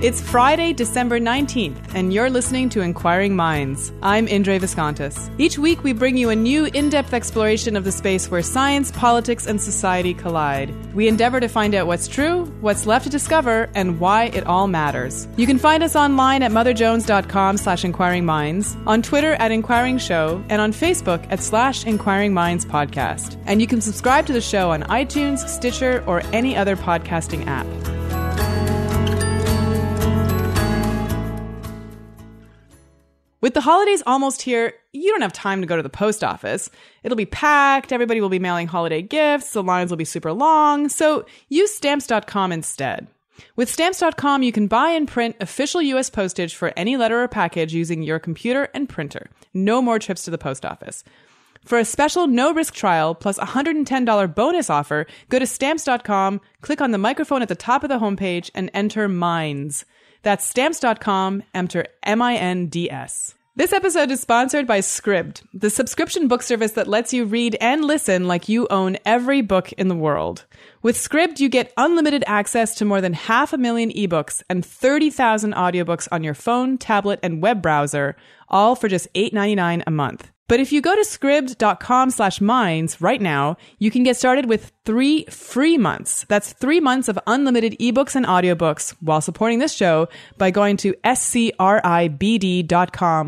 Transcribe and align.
It's 0.00 0.20
Friday, 0.20 0.72
December 0.74 1.18
19th, 1.18 1.92
and 1.92 2.12
you're 2.12 2.30
listening 2.30 2.68
to 2.68 2.82
Inquiring 2.82 3.34
Minds. 3.34 3.92
I'm 4.00 4.28
Indre 4.28 4.60
Viskontas. 4.60 5.28
Each 5.38 5.58
week, 5.58 5.82
we 5.82 5.92
bring 5.92 6.16
you 6.16 6.30
a 6.30 6.36
new 6.36 6.66
in 6.66 6.88
depth 6.88 7.12
exploration 7.12 7.74
of 7.74 7.82
the 7.82 7.90
space 7.90 8.30
where 8.30 8.40
science, 8.40 8.92
politics, 8.92 9.44
and 9.44 9.60
society 9.60 10.14
collide. 10.14 10.72
We 10.94 11.08
endeavor 11.08 11.40
to 11.40 11.48
find 11.48 11.74
out 11.74 11.88
what's 11.88 12.06
true, 12.06 12.44
what's 12.60 12.86
left 12.86 13.06
to 13.06 13.10
discover, 13.10 13.68
and 13.74 13.98
why 13.98 14.26
it 14.26 14.46
all 14.46 14.68
matters. 14.68 15.26
You 15.36 15.48
can 15.48 15.58
find 15.58 15.82
us 15.82 15.96
online 15.96 16.44
at 16.44 16.52
motherjones.com 16.52 17.56
slash 17.56 17.84
inquiring 17.84 18.24
minds, 18.24 18.76
on 18.86 19.02
Twitter 19.02 19.32
at 19.34 19.50
Inquiring 19.50 19.98
Show, 19.98 20.44
and 20.48 20.62
on 20.62 20.70
Facebook 20.70 21.26
at 21.28 21.42
slash 21.42 21.84
Inquiring 21.84 22.32
Minds 22.32 22.64
Podcast. 22.64 23.36
And 23.46 23.60
you 23.60 23.66
can 23.66 23.80
subscribe 23.80 24.26
to 24.26 24.32
the 24.32 24.40
show 24.40 24.70
on 24.70 24.84
iTunes, 24.84 25.48
Stitcher, 25.48 26.04
or 26.06 26.20
any 26.32 26.56
other 26.56 26.76
podcasting 26.76 27.48
app. 27.48 27.66
With 33.40 33.54
the 33.54 33.60
holidays 33.60 34.02
almost 34.04 34.42
here, 34.42 34.74
you 34.92 35.12
don't 35.12 35.22
have 35.22 35.32
time 35.32 35.60
to 35.60 35.66
go 35.66 35.76
to 35.76 35.82
the 35.82 35.88
post 35.88 36.24
office. 36.24 36.70
It'll 37.04 37.16
be 37.16 37.24
packed, 37.24 37.92
everybody 37.92 38.20
will 38.20 38.28
be 38.28 38.40
mailing 38.40 38.66
holiday 38.66 39.00
gifts, 39.00 39.52
the 39.52 39.62
lines 39.62 39.90
will 39.90 39.96
be 39.96 40.04
super 40.04 40.32
long, 40.32 40.88
so 40.88 41.24
use 41.48 41.72
stamps.com 41.72 42.50
instead. 42.50 43.06
With 43.54 43.70
stamps.com, 43.70 44.42
you 44.42 44.50
can 44.50 44.66
buy 44.66 44.90
and 44.90 45.06
print 45.06 45.36
official 45.40 45.80
US 45.80 46.10
postage 46.10 46.56
for 46.56 46.72
any 46.76 46.96
letter 46.96 47.22
or 47.22 47.28
package 47.28 47.72
using 47.72 48.02
your 48.02 48.18
computer 48.18 48.68
and 48.74 48.88
printer. 48.88 49.30
No 49.54 49.80
more 49.80 50.00
trips 50.00 50.24
to 50.24 50.32
the 50.32 50.38
post 50.38 50.66
office. 50.66 51.04
For 51.64 51.78
a 51.78 51.84
special 51.84 52.26
no 52.26 52.52
risk 52.52 52.74
trial 52.74 53.14
plus 53.14 53.38
a 53.38 53.46
$110 53.46 54.34
bonus 54.34 54.70
offer, 54.70 55.06
go 55.28 55.38
to 55.38 55.46
stamps.com, 55.46 56.40
click 56.60 56.80
on 56.80 56.90
the 56.90 56.98
microphone 56.98 57.42
at 57.42 57.48
the 57.48 57.54
top 57.54 57.84
of 57.84 57.88
the 57.88 57.98
homepage, 57.98 58.50
and 58.54 58.70
enter 58.74 59.08
MINDS. 59.08 59.84
That's 60.22 60.44
stamps.com, 60.44 61.42
enter 61.54 61.86
M 62.02 62.22
I 62.22 62.36
N 62.36 62.66
D 62.66 62.90
S. 62.90 63.34
This 63.58 63.72
episode 63.72 64.12
is 64.12 64.20
sponsored 64.20 64.68
by 64.68 64.78
Scribd, 64.78 65.42
the 65.52 65.68
subscription 65.68 66.28
book 66.28 66.42
service 66.44 66.72
that 66.72 66.86
lets 66.86 67.12
you 67.12 67.24
read 67.24 67.56
and 67.60 67.84
listen 67.84 68.28
like 68.28 68.48
you 68.48 68.68
own 68.70 68.98
every 69.04 69.40
book 69.40 69.72
in 69.72 69.88
the 69.88 69.96
world. 69.96 70.44
With 70.80 70.96
Scribd, 70.96 71.40
you 71.40 71.48
get 71.48 71.72
unlimited 71.76 72.22
access 72.28 72.76
to 72.76 72.84
more 72.84 73.00
than 73.00 73.14
half 73.14 73.52
a 73.52 73.58
million 73.58 73.90
ebooks 73.90 74.44
and 74.48 74.64
30,000 74.64 75.54
audiobooks 75.54 76.06
on 76.12 76.22
your 76.22 76.34
phone, 76.34 76.78
tablet, 76.78 77.18
and 77.20 77.42
web 77.42 77.60
browser, 77.60 78.14
all 78.48 78.76
for 78.76 78.86
just 78.86 79.12
$8.99 79.14 79.82
a 79.84 79.90
month. 79.90 80.30
But 80.48 80.60
if 80.60 80.72
you 80.72 80.80
go 80.80 80.96
to 80.96 81.02
scribd.com 81.02 82.10
slash 82.10 82.40
minds 82.40 83.00
right 83.00 83.20
now, 83.20 83.58
you 83.78 83.90
can 83.90 84.02
get 84.02 84.16
started 84.16 84.46
with 84.46 84.72
three 84.84 85.24
free 85.26 85.76
months. 85.76 86.24
That's 86.28 86.54
three 86.54 86.80
months 86.80 87.08
of 87.08 87.18
unlimited 87.26 87.76
ebooks 87.78 88.16
and 88.16 88.24
audiobooks 88.26 88.96
while 89.00 89.20
supporting 89.20 89.58
this 89.58 89.74
show 89.74 90.08
by 90.38 90.50
going 90.50 90.78
to 90.78 90.94
scribd.com 91.04 91.54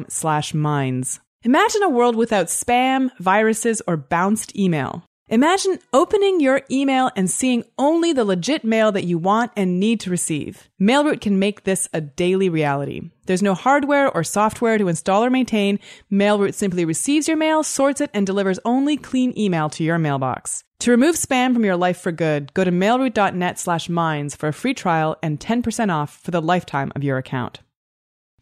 slash 0.09 0.55
minds. 0.55 1.21
Imagine 1.43 1.83
a 1.83 1.89
world 1.89 2.17
without 2.17 2.47
spam, 2.47 3.11
viruses, 3.19 3.81
or 3.87 3.97
bounced 3.97 4.57
email. 4.57 5.05
Imagine 5.31 5.79
opening 5.93 6.41
your 6.41 6.63
email 6.73 7.09
and 7.15 7.31
seeing 7.31 7.63
only 7.79 8.13
the 8.13 8.25
legit 8.25 8.65
mail 8.65 8.91
that 8.91 9.05
you 9.05 9.17
want 9.17 9.53
and 9.57 9.79
need 9.79 10.01
to 10.01 10.11
receive. 10.11 10.69
Mailroute 10.81 11.21
can 11.21 11.39
make 11.39 11.63
this 11.63 11.89
a 11.93 12.01
daily 12.01 12.49
reality. 12.49 13.11
There's 13.27 13.41
no 13.41 13.55
hardware 13.55 14.11
or 14.11 14.25
software 14.25 14.77
to 14.77 14.89
install 14.89 15.23
or 15.23 15.31
maintain. 15.31 15.79
Mailroute 16.11 16.55
simply 16.55 16.85
receives 16.85 17.29
your 17.29 17.37
mail, 17.37 17.63
sorts 17.63 18.01
it, 18.01 18.11
and 18.13 18.27
delivers 18.27 18.59
only 18.65 18.97
clean 18.97 19.33
email 19.39 19.71
to 19.71 19.85
your 19.85 19.99
mailbox. 19.99 20.65
To 20.81 20.91
remove 20.91 21.15
spam 21.15 21.55
from 21.55 21.65
your 21.65 21.77
life 21.77 22.01
for 22.01 22.11
good, 22.11 22.53
go 22.53 22.65
to 22.65 22.73
mailroute.net 22.73 23.57
slash 23.57 23.89
minds 23.89 24.35
for 24.35 24.49
a 24.49 24.53
free 24.53 24.75
trial 24.75 25.17
and 25.23 25.39
10% 25.39 25.95
off 25.95 26.19
for 26.25 26.33
the 26.33 26.43
lifetime 26.43 26.91
of 26.97 27.05
your 27.05 27.19
account. 27.19 27.61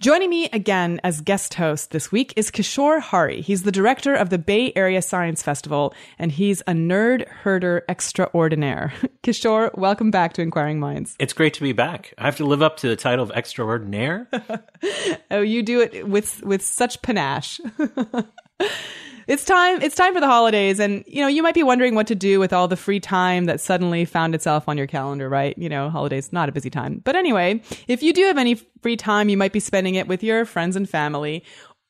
Joining 0.01 0.31
me 0.31 0.49
again 0.53 1.01
as 1.03 1.21
guest 1.21 1.55
host 1.55 1.91
this 1.91 2.13
week 2.13 2.33
is 2.37 2.53
Kishore 2.53 3.01
Hari. 3.01 3.41
He's 3.41 3.65
the 3.65 3.73
director 3.73 4.15
of 4.15 4.31
the 4.31 4.39
Bay 4.39 4.73
Area 4.77 5.03
Science 5.03 5.43
Festival, 5.43 5.93
and 6.21 6.31
he's 6.31 6.61
a 6.63 6.73
nerd 6.73 7.27
herder 7.27 7.83
extraordinaire. 7.89 8.93
Kishore, 9.25 9.77
welcome 9.77 10.13
back 10.13 10.35
to 10.35 10.43
Inquiring 10.43 10.79
Minds. 10.79 11.17
It's 11.19 11.33
great 11.33 11.53
to 11.55 11.63
be 11.63 11.73
back. 11.73 12.15
I 12.17 12.27
have 12.27 12.37
to 12.37 12.47
live 12.47 12.63
up 12.63 12.77
to 12.77 12.89
the 12.89 12.95
title 12.95 13.25
of 13.25 13.33
extraordinaire. 13.33 14.29
oh, 15.33 15.41
you 15.41 15.65
do 15.65 15.81
it 15.81 16.07
with 16.07 16.45
with 16.45 16.63
such 16.63 17.03
panache. 17.03 17.61
it's 19.29 19.45
time 19.45 19.81
it's 19.83 19.95
time 19.95 20.15
for 20.15 20.21
the 20.21 20.27
holidays 20.27 20.81
and 20.81 21.05
you 21.07 21.21
know 21.21 21.29
you 21.29 21.43
might 21.43 21.55
be 21.55 21.63
wondering 21.63 21.95
what 21.95 22.07
to 22.07 22.15
do 22.15 22.41
with 22.41 22.53
all 22.53 22.67
the 22.67 22.77
free 22.77 22.99
time 22.99 23.45
that 23.45 23.61
suddenly 23.61 24.05
found 24.05 24.35
itself 24.35 24.69
on 24.69 24.77
your 24.77 24.87
calendar 24.87 25.29
right? 25.29 25.57
You 25.59 25.69
know 25.69 25.91
holidays 25.91 26.33
not 26.33 26.49
a 26.49 26.53
busy 26.53 26.71
time. 26.71 27.01
But 27.05 27.15
anyway 27.15 27.63
if 27.87 28.03
you 28.03 28.13
do 28.13 28.25
have 28.25 28.39
any 28.39 28.55
free 28.83 28.97
time 28.97 29.29
you 29.29 29.37
might 29.37 29.53
be 29.53 29.61
spending 29.61 29.95
it 29.95 30.09
with 30.09 30.23
your 30.23 30.45
friends 30.45 30.75
and 30.75 30.89
family 30.89 31.45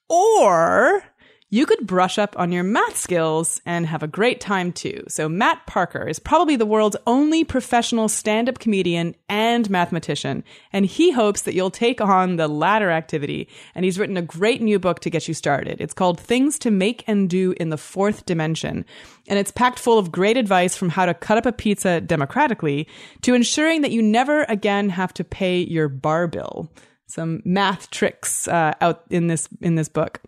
or 0.08 1.02
you 1.50 1.64
could 1.64 1.86
brush 1.86 2.18
up 2.18 2.38
on 2.38 2.52
your 2.52 2.62
math 2.62 2.98
skills 2.98 3.58
and 3.64 3.86
have 3.86 4.02
a 4.02 4.06
great 4.06 4.38
time 4.38 4.70
too. 4.70 5.02
So 5.08 5.30
Matt 5.30 5.66
Parker 5.66 6.06
is 6.06 6.18
probably 6.18 6.56
the 6.56 6.66
world's 6.66 6.96
only 7.06 7.42
professional 7.42 8.10
stand-up 8.10 8.58
comedian 8.58 9.14
and 9.30 9.70
mathematician, 9.70 10.44
and 10.74 10.84
he 10.84 11.10
hopes 11.10 11.42
that 11.42 11.54
you'll 11.54 11.70
take 11.70 12.02
on 12.02 12.36
the 12.36 12.48
latter 12.48 12.90
activity. 12.90 13.48
And 13.74 13.86
he's 13.86 13.98
written 13.98 14.18
a 14.18 14.22
great 14.22 14.60
new 14.60 14.78
book 14.78 15.00
to 15.00 15.10
get 15.10 15.26
you 15.26 15.32
started. 15.32 15.80
It's 15.80 15.94
called 15.94 16.20
Things 16.20 16.58
to 16.60 16.70
Make 16.70 17.02
and 17.06 17.30
Do 17.30 17.54
in 17.58 17.70
the 17.70 17.78
Fourth 17.78 18.26
Dimension. 18.26 18.84
And 19.26 19.38
it's 19.38 19.50
packed 19.50 19.78
full 19.78 19.98
of 19.98 20.12
great 20.12 20.36
advice 20.36 20.76
from 20.76 20.90
how 20.90 21.06
to 21.06 21.14
cut 21.14 21.38
up 21.38 21.46
a 21.46 21.52
pizza 21.52 22.02
democratically 22.02 22.86
to 23.22 23.32
ensuring 23.32 23.80
that 23.82 23.92
you 23.92 24.02
never 24.02 24.42
again 24.44 24.90
have 24.90 25.14
to 25.14 25.24
pay 25.24 25.60
your 25.60 25.88
bar 25.88 26.26
bill 26.26 26.70
some 27.08 27.42
math 27.44 27.90
tricks 27.90 28.46
uh, 28.48 28.74
out 28.80 29.02
in 29.10 29.26
this 29.26 29.48
in 29.60 29.74
this 29.74 29.88
book. 29.88 30.20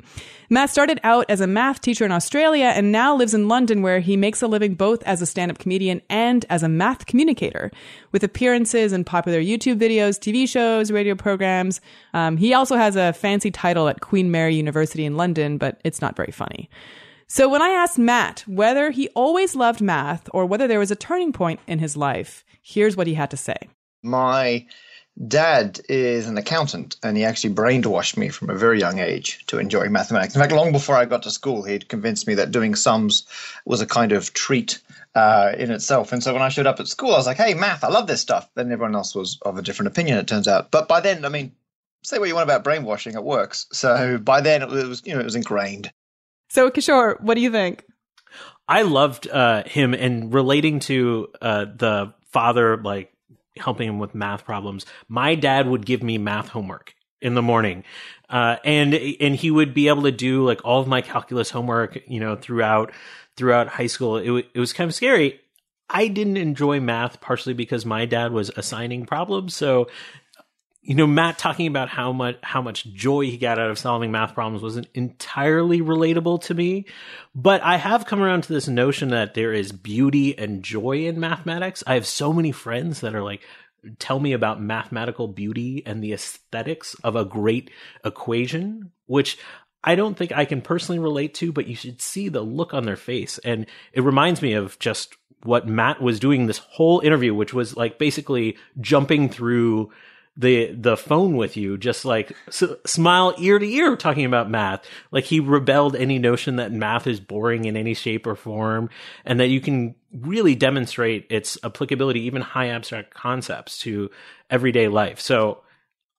Matt 0.49 0.71
started 0.71 0.99
out 1.05 1.27
as 1.29 1.41
a 1.41 1.47
math 1.47 1.81
teacher 1.81 2.05
in 2.05 2.11
Australia 2.11 2.73
and 2.75 2.91
now 2.91 3.15
lives 3.15 3.35
in 3.35 3.49
London, 3.49 3.83
where 3.83 4.01
he 4.01 4.17
makes 4.17 4.43
a 4.43 4.49
living 4.49 4.75
both 4.75 5.03
as 5.05 5.23
a 5.23 5.27
stand-up 5.27 5.59
comedian 5.59 6.01
and 6.09 6.47
as 6.49 6.63
a 6.63 6.69
math 6.69 7.07
communicator, 7.07 7.71
with 8.13 8.25
appearances 8.25 8.93
in 8.93 9.05
popular 9.05 9.41
YouTube 9.41 9.79
videos, 9.79 10.19
TV 10.19 10.49
shows, 10.49 10.91
radio 10.91 11.15
programs. 11.15 11.81
Um, 12.15 12.37
he 12.37 12.55
also 12.55 12.77
has 12.77 12.97
a 12.97 13.13
fancy 13.13 13.51
title 13.51 13.87
at 13.87 14.01
Queen 14.01 14.31
Mary 14.31 14.55
University 14.55 15.05
in 15.05 15.17
London, 15.17 15.59
but 15.59 15.81
it's 15.85 16.01
not 16.01 16.17
very 16.17 16.33
funny. 16.33 16.69
So 17.29 17.49
when 17.49 17.63
I 17.63 17.69
asked 17.69 17.99
Matt 17.99 18.43
whether 18.49 18.91
he 18.91 19.09
always 19.11 19.55
loved 19.55 19.81
math 19.81 20.29
or 20.33 20.47
whether 20.47 20.67
there 20.67 20.81
was 20.81 20.91
a 20.91 20.97
turning 20.97 21.33
point 21.33 21.61
in 21.69 21.79
his 21.79 21.97
life, 21.97 22.45
here's 22.63 22.97
what 22.97 23.07
he 23.07 23.15
had 23.15 23.31
to 23.31 23.37
say. 23.37 23.69
My 24.03 24.67
dad 25.27 25.81
is 25.89 26.27
an 26.29 26.39
accountant 26.39 26.97
and 27.03 27.17
he 27.17 27.25
actually 27.25 27.55
brainwashed 27.55 28.17
me 28.17 28.29
from 28.29 28.51
a 28.51 28.55
very 28.55 28.79
young 28.79 28.99
age 28.99 29.45
to 29.47 29.59
enjoy 29.59 29.89
mathematics. 29.89 30.35
In 30.35 30.41
fact, 30.41 30.53
long 30.53 30.73
before 30.73 30.97
I 30.97 31.05
got 31.05 31.25
to 31.25 31.31
school, 31.31 31.63
he'd 31.63 31.89
convinced 31.89 32.27
me 32.27 32.35
that 32.35 32.51
doing 32.51 32.75
sums 32.75 33.27
was 33.65 33.81
a 33.81 33.87
kind 33.87 34.13
of 34.13 34.33
treat 34.33 34.81
uh, 35.15 35.53
in 35.59 35.71
itself. 35.71 36.13
And 36.13 36.23
so 36.23 36.33
when 36.33 36.43
I 36.43 36.49
showed 36.49 36.67
up 36.67 36.81
at 36.81 36.89
school, 36.89 37.13
I 37.13 37.19
was 37.19 37.27
like, 37.27 37.37
hey, 37.37 37.55
math, 37.55 37.85
I 37.85 37.89
love 37.89 38.07
this 38.07 38.21
stuff. 38.21 38.49
Then 38.55 38.73
everyone 38.73 38.95
else 38.95 39.15
was 39.15 39.39
of 39.43 39.59
a 39.59 39.63
different 39.63 39.89
opinion, 39.89 40.19
it 40.19 40.27
turns 40.27 40.49
out. 40.49 40.71
But 40.71 40.89
by 40.89 41.01
then, 41.01 41.25
I 41.25 41.29
mean, 41.29 41.53
say 42.03 42.19
what 42.19 42.29
you 42.29 42.35
want 42.35 42.45
about 42.45 42.65
brainwashing, 42.65 43.15
it 43.15 43.25
works. 43.25 43.67
So 43.73 44.19
by 44.19 44.41
then, 44.41 44.63
it 44.63 44.69
was, 44.69 45.03
you 45.05 45.15
know, 45.15 45.21
it 45.21 45.25
was 45.25 45.37
ingrained. 45.37 45.93
So, 46.49 46.71
Kishore, 46.71 47.21
what 47.21 47.35
do 47.35 47.41
you 47.41 47.53
think? 47.53 47.85
I 48.67 48.83
loved 48.83 49.29
uh, 49.29 49.65
him 49.65 49.95
and 49.95 50.33
relating 50.33 50.81
to 50.81 51.29
uh, 51.43 51.65
the 51.65 52.15
father 52.33 52.77
like 52.77 53.13
helping 53.57 53.89
him 53.89 53.99
with 53.99 54.15
math 54.15 54.45
problems, 54.45 54.87
my 55.09 55.35
dad 55.35 55.67
would 55.67 55.85
give 55.85 56.03
me 56.03 56.19
math 56.19 56.49
homework 56.49 56.95
in 57.21 57.35
the 57.35 57.43
morning. 57.43 57.85
Uh, 58.29 58.57
and 58.65 58.95
and 58.95 59.37
he 59.37 59.51
would 59.51 59.75
be 59.75 59.89
able 59.89 60.03
to 60.03 60.13
do 60.13 60.47
like 60.47 60.65
all 60.65 60.81
of 60.81 60.89
my 60.89 61.01
calculus 61.01 61.51
homework, 61.51 61.99
you 62.07 62.21
know, 62.21 62.37
throughout 62.37 62.93
throughout 63.37 63.69
high 63.69 63.87
school. 63.87 64.17
It, 64.17 64.27
w- 64.27 64.47
it 64.55 64.61
was 64.61 64.73
kind 64.73 64.89
of 64.89 64.95
scary. 64.95 65.41
I 65.89 66.07
didn't 66.07 66.37
enjoy 66.37 66.79
math 66.79 67.21
partially 67.21 67.55
because 67.55 67.85
my 67.85 68.07
dad 68.07 68.33
was 68.33 68.51
assigning 68.57 69.07
problems. 69.07 69.57
So, 69.57 69.89
you 70.83 70.95
know, 70.95 71.07
Matt 71.07 71.39
talking 71.39 71.67
about 71.67 71.91
how 71.91 72.13
much 72.13 72.37
how 72.43 72.63
much 72.63 72.87
joy 72.93 73.27
he 73.27 73.37
got 73.37 73.59
out 73.59 73.71
of 73.71 73.79
solving 73.79 74.11
math 74.11 74.35
problems 74.35 74.63
wasn't 74.63 74.89
entirely 74.95 75.81
relatable 75.81 76.41
to 76.43 76.55
me. 76.55 76.87
But 77.35 77.63
I 77.63 77.77
have 77.77 78.07
come 78.07 78.23
around 78.23 78.45
to 78.45 78.53
this 78.53 78.67
notion 78.67 79.11
that 79.11 79.35
there 79.35 79.53
is 79.53 79.73
beauty 79.73 80.37
and 80.39 80.63
joy 80.63 81.07
in 81.07 81.21
mathematics. 81.21 81.85
I 81.87 81.95
have 81.95 82.07
so 82.07 82.33
many 82.33 82.51
friends 82.51 83.01
that 83.01 83.15
are 83.15 83.23
like, 83.23 83.43
tell 83.99 84.19
me 84.19 84.33
about 84.33 84.63
mathematical 84.63 85.29
beauty 85.29 85.83
and 85.85 86.03
the 86.03 86.15
aesthetics 86.15 86.95
of 87.05 87.15
a 87.15 87.27
great 87.27 87.71
equation, 88.05 88.91
which 89.07 89.39
I 89.85 89.95
don't 89.95 90.17
think 90.17 90.33
I 90.33 90.47
can 90.47 90.63
personally 90.63 90.99
relate 90.99 91.35
to, 91.35 91.53
but 91.53 91.67
you 91.67 91.75
should 91.75 92.01
see 92.01 92.29
the 92.29 92.43
look 92.43 92.73
on 92.73 92.85
their 92.85 92.97
face. 92.97 93.39
And 93.39 93.67
it 93.93 94.03
reminds 94.03 94.41
me 94.41 94.55
of 94.55 94.79
just 94.79 95.15
what 95.43 95.69
Matt 95.69 96.03
was 96.03 96.21
doing 96.21 96.47
this 96.47 96.59
whole 96.59 97.01
interview, 97.01 97.35
which 97.35 97.55
was 97.55 97.77
like 97.77 97.99
basically 97.99 98.57
jumping 98.81 99.29
through 99.29 99.91
the 100.37 100.73
the 100.73 100.97
phone 100.97 101.37
with 101.37 101.57
you, 101.57 101.77
just 101.77 102.05
like 102.05 102.33
s- 102.49 102.63
smile 102.87 103.35
ear 103.39 103.59
to 103.59 103.67
ear 103.67 103.97
talking 103.97 104.25
about 104.25 104.51
math. 104.51 104.85
Like 105.11 105.25
he 105.25 105.41
rebelled 105.41 105.97
any 105.97 106.19
notion 106.19 106.57
that 106.57 106.73
math 106.73 107.07
is 107.07 107.21
boring 107.21 107.65
in 107.65 107.77
any 107.77 107.95
shape 107.95 108.27
or 108.27 108.37
form, 108.37 108.91
and 109.25 109.41
that 109.41 109.49
you 109.49 109.61
can 109.61 109.95
really 110.13 110.55
demonstrate 110.55 111.27
its 111.31 111.59
applicability, 111.63 112.21
even 112.21 112.43
high 112.43 112.69
abstract 112.69 113.15
concepts, 113.15 113.79
to 113.79 114.11
everyday 114.49 114.89
life. 114.89 115.21
So. 115.21 115.63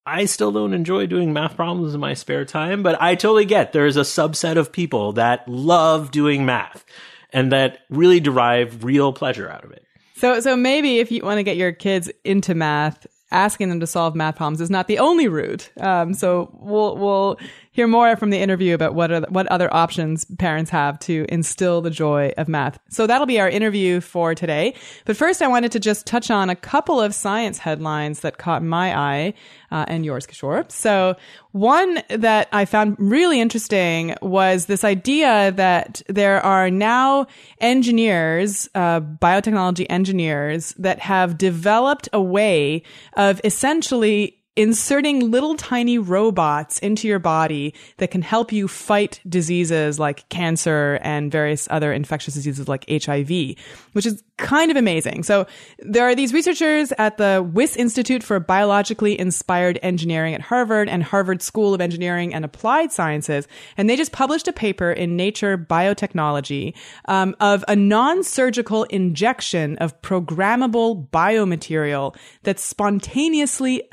I 0.04 0.26
still 0.26 0.52
don't 0.52 0.74
enjoy 0.74 1.06
doing 1.06 1.32
math 1.32 1.56
problems 1.56 1.94
in 1.94 2.00
my 2.00 2.16
spare 2.16 2.44
time, 2.44 2.82
but 2.82 3.00
I 3.00 3.14
totally 3.14 3.46
get 3.46 3.72
there's 3.72 3.98
a 3.98 4.02
subset 4.02 4.58
of 4.58 4.72
people 4.72 5.14
that 5.14 5.48
love 5.48 6.10
doing 6.10 6.44
math 6.44 6.84
and 7.32 7.52
that 7.52 7.82
really 7.88 8.20
derive 8.20 8.84
real 8.84 9.14
pleasure 9.14 9.48
out 9.48 9.64
of 9.64 9.72
it. 9.72 9.86
So, 10.16 10.40
so 10.40 10.56
maybe 10.56 10.98
if 10.98 11.12
you 11.12 11.24
want 11.24 11.38
to 11.38 11.44
get 11.44 11.56
your 11.56 11.72
kids 11.72 12.12
into 12.24 12.56
math, 12.56 13.06
asking 13.32 13.70
them 13.70 13.80
to 13.80 13.88
solve 13.88 14.16
math 14.16 14.36
problems 14.36 14.62
is 14.62 14.70
not 14.70 14.88
the 14.88 15.00
only 15.00 15.28
route. 15.28 15.70
Um, 15.80 16.14
so 16.14 16.50
we'll 16.60 16.98
we'll 16.98 17.40
hear 17.74 17.88
more 17.88 18.18
from 18.18 18.30
the 18.32 18.38
interview 18.38 18.76
about 18.76 18.94
what 18.94 19.12
are, 19.12 19.22
what 19.30 19.48
other 19.48 19.74
options 19.74 20.26
parents 20.38 20.70
have 20.70 21.00
to 21.00 21.26
instill 21.30 21.82
the 21.82 21.90
joy 21.90 22.34
of 22.38 22.50
math. 22.50 22.78
So 22.90 23.08
that'll 23.08 23.26
be 23.26 23.40
our 23.40 23.50
interview 23.50 24.02
for 24.02 24.36
today. 24.36 24.76
But 25.06 25.16
first, 25.16 25.42
I 25.42 25.48
wanted 25.48 25.72
to 25.72 25.80
just 25.80 26.06
touch 26.06 26.30
on 26.30 26.50
a 26.50 26.56
couple 26.56 27.00
of 27.00 27.16
science 27.16 27.58
headlines 27.58 28.20
that 28.22 28.38
caught 28.38 28.62
my 28.62 28.98
eye 28.98 29.34
uh, 29.72 29.86
and 29.88 30.06
yours, 30.06 30.28
Kishore. 30.28 30.70
So 30.70 31.16
one 31.52 32.04
that 32.10 32.50
I 32.52 32.66
found 32.66 32.98
really 33.00 33.40
interesting 33.40 34.16
was 34.22 34.66
this 34.66 34.84
idea 34.84 35.52
that 35.54 36.02
there 36.08 36.42
are 36.46 36.70
now 36.70 37.28
engineers, 37.62 38.68
uh, 38.76 39.00
biotechnology 39.00 39.86
engineers 39.90 40.74
that 40.78 41.00
have 41.00 41.38
developed 41.38 42.10
a 42.12 42.22
way 42.22 42.84
of 43.14 43.40
essentially 43.46 44.41
inserting 44.58 45.32
little 45.32 45.56
tiny 45.56 45.98
robots 45.98 46.78
into 46.80 47.08
your 47.08 47.20
body 47.20 47.74
that 47.98 48.12
can 48.12 48.22
help 48.22 48.52
you 48.52 48.68
fight 48.68 49.22
diseases 49.28 49.98
like 49.98 50.28
cancer 50.28 51.00
and 51.04 51.32
various 51.32 51.70
other 51.72 51.94
infectious 51.94 52.34
diseases 52.34 52.68
like 52.68 52.86
HIV, 52.90 53.56
which 53.94 54.06
is 54.06 54.22
kind 54.36 54.70
of 54.70 54.76
amazing. 54.76 55.24
So 55.24 55.46
there 55.80 56.04
are 56.04 56.16
these 56.16 56.34
researchers 56.34 56.92
at 56.98 57.18
the 57.18 57.48
Wyss 57.54 57.78
Institute 57.78 58.24
for 58.24 58.40
Biologically 58.40 59.18
Inspired 59.18 59.80
Engineering 59.84 60.34
at 60.34 60.42
Harvard 60.42 60.90
and 60.90 61.04
Harvard 61.04 61.42
School 61.42 61.74
of 61.74 61.80
Engineering 61.80 62.34
and 62.34 62.44
Applied 62.44 62.92
Sciences, 62.92 63.48
and 63.78 63.90
they 63.90 63.96
just 63.96 64.12
published 64.12 64.48
a 64.48 64.54
paper 64.54 64.92
in 64.92 65.16
Nature 65.16 65.58
Biotechnology 65.58 66.74
um, 67.06 67.36
of 67.40 67.64
a 67.68 67.76
non-surgical 67.76 68.84
injection 68.86 69.78
of 69.78 70.00
programmable 70.02 71.08
biomaterial 71.10 72.16
that 72.44 72.60
spontaneously 72.60 73.84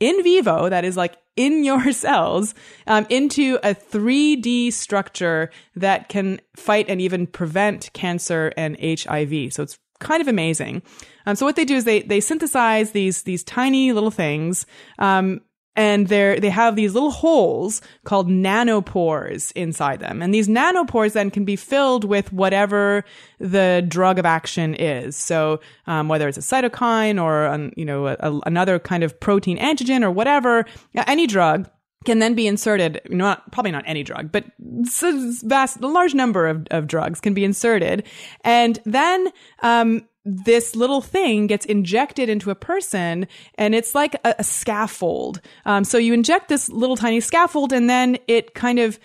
in 0.00 0.22
vivo, 0.22 0.68
that 0.68 0.84
is 0.84 0.96
like 0.96 1.16
in 1.36 1.64
your 1.64 1.92
cells, 2.04 2.54
um, 2.86 3.06
into 3.08 3.58
a 3.62 3.74
3D 3.74 4.72
structure 4.72 5.50
that 5.74 6.08
can 6.08 6.40
fight 6.54 6.86
and 6.88 7.00
even 7.00 7.26
prevent 7.26 7.92
cancer 7.92 8.52
and 8.56 8.76
HIV. 8.80 9.52
So 9.52 9.62
it's 9.62 9.78
kind 9.98 10.20
of 10.20 10.28
amazing. 10.28 10.82
Um, 11.26 11.36
so 11.36 11.46
what 11.46 11.56
they 11.56 11.64
do 11.64 11.74
is 11.74 11.84
they 11.84 12.02
they 12.02 12.20
synthesize 12.20 12.92
these 12.92 13.22
these 13.22 13.42
tiny 13.42 13.92
little 13.92 14.10
things. 14.10 14.66
Um, 14.98 15.40
and 15.76 16.08
they're, 16.08 16.40
they 16.40 16.50
have 16.50 16.74
these 16.74 16.94
little 16.94 17.10
holes 17.10 17.82
called 18.04 18.28
nanopores 18.28 19.52
inside 19.52 20.00
them. 20.00 20.22
And 20.22 20.32
these 20.32 20.48
nanopores 20.48 21.12
then 21.12 21.30
can 21.30 21.44
be 21.44 21.56
filled 21.56 22.04
with 22.04 22.32
whatever 22.32 23.04
the 23.38 23.84
drug 23.86 24.18
of 24.18 24.24
action 24.24 24.74
is. 24.74 25.16
So, 25.16 25.60
um, 25.86 26.08
whether 26.08 26.26
it's 26.26 26.38
a 26.38 26.40
cytokine 26.40 27.22
or, 27.22 27.70
you 27.76 27.84
know, 27.84 28.08
a, 28.08 28.16
a, 28.18 28.40
another 28.46 28.78
kind 28.78 29.04
of 29.04 29.18
protein 29.20 29.58
antigen 29.58 30.02
or 30.02 30.10
whatever, 30.10 30.64
any 31.06 31.26
drug 31.26 31.68
can 32.06 32.20
then 32.20 32.34
be 32.34 32.46
inserted, 32.46 33.00
not, 33.10 33.50
probably 33.52 33.72
not 33.72 33.84
any 33.86 34.02
drug, 34.02 34.32
but 34.32 34.44
vast, 34.58 35.76
a 35.80 35.86
large 35.86 36.14
number 36.14 36.46
of, 36.46 36.66
of 36.70 36.86
drugs 36.86 37.20
can 37.20 37.34
be 37.34 37.44
inserted. 37.44 38.04
And 38.42 38.78
then, 38.86 39.28
um, 39.62 40.08
this 40.26 40.74
little 40.74 41.00
thing 41.00 41.46
gets 41.46 41.64
injected 41.64 42.28
into 42.28 42.50
a 42.50 42.56
person 42.56 43.28
and 43.54 43.74
it's 43.76 43.94
like 43.94 44.14
a, 44.24 44.34
a 44.40 44.44
scaffold. 44.44 45.40
Um, 45.64 45.84
so 45.84 45.98
you 45.98 46.12
inject 46.12 46.48
this 46.48 46.68
little 46.68 46.96
tiny 46.96 47.20
scaffold 47.20 47.72
and 47.72 47.88
then 47.88 48.18
it 48.26 48.52
kind 48.52 48.80
of 48.80 48.98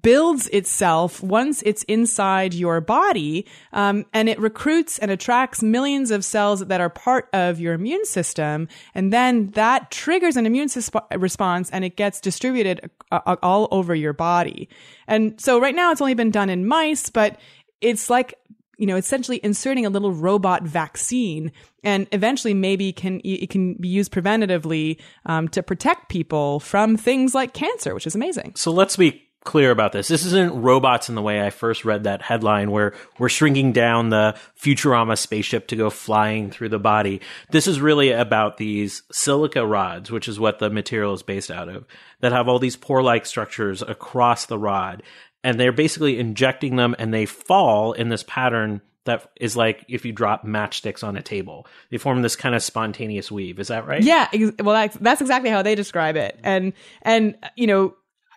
builds 0.00 0.46
itself 0.48 1.20
once 1.20 1.60
it's 1.66 1.82
inside 1.84 2.54
your 2.54 2.80
body 2.80 3.44
um, 3.72 4.06
and 4.12 4.28
it 4.28 4.38
recruits 4.38 4.96
and 5.00 5.10
attracts 5.10 5.60
millions 5.60 6.12
of 6.12 6.24
cells 6.24 6.60
that 6.60 6.80
are 6.80 6.88
part 6.88 7.28
of 7.32 7.58
your 7.58 7.74
immune 7.74 8.04
system 8.04 8.68
and 8.94 9.12
then 9.12 9.50
that 9.50 9.90
triggers 9.90 10.36
an 10.36 10.46
immune 10.46 10.68
response 11.16 11.68
and 11.70 11.84
it 11.84 11.96
gets 11.96 12.20
distributed 12.20 12.88
uh, 13.10 13.34
all 13.42 13.66
over 13.72 13.92
your 13.92 14.12
body 14.12 14.68
and 15.08 15.40
so 15.40 15.60
right 15.60 15.74
now 15.74 15.90
it's 15.90 16.00
only 16.00 16.14
been 16.14 16.30
done 16.30 16.48
in 16.48 16.64
mice 16.64 17.10
but 17.10 17.40
it's 17.80 18.08
like 18.08 18.34
you 18.78 18.86
know, 18.86 18.96
essentially 18.96 19.40
inserting 19.42 19.86
a 19.86 19.90
little 19.90 20.12
robot 20.12 20.62
vaccine 20.62 21.52
and 21.84 22.06
eventually 22.12 22.54
maybe 22.54 22.92
can, 22.92 23.20
it 23.24 23.50
can 23.50 23.74
be 23.74 23.88
used 23.88 24.12
preventatively 24.12 25.00
um, 25.26 25.48
to 25.48 25.62
protect 25.62 26.08
people 26.08 26.60
from 26.60 26.96
things 26.96 27.34
like 27.34 27.52
cancer, 27.52 27.94
which 27.94 28.06
is 28.06 28.14
amazing. 28.14 28.52
So 28.56 28.72
let's 28.72 28.96
be 28.96 29.28
clear 29.44 29.72
about 29.72 29.92
this. 29.92 30.08
This 30.08 30.24
isn't 30.24 30.62
robots 30.62 31.08
in 31.08 31.16
the 31.16 31.22
way 31.22 31.44
I 31.44 31.50
first 31.50 31.84
read 31.84 32.04
that 32.04 32.22
headline 32.22 32.70
where 32.70 32.94
we're 33.18 33.28
shrinking 33.28 33.72
down 33.72 34.10
the 34.10 34.36
Futurama 34.60 35.18
spaceship 35.18 35.66
to 35.68 35.76
go 35.76 35.90
flying 35.90 36.50
through 36.50 36.68
the 36.68 36.78
body. 36.78 37.20
This 37.50 37.66
is 37.66 37.80
really 37.80 38.12
about 38.12 38.56
these 38.56 39.02
silica 39.10 39.66
rods, 39.66 40.10
which 40.10 40.28
is 40.28 40.38
what 40.38 40.60
the 40.60 40.70
material 40.70 41.12
is 41.12 41.24
based 41.24 41.50
out 41.50 41.68
of, 41.68 41.84
that 42.20 42.32
have 42.32 42.48
all 42.48 42.60
these 42.60 42.76
pore-like 42.76 43.26
structures 43.26 43.82
across 43.82 44.46
the 44.46 44.58
rod 44.58 45.02
and 45.44 45.58
they're 45.58 45.72
basically 45.72 46.18
injecting 46.18 46.76
them 46.76 46.94
and 46.98 47.12
they 47.12 47.26
fall 47.26 47.92
in 47.92 48.08
this 48.08 48.22
pattern 48.22 48.80
that 49.04 49.30
is 49.40 49.56
like 49.56 49.84
if 49.88 50.04
you 50.04 50.12
drop 50.12 50.44
matchsticks 50.44 51.02
on 51.02 51.16
a 51.16 51.22
table. 51.22 51.66
They 51.90 51.98
form 51.98 52.22
this 52.22 52.36
kind 52.36 52.54
of 52.54 52.62
spontaneous 52.62 53.32
weave. 53.32 53.58
Is 53.58 53.68
that 53.68 53.86
right? 53.86 54.02
Yeah. 54.02 54.28
Ex- 54.32 54.52
well, 54.60 54.74
that's, 54.74 54.96
that's 54.98 55.20
exactly 55.20 55.50
how 55.50 55.62
they 55.62 55.74
describe 55.74 56.16
it. 56.16 56.38
And, 56.44 56.72
and, 57.02 57.36
you 57.56 57.66
know, 57.66 57.96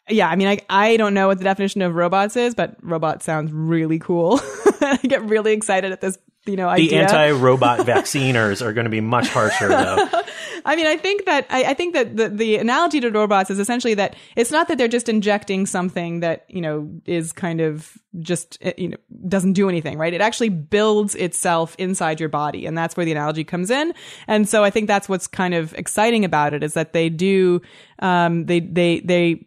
yeah, 0.10 0.28
I 0.28 0.36
mean, 0.36 0.48
I, 0.48 0.60
I 0.70 0.98
don't 0.98 1.14
know 1.14 1.28
what 1.28 1.38
the 1.38 1.44
definition 1.44 1.82
of 1.82 1.96
robots 1.96 2.36
is, 2.36 2.54
but 2.56 2.76
robot 2.82 3.24
sounds 3.24 3.52
really 3.52 4.00
cool. 4.00 4.40
I 4.82 4.98
get 4.98 5.24
really 5.24 5.54
excited 5.54 5.92
at 5.92 6.02
this, 6.02 6.18
you 6.46 6.56
know, 6.56 6.74
the 6.76 6.96
anti-robot 6.96 7.86
vacciners 7.86 8.62
are 8.62 8.74
going 8.74 8.86
to 8.86 8.92
be 8.92 9.02
much 9.02 9.28
harsher, 9.30 9.68
though. 9.68 10.08
I 10.66 10.76
mean, 10.76 10.88
I 10.88 10.98
think 10.98 11.26
that 11.26 11.46
I, 11.50 11.64
I 11.64 11.74
think 11.74 11.94
that 11.94 12.18
the, 12.18 12.30
the 12.30 12.58
analogy 12.58 13.00
to 13.02 13.12
robots 13.12 13.50
is 13.50 13.60
essentially 13.60 13.94
that 13.96 14.16
it's 14.36 14.52
not 14.52 14.68
that 14.68 14.78
they're 14.78 14.88
just 14.88 15.08
injecting 15.08 15.66
something 15.66 16.22
that 16.22 16.46
you 16.48 16.62
know 16.62 16.90
is 17.06 17.32
kind 17.32 17.62
of 17.62 17.98
just 18.20 18.58
you 18.78 18.90
know 18.90 18.98
doesn't 19.28 19.54
do 19.54 19.70
anything, 19.70 19.98
right? 19.98 20.14
It 20.14 20.22
actually 20.22 20.50
builds 20.50 21.14
itself 21.16 21.76
inside 21.78 22.20
your 22.20 22.30
body, 22.30 22.66
and 22.66 22.78
that's 22.78 22.98
where 22.98 23.06
the 23.06 23.12
analogy 23.12 23.44
comes 23.44 23.70
in. 23.70 23.94
And 24.28 24.50
so 24.50 24.64
I 24.64 24.70
think 24.70 24.88
that's 24.88 25.08
what's 25.08 25.28
kind 25.28 25.54
of 25.54 25.74
exciting 25.76 26.26
about 26.26 26.54
it 26.54 26.64
is 26.64 26.74
that 26.74 26.94
they 26.94 27.10
do 27.10 27.62
um, 28.00 28.46
they 28.46 28.60
they 28.60 29.02
they 29.02 29.46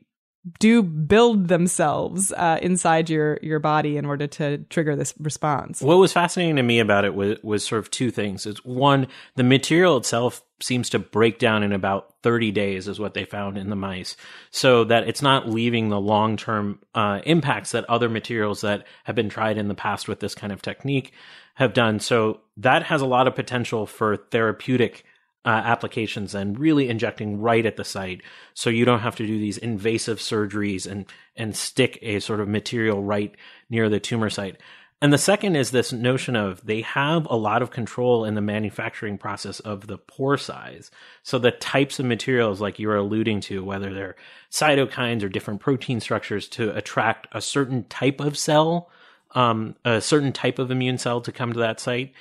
do 0.59 0.83
build 0.83 1.49
themselves 1.49 2.33
uh, 2.33 2.59
inside 2.63 3.11
your 3.11 3.39
your 3.43 3.59
body 3.59 3.97
in 3.97 4.05
order 4.05 4.27
to 4.27 4.59
trigger 4.71 4.97
this 4.97 5.15
response. 5.19 5.81
What 5.81 5.97
was 5.97 6.13
fascinating 6.13 6.57
to 6.57 6.63
me 6.63 6.79
about 6.79 7.05
it 7.05 7.15
was 7.15 7.39
was 7.43 7.67
sort 7.67 7.81
of 7.81 7.91
two 7.91 8.11
things. 8.11 8.47
It's 8.47 8.65
one, 8.65 9.09
the 9.35 9.45
material 9.45 9.97
itself 9.97 10.43
seems 10.61 10.91
to 10.91 10.99
break 10.99 11.39
down 11.39 11.63
in 11.63 11.73
about 11.73 12.15
30 12.23 12.51
days 12.51 12.89
is 12.89 12.99
what 12.99 13.15
they 13.15 13.25
found 13.25 13.57
in 13.57 13.71
the 13.71 13.77
mice 13.77 14.17
so 14.51 14.83
that 14.85 15.07
it's 15.07 15.23
not 15.23 15.49
leaving 15.49 15.89
the 15.89 16.01
long-term 16.01 16.81
uh, 16.97 17.21
impacts 17.25 17.71
that 17.71 17.89
other 17.89 18.09
materials 18.09 18.63
that 18.63 18.85
have 19.05 19.15
been 19.15 19.29
tried 19.29 19.57
in 19.57 19.69
the 19.69 19.75
past 19.75 20.09
with 20.09 20.19
this 20.19 20.35
kind 20.35 20.53
of 20.53 20.61
technique 20.61 21.13
have 21.55 21.75
done. 21.75 22.01
So 22.01 22.41
that 22.57 22.85
has 22.85 23.01
a 23.01 23.07
lot 23.07 23.29
of 23.29 23.37
potential 23.37 23.87
for 23.87 24.17
therapeutic 24.17 25.05
uh, 25.45 25.49
applications 25.49 26.35
and 26.35 26.59
really 26.59 26.89
injecting 26.89 27.41
right 27.41 27.65
at 27.65 27.77
the 27.77 27.85
site, 27.85 28.23
so 28.55 28.71
you 28.71 28.85
don't 28.85 29.01
have 29.01 29.17
to 29.17 29.27
do 29.27 29.39
these 29.39 29.59
invasive 29.59 30.19
surgeries 30.19 30.91
and 30.91 31.07
and 31.37 31.57
stick 31.57 31.99
a 32.03 32.21
sort 32.21 32.41
of 32.41 32.49
material 32.49 33.03
right 33.03 33.35
near 33.71 33.89
the 33.89 34.01
tumor 34.01 34.31
site. 34.31 34.57
And 35.01 35.13
the 35.13 35.19
second 35.19 35.55
is 35.55 35.71
this 35.71 35.93
notion 35.93 36.35
of 36.35 36.65
they 36.67 36.81
have 36.81 37.27
a 37.31 37.37
lot 37.37 37.63
of 37.63 37.71
control 37.71 38.25
in 38.25 38.35
the 38.35 38.41
manufacturing 38.41 39.17
process 39.17 39.61
of 39.61 39.87
the 39.87 39.97
pore 39.97 40.37
size. 40.37 40.91
So 41.23 41.39
the 41.39 41.53
types 41.53 42.01
of 42.01 42.07
materials, 42.07 42.61
like 42.61 42.81
you 42.81 42.89
were 42.89 42.97
alluding 42.97 43.41
to, 43.43 43.63
whether 43.63 43.95
they're 43.95 44.17
cytokines 44.51 45.23
or 45.23 45.29
different 45.29 45.61
protein 45.61 46.01
structures 46.01 46.49
to 46.49 46.77
attract 46.77 47.29
a 47.31 47.41
certain 47.41 47.85
type 47.85 48.19
of 48.21 48.37
cell, 48.37 48.91
um, 49.37 49.77
a 49.85 50.01
certain 50.01 50.33
type 50.33 50.59
of 50.59 50.73
immune 50.73 50.99
cell 50.99 51.21
to 51.21 51.31
come 51.31 51.53
to 51.53 51.61
that 51.61 51.79
site. 51.79 52.13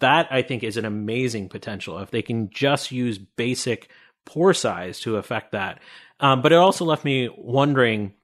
That 0.00 0.28
I 0.30 0.42
think 0.42 0.62
is 0.62 0.76
an 0.76 0.84
amazing 0.84 1.48
potential 1.48 1.98
if 1.98 2.10
they 2.10 2.22
can 2.22 2.50
just 2.50 2.92
use 2.92 3.18
basic 3.18 3.88
pore 4.24 4.54
size 4.54 5.00
to 5.00 5.16
affect 5.16 5.52
that. 5.52 5.80
Um, 6.20 6.42
but 6.42 6.52
it 6.52 6.56
also 6.56 6.84
left 6.84 7.04
me 7.04 7.28
wondering 7.36 8.14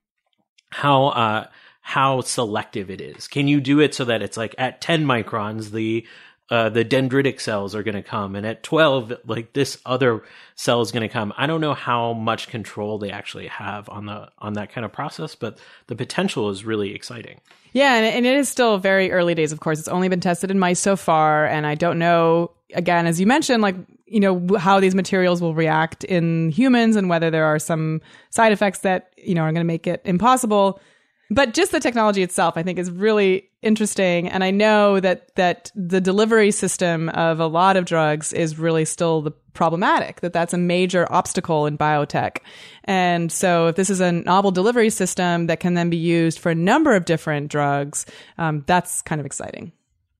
how 0.70 1.06
uh, 1.06 1.46
how 1.80 2.20
selective 2.20 2.90
it 2.90 3.00
is. 3.00 3.28
Can 3.28 3.48
you 3.48 3.60
do 3.60 3.80
it 3.80 3.94
so 3.94 4.04
that 4.04 4.22
it's 4.22 4.36
like 4.36 4.54
at 4.56 4.80
10 4.80 5.04
microns, 5.04 5.70
the 5.70 6.06
uh, 6.52 6.68
the 6.68 6.84
dendritic 6.84 7.40
cells 7.40 7.74
are 7.74 7.82
going 7.82 7.94
to 7.94 8.02
come, 8.02 8.36
and 8.36 8.44
at 8.46 8.62
12, 8.62 9.14
like 9.24 9.54
this 9.54 9.78
other 9.86 10.22
cell 10.54 10.82
is 10.82 10.92
going 10.92 11.00
to 11.00 11.08
come. 11.08 11.32
I 11.38 11.46
don't 11.46 11.62
know 11.62 11.72
how 11.72 12.12
much 12.12 12.48
control 12.48 12.98
they 12.98 13.10
actually 13.10 13.46
have 13.46 13.88
on 13.88 14.04
the 14.04 14.28
on 14.38 14.52
that 14.52 14.70
kind 14.70 14.84
of 14.84 14.92
process, 14.92 15.34
but 15.34 15.56
the 15.86 15.96
potential 15.96 16.50
is 16.50 16.62
really 16.62 16.94
exciting. 16.94 17.40
Yeah, 17.72 17.94
and, 17.94 18.04
and 18.04 18.26
it 18.26 18.36
is 18.36 18.50
still 18.50 18.76
very 18.76 19.10
early 19.10 19.34
days. 19.34 19.50
Of 19.50 19.60
course, 19.60 19.78
it's 19.78 19.88
only 19.88 20.10
been 20.10 20.20
tested 20.20 20.50
in 20.50 20.58
mice 20.58 20.78
so 20.78 20.94
far, 20.94 21.46
and 21.46 21.66
I 21.66 21.74
don't 21.74 21.98
know. 21.98 22.50
Again, 22.74 23.06
as 23.06 23.18
you 23.18 23.26
mentioned, 23.26 23.62
like 23.62 23.76
you 24.04 24.20
know 24.20 24.46
how 24.58 24.78
these 24.78 24.94
materials 24.94 25.40
will 25.40 25.54
react 25.54 26.04
in 26.04 26.50
humans, 26.50 26.96
and 26.96 27.08
whether 27.08 27.30
there 27.30 27.46
are 27.46 27.58
some 27.58 28.02
side 28.28 28.52
effects 28.52 28.80
that 28.80 29.14
you 29.16 29.34
know 29.34 29.40
are 29.40 29.52
going 29.52 29.64
to 29.64 29.72
make 29.72 29.86
it 29.86 30.02
impossible 30.04 30.78
but 31.32 31.54
just 31.54 31.72
the 31.72 31.80
technology 31.80 32.22
itself, 32.22 32.58
I 32.58 32.62
think, 32.62 32.78
is 32.78 32.90
really 32.90 33.48
interesting. 33.62 34.28
And 34.28 34.44
I 34.44 34.50
know 34.50 35.00
that 35.00 35.34
that 35.36 35.70
the 35.74 36.00
delivery 36.00 36.50
system 36.50 37.08
of 37.10 37.40
a 37.40 37.46
lot 37.46 37.76
of 37.76 37.84
drugs 37.84 38.32
is 38.32 38.58
really 38.58 38.84
still 38.84 39.22
the 39.22 39.30
problematic. 39.54 40.20
That 40.20 40.32
that's 40.32 40.52
a 40.52 40.58
major 40.58 41.10
obstacle 41.10 41.66
in 41.66 41.78
biotech. 41.78 42.38
And 42.84 43.30
so, 43.30 43.68
if 43.68 43.76
this 43.76 43.90
is 43.90 44.00
a 44.00 44.12
novel 44.12 44.50
delivery 44.50 44.90
system 44.90 45.46
that 45.46 45.60
can 45.60 45.74
then 45.74 45.90
be 45.90 45.96
used 45.96 46.38
for 46.38 46.50
a 46.50 46.54
number 46.54 46.94
of 46.94 47.04
different 47.04 47.50
drugs, 47.50 48.06
um, 48.38 48.64
that's 48.66 49.02
kind 49.02 49.20
of 49.20 49.26
exciting. 49.26 49.72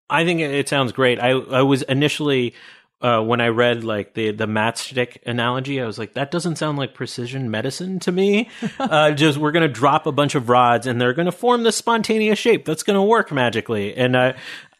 I 0.08 0.24
think 0.24 0.40
it 0.40 0.68
sounds 0.68 0.92
great. 0.92 1.18
I 1.18 1.30
I 1.30 1.62
was 1.62 1.82
initially 1.82 2.54
uh, 3.02 3.20
when 3.20 3.40
I 3.40 3.48
read 3.48 3.82
like 3.82 4.14
the 4.14 4.30
the 4.30 4.46
matchstick 4.46 5.18
analogy, 5.26 5.80
I 5.80 5.86
was 5.86 5.98
like, 5.98 6.14
that 6.14 6.30
doesn't 6.30 6.56
sound 6.56 6.78
like 6.78 6.94
precision 6.94 7.50
medicine 7.50 7.98
to 8.00 8.12
me. 8.12 8.48
uh, 8.78 9.10
just 9.10 9.38
we're 9.38 9.52
gonna 9.52 9.68
drop 9.68 10.06
a 10.06 10.12
bunch 10.12 10.34
of 10.34 10.48
rods 10.48 10.86
and 10.86 11.00
they're 11.00 11.12
gonna 11.12 11.32
form 11.32 11.64
this 11.64 11.76
spontaneous 11.76 12.38
shape 12.38 12.64
that's 12.64 12.84
gonna 12.84 13.04
work 13.04 13.32
magically. 13.32 13.94
And 13.96 14.14
uh, 14.14 14.32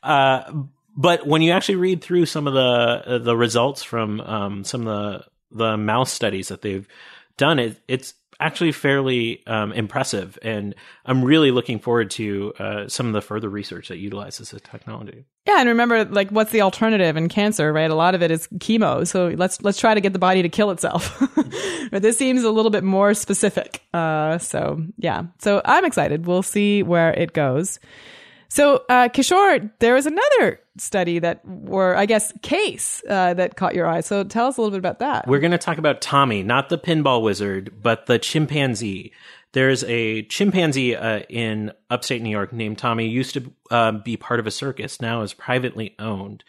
uh, 0.03 0.53
but 0.97 1.27
when 1.27 1.43
you 1.43 1.53
actually 1.53 1.77
read 1.77 2.03
through 2.03 2.27
some 2.27 2.47
of 2.47 2.55
the 2.55 2.61
uh, 2.61 3.19
the 3.19 3.37
results 3.37 3.83
from 3.83 4.21
um, 4.21 4.65
some 4.65 4.87
of 4.87 4.87
the 4.87 5.27
the 5.51 5.77
mouse 5.77 6.13
studies 6.13 6.49
that 6.49 6.63
they've 6.63 6.87
done, 7.37 7.59
it 7.59 7.81
it's 7.89 8.15
actually 8.43 8.73
fairly 8.73 9.47
um, 9.47 9.73
impressive, 9.73 10.39
and 10.43 10.75
I'm 11.07 11.25
really 11.25 11.51
looking 11.51 11.79
forward 11.79 12.11
to 12.13 12.53
uh, 12.59 12.89
some 12.89 13.07
of 13.07 13.13
the 13.13 13.21
further 13.21 13.49
research 13.49 13.89
that 13.89 13.99
utilizes 13.99 14.51
this 14.51 14.61
technology. 14.63 15.25
Yeah, 15.47 15.61
and 15.61 15.69
remember, 15.69 16.05
like, 16.05 16.31
what's 16.31 16.51
the 16.51 16.63
alternative 16.63 17.17
in 17.17 17.29
cancer, 17.29 17.73
right? 17.73 17.91
A 17.91 17.95
lot 17.95 18.15
of 18.15 18.23
it 18.23 18.31
is 18.31 18.49
chemo, 18.59 19.07
so 19.07 19.29
let's 19.29 19.63
let's 19.63 19.79
try 19.79 19.95
to 19.95 20.01
get 20.01 20.13
the 20.13 20.19
body 20.19 20.43
to 20.43 20.49
kill 20.49 20.71
itself. 20.71 21.23
but 21.91 22.03
this 22.03 22.19
seems 22.19 22.43
a 22.43 22.51
little 22.51 22.71
bit 22.71 22.85
more 22.85 23.15
specific. 23.15 23.83
Uh, 23.95 24.39
so 24.39 24.83
yeah, 24.99 25.25
so 25.39 25.63
I'm 25.65 25.85
excited. 25.85 26.27
We'll 26.27 26.43
see 26.43 26.83
where 26.83 27.13
it 27.15 27.33
goes. 27.33 27.79
So, 28.49 28.85
uh, 28.91 29.09
Kishore, 29.09 29.71
there 29.79 29.95
was 29.95 30.05
another 30.05 30.61
study 30.79 31.19
that, 31.19 31.45
were, 31.45 31.95
I 31.97 32.07
guess, 32.07 32.33
case 32.43 33.03
uh, 33.09 33.35
that 33.35 33.57
caught 33.57 33.75
your 33.75 33.87
eye. 33.87 34.01
So, 34.01 34.25
tell 34.25 34.47
us 34.47 34.57
a 34.57 34.61
little 34.61 34.71
bit 34.71 34.79
about 34.79 35.01
that. 35.01 35.27
We're 35.27 35.41
going 35.41 35.53
to 35.53 35.59
talk 35.59 35.79
about 35.79 36.01
Tommy, 36.01 36.43
not 36.43 36.69
the 36.69 36.79
pinball 36.79 37.23
wizard, 37.23 37.83
but 37.83 38.07
the 38.07 38.19
chimpanzee. 38.19 39.13
There's 39.53 39.85
a 39.85 40.23
chimpanzee 40.23 40.97
uh, 40.97 41.21
in 41.29 41.73
upstate 41.91 42.23
New 42.23 42.31
York 42.31 42.53
named 42.53 42.79
Tommy. 42.79 43.07
Used 43.07 43.35
to 43.35 43.53
uh, 43.71 43.93
be 43.93 44.17
part 44.17 44.41
of 44.41 44.47
a 44.47 44.51
circus, 44.51 45.01
now 45.01 45.23
is 45.23 45.35
privately 45.35 45.95
owned, 45.99 46.43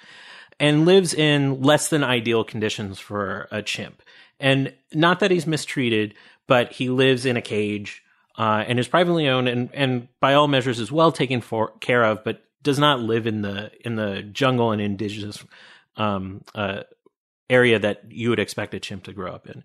and 0.60 0.86
lives 0.86 1.14
in 1.14 1.62
less 1.62 1.90
than 1.90 2.04
ideal 2.04 2.44
conditions 2.44 3.00
for 3.00 3.48
a 3.52 3.62
chimp. 3.62 4.02
And 4.40 4.74
not 4.94 5.20
that 5.20 5.32
he's 5.32 5.46
mistreated, 5.46 6.16
but 6.48 6.72
he 6.72 6.90
lives 6.90 7.26
in 7.26 7.38
a 7.38 7.42
cage 7.42 8.04
uh, 8.38 8.64
and 8.68 8.80
is 8.80 8.88
privately 8.88 9.28
owned 9.28 9.48
and, 9.48 9.70
and 9.74 10.08
by 10.20 10.34
all 10.34 10.48
measures 10.48 10.80
is 10.80 10.92
well 10.92 11.12
taken 11.12 11.42
for, 11.42 11.72
care 11.80 12.04
of, 12.04 12.24
but 12.24 12.44
does 12.64 12.80
not 12.80 13.00
live 13.00 13.28
in 13.28 13.42
the 13.42 13.72
in 13.86 13.96
the 13.96 14.24
jungle 14.24 14.72
and 14.72 14.82
indigenous 14.82 15.44
um, 15.98 16.44
uh, 16.56 16.82
area 17.50 17.78
that 17.80 18.04
you 18.10 18.30
would 18.30 18.40
expect 18.40 18.74
a 18.74 18.80
chimp 18.80 19.04
to 19.04 19.14
grow 19.14 19.34
up 19.34 19.48
in. 19.48 19.64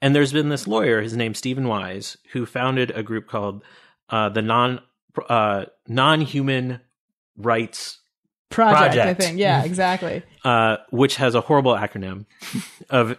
And 0.00 0.14
there's 0.14 0.32
been 0.32 0.48
this 0.48 0.66
lawyer, 0.66 1.02
his 1.02 1.16
name's 1.16 1.38
Steven 1.38 1.68
Wise, 1.68 2.16
who 2.32 2.46
founded 2.46 2.90
a 2.90 3.02
group 3.02 3.28
called 3.28 3.62
uh, 4.10 4.28
the 4.28 4.42
non 4.42 4.80
uh, 5.28 5.66
non 5.86 6.20
human 6.20 6.80
rights 7.36 7.98
project, 8.50 8.94
project, 8.94 9.06
I 9.06 9.14
think. 9.14 9.38
Yeah, 9.38 9.64
exactly. 9.64 10.22
Uh, 10.44 10.78
which 10.90 11.16
has 11.16 11.34
a 11.34 11.40
horrible 11.40 11.74
acronym 11.74 12.26
of 12.90 13.16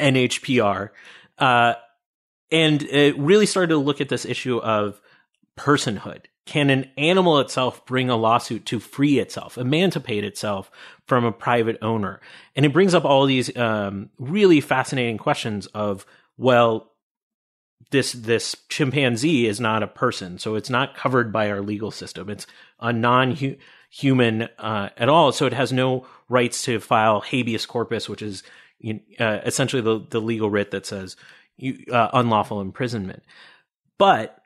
NHPR. 0.00 0.90
Uh, 1.38 1.74
and 2.50 2.82
it 2.82 3.18
really 3.18 3.46
started 3.46 3.68
to 3.68 3.76
look 3.76 4.00
at 4.00 4.08
this 4.08 4.24
issue 4.24 4.58
of 4.58 5.00
personhood. 5.56 6.24
Can 6.48 6.70
an 6.70 6.90
animal 6.96 7.40
itself 7.40 7.84
bring 7.84 8.08
a 8.08 8.16
lawsuit 8.16 8.64
to 8.64 8.80
free 8.80 9.18
itself, 9.18 9.58
emancipate 9.58 10.24
itself 10.24 10.70
from 11.06 11.26
a 11.26 11.30
private 11.30 11.76
owner? 11.82 12.22
And 12.56 12.64
it 12.64 12.72
brings 12.72 12.94
up 12.94 13.04
all 13.04 13.26
these 13.26 13.54
um, 13.54 14.08
really 14.18 14.62
fascinating 14.62 15.18
questions 15.18 15.66
of, 15.74 16.06
well, 16.38 16.90
this 17.90 18.12
this 18.12 18.56
chimpanzee 18.70 19.46
is 19.46 19.60
not 19.60 19.82
a 19.82 19.86
person, 19.86 20.38
so 20.38 20.54
it's 20.54 20.70
not 20.70 20.96
covered 20.96 21.30
by 21.34 21.50
our 21.50 21.60
legal 21.60 21.90
system. 21.90 22.30
It's 22.30 22.46
a 22.80 22.94
non-human 22.94 24.48
uh, 24.58 24.88
at 24.96 25.10
all, 25.10 25.32
so 25.32 25.44
it 25.44 25.52
has 25.52 25.70
no 25.70 26.06
rights 26.30 26.62
to 26.62 26.80
file 26.80 27.20
habeas 27.20 27.66
corpus, 27.66 28.08
which 28.08 28.22
is 28.22 28.42
uh, 29.20 29.40
essentially 29.44 29.82
the, 29.82 30.02
the 30.08 30.20
legal 30.20 30.48
writ 30.48 30.70
that 30.70 30.86
says 30.86 31.14
uh, 31.92 32.08
unlawful 32.14 32.62
imprisonment. 32.62 33.22
But 33.98 34.42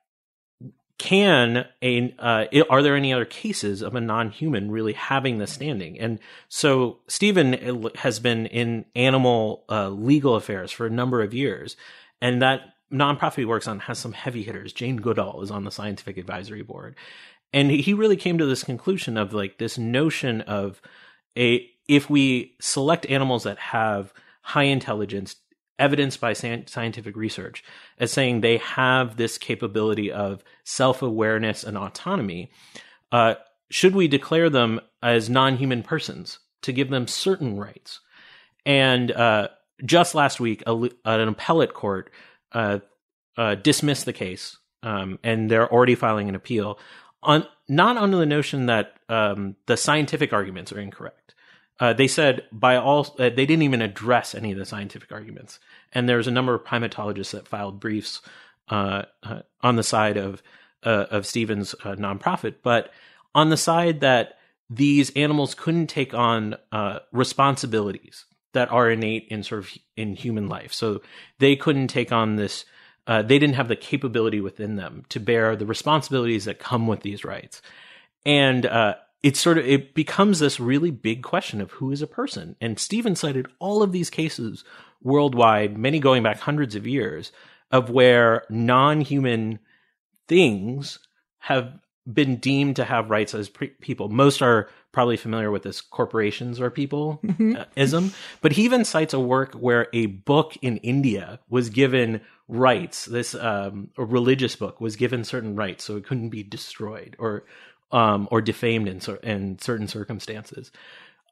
can 1.03 1.67
a 1.83 2.15
uh, 2.17 2.45
are 2.71 2.81
there 2.81 2.95
any 2.95 3.13
other 3.13 3.25
cases 3.25 3.83
of 3.83 3.97
a 3.97 4.01
non-human 4.01 4.71
really 4.71 4.93
having 4.93 5.39
the 5.39 5.49
standing? 5.49 5.99
And 5.99 6.21
so 6.49 6.99
Steven 7.09 7.91
has 7.97 8.21
been 8.21 8.47
in 8.47 8.85
animal 8.95 9.65
uh, 9.69 9.89
legal 9.89 10.37
affairs 10.37 10.71
for 10.71 10.87
a 10.87 10.91
number 10.91 11.21
of 11.21 11.35
years, 11.35 11.77
and 12.21 12.41
that 12.41 12.61
nonprofit 12.93 13.35
he 13.35 13.45
works 13.45 13.67
on 13.67 13.81
has 13.81 13.99
some 13.99 14.13
heavy 14.13 14.45
hitters. 14.45 14.73
Jane 14.73 14.97
Goodall 14.97 15.43
is 15.43 15.51
on 15.51 15.65
the 15.65 15.73
scientific 15.73 16.19
advisory 16.19 16.63
board, 16.63 16.95
and 17.53 17.69
he 17.69 17.95
really 17.95 18.17
came 18.17 18.39
to 18.39 18.47
this 18.47 18.63
conclusion 18.63 19.17
of 19.17 19.35
like 19.35 19.59
this 19.59 19.77
notion 19.77 20.43
of 20.43 20.81
a 21.37 21.69
if 21.89 22.09
we 22.09 22.55
select 22.61 23.07
animals 23.07 23.43
that 23.43 23.59
have 23.59 24.13
high 24.43 24.65
intelligence 24.65 25.35
evidenced 25.83 26.21
by 26.21 26.33
scientific 26.33 27.17
research 27.17 27.65
as 27.99 28.13
saying 28.13 28.41
they 28.41 28.59
have 28.59 29.17
this 29.17 29.37
capability 29.37 30.13
of 30.13 30.45
self 30.63 31.03
awareness 31.03 31.65
and 31.65 31.77
autonomy, 31.77 32.51
uh, 33.11 33.35
should 33.69 33.95
we 33.95 34.07
declare 34.07 34.49
them 34.49 34.81
as 35.03 35.29
non 35.29 35.57
human 35.57 35.83
persons 35.83 36.39
to 36.63 36.73
give 36.73 36.89
them 36.89 37.09
certain 37.09 37.59
rights? 37.59 38.01
And 38.65 39.11
uh, 39.11 39.49
just 39.85 40.15
last 40.15 40.39
week, 40.39 40.63
a, 40.67 40.89
an 41.05 41.29
appellate 41.29 41.75
court 41.75 42.11
uh, 42.53 42.79
uh, 43.37 43.57
dismissed 43.57 44.05
the 44.05 44.13
case, 44.13 44.57
um, 44.85 45.19
and 45.25 45.51
they're 45.51 45.71
already 45.71 45.97
filing 45.97 46.29
an 46.29 46.37
appeal 46.37 46.79
on 47.25 47.45
not 47.69 47.97
under 47.97 48.19
the 48.19 48.27
notion 48.27 48.67
that 48.67 48.95
um, 49.09 49.57
the 49.67 49.77
scientific 49.77 50.33
arguments 50.33 50.73
are 50.73 50.79
incorrect 50.79 51.22
uh, 51.81 51.93
they 51.93 52.07
said 52.07 52.45
by 52.53 52.77
all 52.77 53.15
uh, 53.19 53.31
they 53.31 53.47
didn't 53.47 53.63
even 53.63 53.83
address 53.83 54.35
any 54.35 54.53
of 54.53 54.59
the 54.59 54.65
scientific 54.67 55.11
arguments, 55.11 55.59
and 55.93 56.09
there's 56.09 56.29
a 56.29 56.33
number 56.33 56.55
of 56.55 56.65
primatologists 56.65 57.33
that 57.33 57.49
filed 57.49 57.81
briefs 57.81 58.21
uh, 58.69 59.03
uh 59.23 59.41
on 59.63 59.77
the 59.77 59.83
side 59.83 60.17
of 60.17 60.43
uh, 60.85 61.07
of 61.11 61.27
Steven's 61.27 61.75
uh, 61.85 61.95
nonprofit, 61.95 62.57
but 62.63 62.93
on 63.35 63.51
the 63.51 63.57
side 63.57 64.01
that 64.01 64.39
these 64.69 65.11
animals 65.17 65.55
couldn't 65.55 65.89
take 65.89 66.15
on 66.15 66.57
responsibilities 67.11 68.25
that 68.55 68.71
are 68.71 68.91
innate 68.91 69.27
in 69.29 69.43
sort 69.43 69.65
of 69.65 69.71
in 69.97 70.15
human 70.15 70.49
life, 70.49 70.73
so 70.73 71.03
they 71.39 71.57
couldn't 71.57 71.89
take 71.89 72.13
on 72.13 72.37
this. 72.37 72.65
they 73.07 73.23
didn't 73.23 73.55
have 73.55 73.69
the 73.69 73.77
capability 73.77 74.41
within 74.41 74.77
them 74.77 75.05
to 75.09 75.21
bear 75.21 75.57
the 75.57 75.67
responsibilities 75.67 76.45
that 76.45 76.59
come 76.59 76.87
with 76.87 77.01
these 77.01 77.25
rights, 77.25 77.61
and 78.25 78.67
it's 79.23 79.41
sort 79.41 79.59
of 79.59 79.67
it 79.67 79.95
becomes 79.95 80.39
this 80.41 80.59
really 80.59 80.91
big 80.91 81.23
question 81.23 81.61
of 81.61 81.71
who 81.73 81.93
is 81.93 82.03
a 82.03 82.07
person. 82.07 82.57
And 82.61 82.79
Steven 82.79 83.17
cited 83.17 83.47
all 83.59 83.83
of 83.83 83.93
these 83.93 84.11
cases 84.11 84.65
worldwide, 85.03 85.79
many 85.79 85.99
going 85.99 86.23
back 86.23 86.41
hundreds 86.41 86.75
of 86.75 86.87
years, 86.87 87.33
of 87.71 87.91
where 87.91 88.45
non-human 88.51 89.59
things 90.29 90.99
have 91.39 91.73
been 92.13 92.37
deemed 92.37 92.77
to 92.77 92.85
have 92.85 93.11
rights 93.11 93.35
as 93.35 93.49
pre- 93.49 93.69
people. 93.69 94.09
Most 94.09 94.43
are 94.43 94.69
probably 94.91 95.17
familiar 95.17 95.51
with 95.51 95.63
this 95.63 95.81
corporations 95.81 96.61
are 96.61 96.71
people 96.71 97.21
uh, 97.57 97.65
ism, 97.77 98.13
but 98.41 98.53
he 98.53 98.65
even 98.65 98.85
cites 98.85 99.15
a 99.15 99.21
work 99.21 99.55
where 99.55 99.89
a 99.93 100.07
book 100.07 100.57
in 100.63 100.79
India 100.79 101.39
was 101.49 101.71
given 101.71 102.21
rights. 102.49 103.07
This 103.07 103.35
um, 103.35 103.91
a 103.97 104.05
religious 104.05 104.57
book 104.57 104.81
was 104.81 104.97
given 104.97 105.25
certain 105.25 105.55
rights, 105.55 105.85
so 105.85 105.97
it 105.97 106.05
couldn't 106.05 106.31
be 106.31 106.43
destroyed 106.43 107.17
or 107.19 107.45
um, 107.93 108.29
or 108.31 108.41
defamed 108.41 108.89
in, 108.89 109.01
in 109.23 109.59
certain 109.59 109.87
circumstances. 109.87 110.73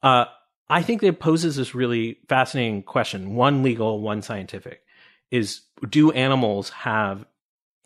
Uh, 0.03 0.27
I 0.69 0.83
think 0.83 1.03
it 1.03 1.19
poses 1.19 1.57
this 1.57 1.75
really 1.75 2.19
fascinating 2.29 2.83
question: 2.83 3.35
one 3.35 3.63
legal, 3.63 4.01
one 4.01 4.23
scientific. 4.23 4.83
Is 5.31 5.63
do 5.89 6.11
animals 6.11 6.71
have 6.71 7.25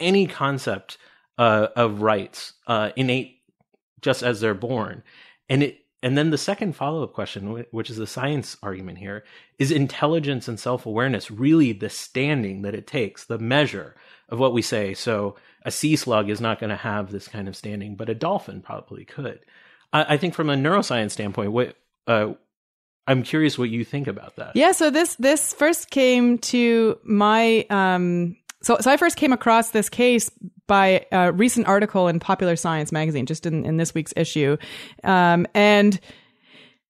any 0.01 0.27
concept 0.27 0.99
uh, 1.39 1.69
of 1.77 2.01
rights 2.03 2.55
uh, 2.67 2.91
innate 2.97 3.41
just 4.01 4.23
as 4.23 4.41
they're 4.41 4.55
born? 4.55 5.03
And 5.49 5.63
it 5.63 5.85
and 6.05 6.19
then 6.19 6.29
the 6.29 6.37
second 6.37 6.77
follow 6.77 7.03
up 7.03 7.15
question, 7.15 7.65
which 7.71 7.89
is 7.89 7.97
the 7.97 8.07
science 8.07 8.59
argument 8.63 8.99
here, 8.99 9.25
is 9.59 9.71
intelligence 9.71 10.49
and 10.49 10.61
self 10.61 10.85
awareness 10.85 11.31
really 11.31 11.73
the 11.73 11.89
standing 11.89 12.61
that 12.61 12.75
it 12.75 12.87
takes, 12.87 13.25
the 13.25 13.39
measure 13.39 13.97
of 14.29 14.39
what 14.39 14.53
we 14.53 14.63
say? 14.63 14.95
So 14.95 15.37
a 15.65 15.71
sea 15.71 15.97
slug 15.97 16.31
is 16.31 16.41
not 16.41 16.61
going 16.61 16.71
to 16.71 16.77
have 16.77 17.11
this 17.11 17.29
kind 17.29 17.49
of 17.49 17.57
standing, 17.57 17.97
but 17.97 18.09
a 18.09 18.15
dolphin 18.15 18.61
probably 18.61 19.05
could. 19.05 19.41
I, 19.93 20.15
I 20.15 20.17
think 20.17 20.35
from 20.35 20.51
a 20.51 20.55
neuroscience 20.55 21.13
standpoint, 21.13 21.53
what 21.53 21.77
uh, 22.07 22.35
I'm 23.07 23.23
curious 23.23 23.59
what 23.59 23.71
you 23.71 23.85
think 23.85 24.07
about 24.07 24.37
that. 24.37 24.57
Yeah, 24.57 24.73
so 24.73 24.91
this 24.91 25.15
this 25.17 25.53
first 25.53 25.91
came 25.91 26.39
to 26.39 26.99
my 27.05 27.67
um 27.71 28.37
so 28.63 28.79
so 28.81 28.91
I 28.91 28.97
first 28.97 29.17
came 29.17 29.33
across 29.33 29.71
this 29.71 29.89
case 29.89 30.31
by 30.67 31.07
a 31.13 31.33
recent 31.33 31.67
article 31.67 32.09
in 32.09 32.19
Popular 32.21 32.57
Science 32.57 32.91
magazine, 32.91 33.27
just 33.27 33.45
in, 33.45 33.65
in 33.67 33.77
this 33.77 33.95
week's 33.95 34.15
issue. 34.17 34.57
Um 35.03 35.47
and 35.55 36.01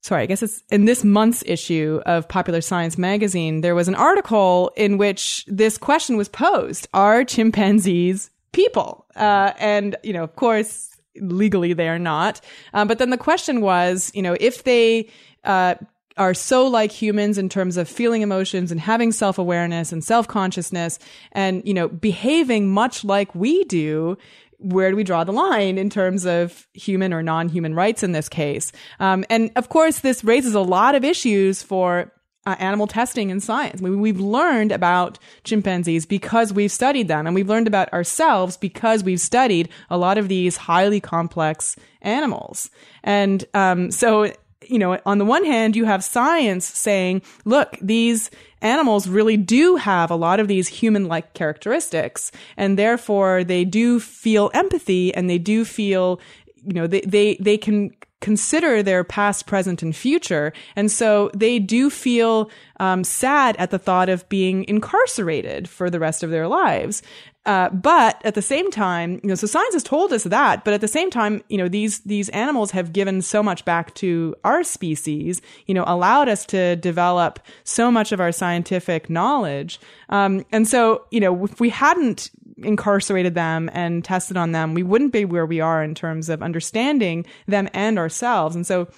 sorry, 0.05 0.23
I 0.23 0.27
guess 0.27 0.43
it's 0.43 0.63
in 0.71 0.85
this 0.85 1.03
month's 1.03 1.43
issue 1.47 2.03
of 2.05 2.29
Popular 2.29 2.61
Science 2.61 2.99
magazine, 2.99 3.63
there 3.63 3.75
was 3.75 3.89
an 3.89 3.95
article 3.95 4.71
in 4.77 4.99
which 4.99 5.47
this 5.47 5.79
question 5.79 6.19
was 6.19 6.29
posed. 6.29 6.87
Are 6.93 7.25
chimpanzees 7.25 8.31
people? 8.53 9.07
Uh 9.17 9.53
and 9.59 9.97
you 10.03 10.13
know, 10.13 10.23
of 10.23 10.37
course, 10.37 10.91
legally 11.21 11.73
they 11.73 11.89
are 11.89 11.99
not. 11.99 12.43
Um, 12.75 12.87
but 12.87 12.99
then 12.99 13.11
the 13.11 13.17
question 13.17 13.63
was, 13.63 14.13
you 14.15 14.21
know, 14.23 14.37
if 14.41 14.65
they 14.65 15.09
uh, 15.45 15.77
are 16.17 16.35
so 16.35 16.67
like 16.67 16.93
humans 16.93 17.39
in 17.39 17.49
terms 17.49 17.77
of 17.77 17.89
feeling 17.89 18.23
emotions 18.23 18.71
and 18.71 18.81
having 18.81 19.11
self-awareness 19.11 19.91
and 19.93 20.05
self-consciousness 20.05 20.99
and, 21.33 21.63
you 21.67 21.75
know, 21.75 21.89
behaving 21.89 22.69
much 22.71 23.05
like 23.05 23.35
we 23.35 23.65
do. 23.65 24.17
Where 24.59 24.91
do 24.91 24.97
we 24.97 25.05
draw 25.05 25.25
the 25.25 25.33
line 25.33 25.79
in 25.79 25.91
terms 25.91 26.25
of 26.25 26.67
human 26.75 27.13
or 27.13 27.23
non-human 27.23 27.75
rights 27.75 28.03
in 28.03 28.13
this 28.13 28.29
case? 28.29 28.73
Um, 29.01 29.25
and 29.31 29.51
of 29.57 29.69
course, 29.69 30.01
this 30.01 30.25
raises 30.25 30.55
a 30.55 30.61
lot 30.61 30.95
of 30.95 31.05
issues 31.05 31.63
for 31.63 32.13
uh, 32.47 32.57
animal 32.59 32.87
testing 32.87 33.31
in 33.31 33.41
science. 33.41 33.81
We, 33.81 33.95
we've 33.97 34.21
learned 34.21 34.73
about 34.73 35.19
chimpanzees 35.45 36.07
because 36.07 36.53
we've 36.53 36.73
studied 36.73 37.09
them, 37.09 37.27
and 37.27 37.35
we've 37.35 37.49
learned 37.49 37.67
about 37.67 37.93
ourselves 37.93 38.57
because 38.57 39.03
we've 39.03 39.21
studied 39.21 39.69
a 39.91 39.97
lot 39.97 40.19
of 40.19 40.29
these 40.29 40.57
highly 40.57 41.01
complex 41.01 41.77
animals. 42.03 42.71
And 43.03 43.45
um, 43.55 43.91
so 43.91 44.31
you 44.69 44.79
know, 44.79 44.99
on 45.05 45.19
the 45.19 45.25
one 45.25 45.45
hand, 45.45 45.77
you 45.77 45.85
have 45.85 46.03
science 46.03 46.65
saying, 46.67 47.23
look, 47.45 47.77
these 47.81 48.31
animals 48.65 49.09
really 49.09 49.37
do 49.37 49.77
have 49.77 50.11
a 50.11 50.17
lot 50.17 50.41
of 50.41 50.49
these 50.49 50.67
human 50.67 51.07
like 51.07 51.35
characteristics, 51.35 52.33
and 52.57 52.79
therefore 52.79 53.45
they 53.45 53.65
do 53.65 54.01
feel 54.01 54.51
empathy 54.55 55.15
and 55.15 55.31
they 55.31 55.39
do 55.39 55.65
feel, 55.65 56.21
you 56.67 56.73
know, 56.73 56.87
they, 56.87 57.03
they, 57.03 57.37
they 57.41 57.57
can 57.57 57.93
consider 58.21 58.83
their 58.83 59.05
past, 59.05 59.47
present, 59.47 59.83
and 59.83 59.95
future. 59.95 60.51
And 60.77 60.91
so 60.91 61.31
they 61.37 61.59
do 61.59 61.91
feel 61.91 62.51
um, 62.81 63.05
sad 63.05 63.55
at 63.59 63.71
the 63.71 63.79
thought 63.79 64.09
of 64.09 64.27
being 64.31 64.65
incarcerated 64.65 65.69
for 65.69 65.91
the 65.91 66.01
rest 66.01 66.23
of 66.23 66.31
their 66.31 66.49
lives. 66.49 67.03
Uh, 67.47 67.69
but 67.71 68.21
at 68.25 68.35
the 68.35 68.43
same 68.43 68.71
time, 68.71 69.21
you 69.23 69.29
know, 69.29 69.35
so 69.35 69.47
science 69.47 69.75
has 69.75 69.83
told 69.83 70.13
us 70.13 70.25
that, 70.25 70.65
but 70.65 70.73
at 70.73 70.81
the 70.81 70.89
same 70.89 71.11
time, 71.11 71.43
you 71.49 71.59
know, 71.59 71.69
these, 71.69 72.01
these 72.01 72.31
animals 72.31 72.71
have 72.71 72.93
given 72.93 73.21
so 73.21 73.43
much 73.43 73.65
back 73.67 73.95
to 73.95 74.35
our 74.45 74.63
species, 74.65 75.43
you 75.67 75.75
know, 75.75 75.85
allowed 75.87 76.29
us 76.29 76.47
to 76.47 76.77
develop 76.77 77.39
so 77.65 77.91
much 77.91 78.13
of 78.13 78.21
our 78.21 78.33
scientific 78.33 79.11
knowledge. 79.11 79.79
Um, 80.09 80.45
and 80.53 80.67
so, 80.67 81.05
you 81.11 81.21
know, 81.21 81.45
if 81.45 81.61
we 81.61 81.69
hadn't 81.69 82.31
incarcerated 82.59 83.35
them 83.35 83.69
and 83.73 84.05
tested 84.05 84.37
on 84.37 84.53
them, 84.53 84.73
we 84.73 84.83
wouldn't 84.83 85.13
be 85.13 85.25
where 85.25 85.47
we 85.47 85.61
are 85.61 85.83
in 85.83 85.95
terms 85.95 86.29
of 86.29 86.43
understanding 86.43 87.27
them 87.47 87.69
and 87.75 87.99
ourselves. 87.99 88.57
And 88.57 88.67
so, 88.67 88.89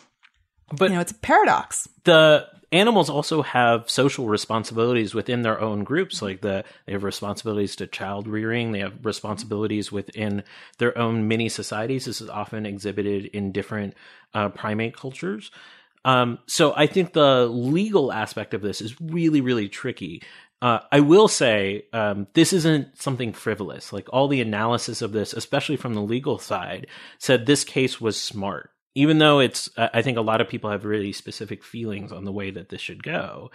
but 0.76 0.90
you 0.90 0.94
know, 0.94 1.00
it's 1.00 1.12
a 1.12 1.16
paradox. 1.16 1.88
The 2.04 2.46
animals 2.72 3.08
also 3.08 3.42
have 3.42 3.88
social 3.88 4.26
responsibilities 4.26 5.14
within 5.14 5.42
their 5.42 5.60
own 5.60 5.84
groups 5.84 6.20
like 6.20 6.40
the 6.40 6.64
they 6.86 6.92
have 6.92 7.04
responsibilities 7.04 7.76
to 7.76 7.86
child 7.86 8.26
rearing 8.26 8.72
they 8.72 8.80
have 8.80 9.04
responsibilities 9.04 9.92
within 9.92 10.42
their 10.78 10.96
own 10.98 11.28
mini 11.28 11.48
societies. 11.48 12.06
This 12.06 12.20
is 12.20 12.28
often 12.28 12.66
exhibited 12.66 13.26
in 13.26 13.52
different 13.52 13.94
uh, 14.34 14.48
primate 14.50 14.96
cultures. 14.96 15.50
Um, 16.04 16.38
so 16.46 16.72
i 16.76 16.86
think 16.86 17.12
the 17.12 17.46
legal 17.46 18.12
aspect 18.12 18.54
of 18.54 18.62
this 18.62 18.80
is 18.80 19.00
really 19.00 19.40
really 19.40 19.68
tricky. 19.68 20.22
Uh, 20.62 20.80
I 20.90 21.00
will 21.00 21.28
say 21.28 21.84
um, 21.92 22.28
this 22.32 22.54
isn't 22.54 22.96
something 22.96 23.34
frivolous. 23.34 23.92
Like 23.92 24.08
all 24.10 24.26
the 24.26 24.40
analysis 24.40 25.02
of 25.02 25.12
this, 25.12 25.34
especially 25.34 25.76
from 25.76 25.92
the 25.92 26.00
legal 26.00 26.38
side, 26.38 26.86
said 27.18 27.44
this 27.44 27.62
case 27.62 28.00
was 28.00 28.18
smart 28.18 28.70
even 28.96 29.18
though 29.18 29.38
it's 29.38 29.70
i 29.76 30.02
think 30.02 30.18
a 30.18 30.22
lot 30.22 30.40
of 30.40 30.48
people 30.48 30.70
have 30.70 30.84
really 30.84 31.12
specific 31.12 31.62
feelings 31.62 32.10
on 32.10 32.24
the 32.24 32.32
way 32.32 32.50
that 32.50 32.68
this 32.68 32.80
should 32.80 33.02
go 33.02 33.50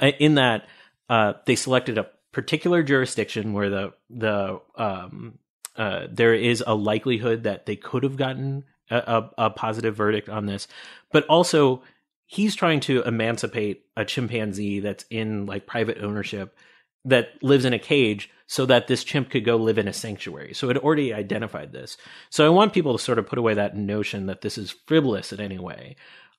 uh, 0.00 0.12
in 0.18 0.36
that 0.36 0.66
uh, 1.10 1.34
they 1.44 1.54
selected 1.54 1.98
a 1.98 2.06
particular 2.32 2.82
jurisdiction 2.82 3.52
where 3.52 3.70
the 3.70 3.92
the 4.10 4.60
um, 4.76 5.38
uh, 5.76 6.06
there 6.10 6.34
is 6.34 6.62
a 6.66 6.74
likelihood 6.74 7.44
that 7.44 7.66
they 7.66 7.76
could 7.76 8.02
have 8.02 8.16
gotten 8.16 8.64
a, 8.90 8.96
a, 8.96 9.30
a 9.46 9.50
positive 9.50 9.96
verdict 9.96 10.28
on 10.28 10.46
this. 10.46 10.68
But 11.12 11.26
also 11.26 11.82
he's 12.26 12.54
trying 12.54 12.80
to 12.80 13.02
emancipate 13.02 13.84
a 13.96 14.04
chimpanzee 14.04 14.80
that's 14.80 15.04
in 15.10 15.46
like 15.46 15.66
private 15.66 15.98
ownership 16.02 16.56
that 17.04 17.42
lives 17.42 17.64
in 17.64 17.72
a 17.72 17.78
cage 17.78 18.30
so 18.46 18.66
that 18.66 18.86
this 18.86 19.04
chimp 19.04 19.30
could 19.30 19.44
go 19.44 19.56
live 19.56 19.78
in 19.78 19.88
a 19.88 19.92
sanctuary. 19.92 20.54
So 20.54 20.70
it 20.70 20.76
already 20.76 21.12
identified 21.14 21.72
this. 21.72 21.96
So 22.30 22.46
I 22.46 22.50
want 22.50 22.72
people 22.72 22.96
to 22.96 23.02
sort 23.02 23.18
of 23.18 23.26
put 23.26 23.38
away 23.38 23.54
that 23.54 23.76
notion 23.76 24.26
that 24.26 24.42
this 24.42 24.58
is 24.58 24.74
frivolous 24.86 25.32
in 25.32 25.40
any 25.40 25.58
way. 25.58 25.96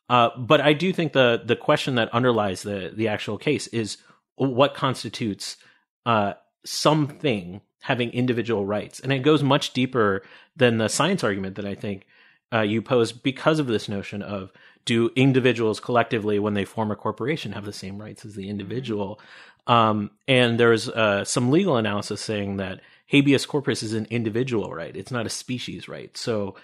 Uh, 0.09 0.29
but 0.37 0.61
I 0.61 0.73
do 0.73 0.93
think 0.93 1.13
the 1.13 1.41
the 1.43 1.55
question 1.55 1.95
that 1.95 2.13
underlies 2.13 2.61
the 2.61 2.91
the 2.95 3.07
actual 3.07 3.37
case 3.37 3.65
is 3.67 3.97
what 4.35 4.75
constitutes 4.75 5.57
uh, 6.05 6.33
something 6.63 7.61
having 7.81 8.11
individual 8.11 8.65
rights, 8.65 8.99
and 8.99 9.11
it 9.11 9.19
goes 9.19 9.41
much 9.41 9.73
deeper 9.73 10.21
than 10.55 10.77
the 10.77 10.89
science 10.89 11.23
argument 11.23 11.55
that 11.55 11.65
I 11.65 11.73
think 11.75 12.05
uh, 12.55 12.61
you 12.61 12.81
pose 12.81 13.11
because 13.11 13.59
of 13.59 13.67
this 13.67 13.89
notion 13.89 14.21
of 14.21 14.51
do 14.85 15.09
individuals 15.15 15.79
collectively, 15.79 16.39
when 16.39 16.53
they 16.53 16.65
form 16.65 16.91
a 16.91 16.95
corporation, 16.95 17.51
have 17.53 17.65
the 17.65 17.73
same 17.73 17.99
rights 17.99 18.23
as 18.23 18.35
the 18.35 18.49
individual? 18.49 19.19
Um, 19.67 20.11
and 20.27 20.59
there's 20.59 20.87
uh, 20.87 21.25
some 21.25 21.51
legal 21.51 21.75
analysis 21.75 22.21
saying 22.21 22.57
that 22.57 22.81
habeas 23.07 23.45
corpus 23.45 23.81
is 23.83 23.93
an 23.93 24.07
individual 24.09 24.73
right; 24.73 24.95
it's 24.95 25.11
not 25.11 25.25
a 25.25 25.29
species 25.29 25.89
right. 25.89 26.15
So, 26.15 26.55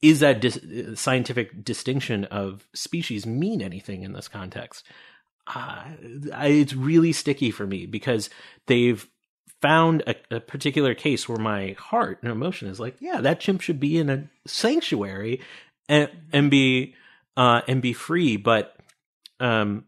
is 0.00 0.20
that 0.20 0.40
dis- 0.40 0.60
scientific 0.94 1.64
distinction 1.64 2.24
of 2.24 2.66
species 2.74 3.26
mean 3.26 3.60
anything 3.60 4.02
in 4.02 4.14
this 4.14 4.28
context? 4.28 4.84
Uh, 5.46 5.84
it's 6.02 6.74
really 6.74 7.12
sticky 7.12 7.50
for 7.50 7.66
me 7.66 7.86
because 7.86 8.30
they've 8.66 9.06
found 9.62 10.02
a, 10.06 10.36
a, 10.36 10.40
particular 10.40 10.94
case 10.94 11.28
where 11.28 11.38
my 11.38 11.74
heart 11.78 12.18
and 12.22 12.30
emotion 12.30 12.68
is 12.68 12.78
like, 12.78 12.96
yeah, 13.00 13.20
that 13.20 13.40
chimp 13.40 13.60
should 13.60 13.80
be 13.80 13.98
in 13.98 14.10
a 14.10 14.28
sanctuary 14.46 15.40
and 15.88 16.10
and 16.32 16.50
be 16.50 16.94
uh, 17.36 17.62
and 17.66 17.80
be 17.80 17.92
free. 17.92 18.36
But 18.36 18.76
um, 19.40 19.84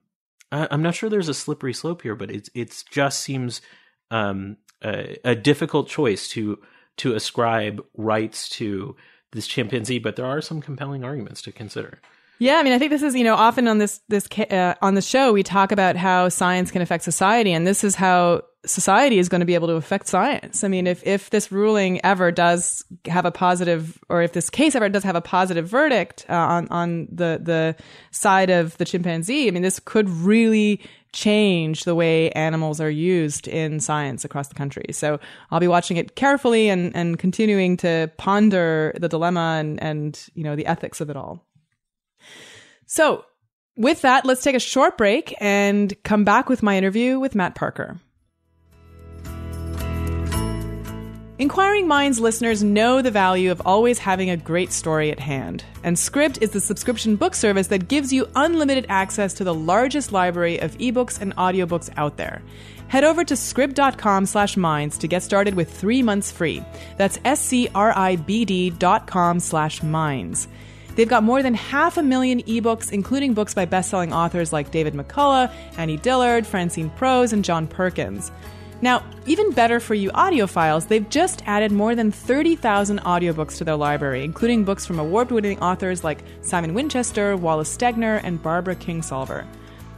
I, 0.50 0.68
am 0.70 0.83
not 0.83 0.94
sure 0.94 1.11
there's 1.11 1.28
a 1.28 1.35
slippery 1.35 1.74
slope 1.74 2.02
here, 2.02 2.14
but 2.14 2.31
it 2.31 2.48
it 2.54 2.85
just 2.90 3.20
seems 3.20 3.61
um, 4.11 4.57
a, 4.83 5.18
a, 5.24 5.35
difficult 5.35 5.88
choice 5.88 6.28
to 6.31 6.59
to 6.98 7.14
ascribe 7.14 7.85
rights 7.96 8.48
to 8.48 8.96
this 9.33 9.46
chimpanzee. 9.46 9.98
But 9.98 10.16
there 10.16 10.26
are 10.26 10.40
some 10.40 10.61
compelling 10.61 11.04
arguments 11.04 11.42
to 11.42 11.52
consider. 11.52 12.00
Yeah, 12.38 12.57
I 12.57 12.62
mean, 12.62 12.72
I 12.72 12.78
think 12.78 12.90
this 12.90 13.02
is 13.02 13.14
you 13.14 13.24
know 13.24 13.35
often 13.35 13.68
on 13.68 13.78
this 13.78 14.00
this 14.09 14.28
uh, 14.38 14.74
on 14.81 14.94
the 14.94 15.02
show 15.02 15.33
we 15.33 15.42
talk 15.42 15.72
about 15.72 15.96
how 15.96 16.28
science 16.28 16.70
can 16.70 16.83
affect 16.83 17.04
society, 17.04 17.52
and 17.52 17.66
this 17.66 17.85
is 17.85 17.94
how 17.94 18.42
society 18.66 19.18
is 19.18 19.29
going 19.29 19.40
to 19.40 19.47
be 19.47 19.55
able 19.55 19.68
to 19.68 19.75
affect 19.75 20.09
science. 20.09 20.64
I 20.64 20.68
mean, 20.68 20.87
if, 20.87 21.07
if 21.07 21.31
this 21.31 21.53
ruling 21.53 22.05
ever 22.05 22.33
does 22.33 22.85
have 23.07 23.25
a 23.25 23.31
positive, 23.31 23.99
or 24.09 24.21
if 24.23 24.33
this 24.33 24.51
case 24.51 24.75
ever 24.75 24.88
does 24.88 25.05
have 25.05 25.16
a 25.16 25.21
positive 25.21 25.68
verdict 25.68 26.27
uh, 26.29 26.35
on, 26.35 26.68
on 26.68 27.09
the, 27.11 27.40
the 27.42 27.77
side 28.11 28.51
of 28.51 28.77
the 28.79 28.85
chimpanzee, 28.85 29.47
I 29.47 29.53
mean, 29.53 29.62
this 29.62 29.81
could 29.81 30.09
really 30.09 30.83
change 31.12 31.85
the 31.85 31.94
way 31.94 32.31
animals 32.33 32.81
are 32.81 32.90
used 32.90 33.49
in 33.49 33.81
science 33.81 34.25
across 34.25 34.49
the 34.49 34.55
country. 34.55 34.87
So 34.90 35.21
I'll 35.51 35.61
be 35.61 35.68
watching 35.68 35.97
it 35.97 36.16
carefully 36.16 36.68
and, 36.68 36.94
and 36.94 37.18
continuing 37.18 37.77
to 37.79 38.11
ponder 38.18 38.92
the 38.99 39.09
dilemma 39.09 39.57
and, 39.61 39.83
and, 39.83 40.21
you 40.35 40.44
know, 40.44 40.57
the 40.57 40.66
ethics 40.66 41.01
of 41.01 41.11
it 41.11 41.16
all. 41.16 41.47
So 42.87 43.25
with 43.77 44.03
that, 44.03 44.27
let's 44.27 44.42
take 44.42 44.57
a 44.57 44.61
short 44.61 44.99
break 44.99 45.35
and 45.40 45.94
come 46.03 46.25
back 46.25 46.49
with 46.49 46.62
my 46.62 46.77
interview 46.77 47.21
with 47.21 47.35
Matt 47.35 47.55
Parker. 47.55 48.01
Inquiring 51.40 51.87
Minds 51.87 52.18
listeners 52.18 52.64
know 52.64 53.01
the 53.01 53.12
value 53.12 53.53
of 53.53 53.62
always 53.64 54.01
having 54.01 54.29
a 54.29 54.37
great 54.37 54.72
story 54.72 55.12
at 55.12 55.20
hand. 55.20 55.62
And 55.85 55.96
Scribd 55.96 56.42
is 56.42 56.51
the 56.51 56.61
subscription 56.61 57.14
book 57.14 57.37
service 57.37 57.68
that 57.68 57.87
gives 57.87 58.12
you 58.12 58.29
unlimited 58.35 58.87
access 58.88 59.35
to 59.35 59.44
the 59.44 59.55
largest 59.55 60.11
library 60.11 60.59
of 60.59 60.77
ebooks 60.79 61.20
and 61.20 61.37
audiobooks 61.37 61.90
out 61.96 62.16
there. 62.16 62.42
Head 62.88 63.05
over 63.05 63.22
to 63.22 63.35
scribd.com 63.35 64.27
slash 64.27 64.57
minds 64.57 64.98
to 64.98 65.07
get 65.07 65.22
started 65.22 65.55
with 65.55 65.72
three 65.72 66.03
months 66.03 66.33
free. 66.33 66.61
That's 66.96 67.20
S-C-R-I-B-D 67.24 68.70
dot 68.70 69.07
com 69.07 69.38
slash 69.38 69.81
minds. 69.81 70.48
They've 70.96 71.09
got 71.09 71.22
more 71.22 71.44
than 71.44 71.55
half 71.55 71.98
a 71.98 72.03
million 72.03 72.42
ebooks, 72.42 72.90
including 72.90 73.35
books 73.35 73.55
by 73.55 73.64
best-selling 73.64 74.12
authors 74.12 74.53
like 74.53 74.72
David 74.72 74.94
McCullough, 74.94 75.53
Annie 75.77 75.98
Dillard, 75.98 76.48
Francine 76.48 76.90
Prose, 76.90 77.33
and 77.33 77.44
John 77.44 77.68
Perkins. 77.68 78.33
Now, 78.81 79.03
even 79.27 79.51
better 79.51 79.81
for 79.81 79.95
you 79.95 80.11
audiophiles, 80.12 80.87
they've 80.87 81.09
just 81.09 81.43
added 81.47 81.73
more 81.73 81.97
than 81.97 82.12
30,000 82.12 83.01
audiobooks 83.01 83.57
to 83.59 83.64
their 83.64 83.77
library, 83.77 84.23
including 84.25 84.64
books 84.64 84.87
from 84.87 85.01
award 85.01 85.33
winning 85.33 85.59
authors 85.61 86.05
like 86.05 86.23
Simon 86.43 86.75
Winchester, 86.75 87.37
Wallace 87.37 87.77
Stegner, 87.77 88.21
and 88.23 88.41
Barbara 88.41 88.77
Kingsolver. 88.77 89.47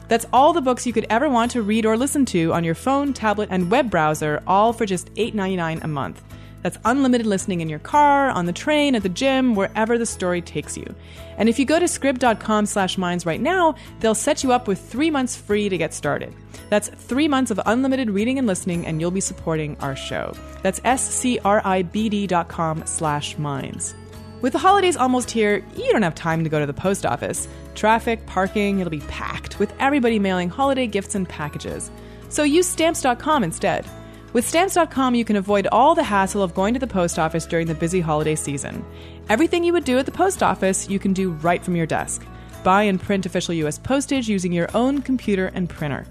That's 0.08 0.26
all 0.32 0.52
the 0.52 0.62
books 0.62 0.86
you 0.86 0.92
could 0.92 1.06
ever 1.10 1.28
want 1.28 1.52
to 1.52 1.62
read 1.62 1.86
or 1.86 1.96
listen 1.96 2.24
to 2.26 2.52
on 2.52 2.64
your 2.64 2.74
phone, 2.74 3.12
tablet, 3.12 3.48
and 3.52 3.70
web 3.70 3.90
browser, 3.90 4.42
all 4.46 4.72
for 4.72 4.86
just 4.86 5.14
$8.99 5.14 5.84
a 5.84 5.88
month. 5.88 6.22
That's 6.62 6.78
unlimited 6.84 7.26
listening 7.26 7.60
in 7.60 7.68
your 7.68 7.78
car, 7.78 8.30
on 8.30 8.46
the 8.46 8.52
train, 8.52 8.94
at 8.94 9.02
the 9.02 9.08
gym, 9.08 9.54
wherever 9.54 9.96
the 9.96 10.06
story 10.06 10.42
takes 10.42 10.76
you. 10.76 10.94
And 11.38 11.48
if 11.48 11.58
you 11.58 11.64
go 11.64 11.78
to 11.78 11.86
scribd.com 11.86 12.66
slash 12.66 12.98
minds 12.98 13.24
right 13.24 13.40
now, 13.40 13.74
they'll 14.00 14.14
set 14.14 14.44
you 14.44 14.52
up 14.52 14.68
with 14.68 14.78
three 14.78 15.10
months 15.10 15.36
free 15.36 15.68
to 15.68 15.78
get 15.78 15.94
started. 15.94 16.34
That's 16.68 16.88
three 16.88 17.28
months 17.28 17.50
of 17.50 17.60
unlimited 17.66 18.10
reading 18.10 18.38
and 18.38 18.46
listening, 18.46 18.86
and 18.86 19.00
you'll 19.00 19.10
be 19.10 19.20
supporting 19.20 19.76
our 19.80 19.96
show. 19.96 20.34
That's 20.62 20.80
S-C-R-I-B-D 20.84 22.26
dot 22.26 22.48
com 22.48 22.84
slash 22.86 23.38
minds. 23.38 23.94
With 24.40 24.52
the 24.52 24.58
holidays 24.58 24.96
almost 24.96 25.30
here, 25.30 25.64
you 25.76 25.92
don't 25.92 26.02
have 26.02 26.14
time 26.14 26.44
to 26.44 26.50
go 26.50 26.60
to 26.60 26.66
the 26.66 26.72
post 26.72 27.04
office. 27.04 27.48
Traffic, 27.74 28.24
parking, 28.26 28.80
it'll 28.80 28.90
be 28.90 29.00
packed, 29.00 29.58
with 29.58 29.72
everybody 29.78 30.18
mailing 30.18 30.48
holiday 30.48 30.86
gifts 30.86 31.14
and 31.14 31.28
packages. 31.28 31.90
So 32.28 32.42
use 32.42 32.66
stamps.com 32.66 33.44
instead. 33.44 33.84
With 34.32 34.48
Stamps.com, 34.48 35.16
you 35.16 35.24
can 35.24 35.34
avoid 35.34 35.66
all 35.72 35.96
the 35.96 36.04
hassle 36.04 36.40
of 36.40 36.54
going 36.54 36.72
to 36.74 36.78
the 36.78 36.86
post 36.86 37.18
office 37.18 37.46
during 37.46 37.66
the 37.66 37.74
busy 37.74 38.00
holiday 38.00 38.36
season. 38.36 38.84
Everything 39.28 39.64
you 39.64 39.72
would 39.72 39.82
do 39.82 39.98
at 39.98 40.06
the 40.06 40.12
post 40.12 40.40
office, 40.40 40.88
you 40.88 41.00
can 41.00 41.12
do 41.12 41.32
right 41.32 41.64
from 41.64 41.74
your 41.74 41.86
desk. 41.86 42.24
Buy 42.62 42.84
and 42.84 43.00
print 43.00 43.26
official 43.26 43.54
U.S. 43.54 43.76
postage 43.76 44.28
using 44.28 44.52
your 44.52 44.68
own 44.72 45.02
computer 45.02 45.50
and 45.54 45.68
printer. 45.68 46.06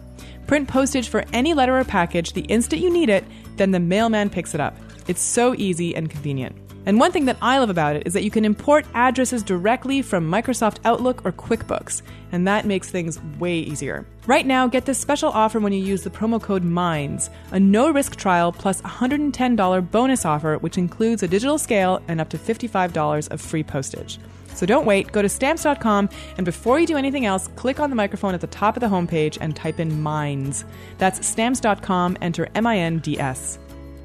Print 0.47 0.67
postage 0.67 1.07
for 1.07 1.23
any 1.31 1.53
letter 1.53 1.79
or 1.79 1.85
package 1.85 2.33
the 2.33 2.41
instant 2.41 2.81
you 2.81 2.91
need 2.91 3.07
it, 3.07 3.23
then 3.55 3.71
the 3.71 3.79
mailman 3.79 4.29
picks 4.29 4.53
it 4.53 4.59
up. 4.59 4.75
It's 5.07 5.21
so 5.21 5.55
easy 5.57 5.95
and 5.95 6.09
convenient. 6.09 6.57
And 6.89 6.99
one 6.99 7.11
thing 7.11 7.25
that 7.25 7.37
I 7.39 7.59
love 7.59 7.69
about 7.69 7.95
it 7.95 8.07
is 8.07 8.13
that 8.13 8.23
you 8.23 8.31
can 8.31 8.43
import 8.43 8.83
addresses 8.95 9.43
directly 9.43 10.01
from 10.01 10.27
Microsoft 10.27 10.77
Outlook 10.85 11.23
or 11.23 11.31
QuickBooks, 11.31 12.01
and 12.31 12.47
that 12.47 12.65
makes 12.65 12.89
things 12.89 13.21
way 13.37 13.59
easier. 13.59 14.07
Right 14.25 14.43
now, 14.43 14.65
get 14.65 14.87
this 14.87 14.97
special 14.97 15.29
offer 15.29 15.59
when 15.59 15.71
you 15.71 15.85
use 15.85 16.01
the 16.01 16.09
promo 16.09 16.41
code 16.41 16.63
MINDS, 16.63 17.29
a 17.51 17.59
no 17.59 17.91
risk 17.91 18.15
trial 18.15 18.51
plus 18.51 18.81
$110 18.81 19.91
bonus 19.91 20.25
offer, 20.25 20.57
which 20.57 20.79
includes 20.79 21.21
a 21.21 21.27
digital 21.27 21.59
scale 21.59 22.01
and 22.07 22.19
up 22.19 22.29
to 22.29 22.39
$55 22.39 23.29
of 23.29 23.39
free 23.39 23.61
postage. 23.61 24.17
So 24.55 24.65
don't 24.65 24.87
wait, 24.87 25.11
go 25.11 25.21
to 25.21 25.29
stamps.com, 25.29 26.09
and 26.37 26.43
before 26.43 26.79
you 26.79 26.87
do 26.87 26.97
anything 26.97 27.27
else, 27.27 27.49
click 27.49 27.79
on 27.79 27.91
the 27.91 27.95
microphone 27.95 28.33
at 28.33 28.41
the 28.41 28.47
top 28.47 28.75
of 28.75 28.81
the 28.81 28.87
homepage 28.87 29.37
and 29.39 29.55
type 29.55 29.79
in 29.79 30.01
MINDS. 30.01 30.65
That's 30.97 31.23
stamps.com, 31.23 32.17
enter 32.19 32.49
M 32.55 32.65
I 32.65 32.79
N 32.79 32.97
D 32.97 33.19
S. 33.19 33.59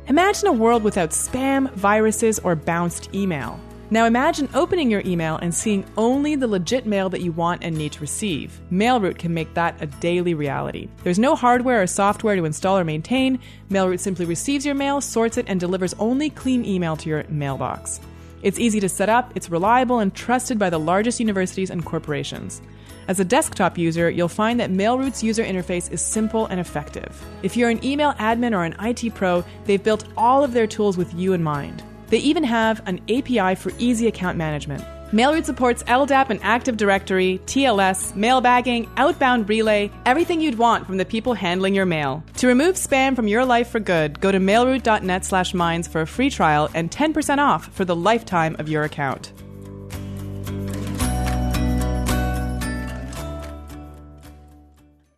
Imagine 0.06 0.48
a 0.48 0.52
world 0.52 0.82
without 0.82 1.10
spam, 1.10 1.70
viruses, 1.72 2.38
or 2.40 2.54
bounced 2.54 3.14
email. 3.14 3.58
Now 3.90 4.04
imagine 4.04 4.50
opening 4.52 4.90
your 4.90 5.00
email 5.06 5.36
and 5.36 5.54
seeing 5.54 5.86
only 5.96 6.36
the 6.36 6.46
legit 6.46 6.84
mail 6.84 7.08
that 7.08 7.22
you 7.22 7.32
want 7.32 7.64
and 7.64 7.74
need 7.74 7.92
to 7.92 8.00
receive. 8.00 8.60
MailRoute 8.70 9.16
can 9.16 9.32
make 9.32 9.54
that 9.54 9.80
a 9.80 9.86
daily 9.86 10.34
reality. 10.34 10.90
There's 11.04 11.18
no 11.18 11.34
hardware 11.34 11.80
or 11.80 11.86
software 11.86 12.36
to 12.36 12.44
install 12.44 12.76
or 12.76 12.84
maintain. 12.84 13.38
MailRoute 13.70 14.00
simply 14.00 14.26
receives 14.26 14.66
your 14.66 14.74
mail, 14.74 15.00
sorts 15.00 15.38
it, 15.38 15.46
and 15.48 15.58
delivers 15.58 15.94
only 15.94 16.28
clean 16.28 16.66
email 16.66 16.96
to 16.96 17.08
your 17.08 17.24
mailbox. 17.30 17.98
It's 18.42 18.58
easy 18.58 18.80
to 18.80 18.90
set 18.90 19.08
up, 19.08 19.32
it's 19.34 19.48
reliable, 19.48 20.00
and 20.00 20.14
trusted 20.14 20.58
by 20.58 20.68
the 20.68 20.78
largest 20.78 21.18
universities 21.18 21.70
and 21.70 21.82
corporations. 21.82 22.60
As 23.06 23.20
a 23.20 23.24
desktop 23.24 23.76
user, 23.76 24.08
you'll 24.08 24.28
find 24.28 24.58
that 24.60 24.70
MailRoute's 24.70 25.22
user 25.22 25.44
interface 25.44 25.92
is 25.92 26.00
simple 26.00 26.46
and 26.46 26.58
effective. 26.58 27.22
If 27.42 27.56
you're 27.56 27.70
an 27.70 27.84
email 27.84 28.14
admin 28.14 28.56
or 28.56 28.64
an 28.64 28.76
IT 28.80 29.14
pro, 29.14 29.44
they've 29.66 29.82
built 29.82 30.04
all 30.16 30.42
of 30.42 30.52
their 30.52 30.66
tools 30.66 30.96
with 30.96 31.12
you 31.14 31.34
in 31.34 31.42
mind. 31.42 31.82
They 32.08 32.18
even 32.18 32.44
have 32.44 32.86
an 32.86 33.00
API 33.10 33.56
for 33.56 33.72
easy 33.78 34.06
account 34.06 34.38
management. 34.38 34.84
MailRoute 35.12 35.44
supports 35.44 35.82
LDAP 35.84 36.30
and 36.30 36.40
Active 36.42 36.76
Directory, 36.76 37.40
TLS, 37.46 38.14
mailbagging, 38.14 38.88
outbound 38.96 39.48
relay, 39.48 39.90
everything 40.06 40.40
you'd 40.40 40.58
want 40.58 40.86
from 40.86 40.96
the 40.96 41.04
people 41.04 41.34
handling 41.34 41.74
your 41.74 41.86
mail. 41.86 42.24
To 42.38 42.48
remove 42.48 42.74
spam 42.74 43.14
from 43.14 43.28
your 43.28 43.44
life 43.44 43.68
for 43.68 43.78
good, 43.78 44.18
go 44.20 44.32
to 44.32 44.38
mailroute.net 44.40 45.24
slash 45.24 45.54
minds 45.54 45.86
for 45.86 46.00
a 46.00 46.06
free 46.06 46.30
trial 46.30 46.68
and 46.74 46.90
10% 46.90 47.38
off 47.38 47.72
for 47.74 47.84
the 47.84 47.94
lifetime 47.94 48.56
of 48.58 48.68
your 48.68 48.82
account. 48.82 49.32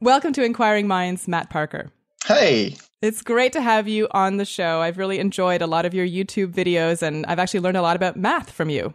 Welcome 0.07 0.33
to 0.35 0.45
Inquiring 0.45 0.87
Minds, 0.87 1.27
Matt 1.27 1.51
Parker. 1.51 1.90
Hey. 2.25 2.77
It's 3.03 3.23
great 3.23 3.53
to 3.55 3.61
have 3.61 3.88
you 3.88 4.07
on 4.12 4.37
the 4.37 4.45
show. 4.45 4.81
I've 4.81 4.99
really 4.99 5.19
enjoyed 5.19 5.62
a 5.62 5.66
lot 5.66 5.85
of 5.85 5.95
your 5.95 6.07
YouTube 6.07 6.53
videos, 6.53 7.03
and 7.03 7.27
I've 7.27 7.40
actually 7.40 7.59
learned 7.59 7.77
a 7.77 7.83
lot 7.83 7.97
about 7.97 8.16
math 8.16 8.53
from 8.53 8.71
you. 8.71 8.95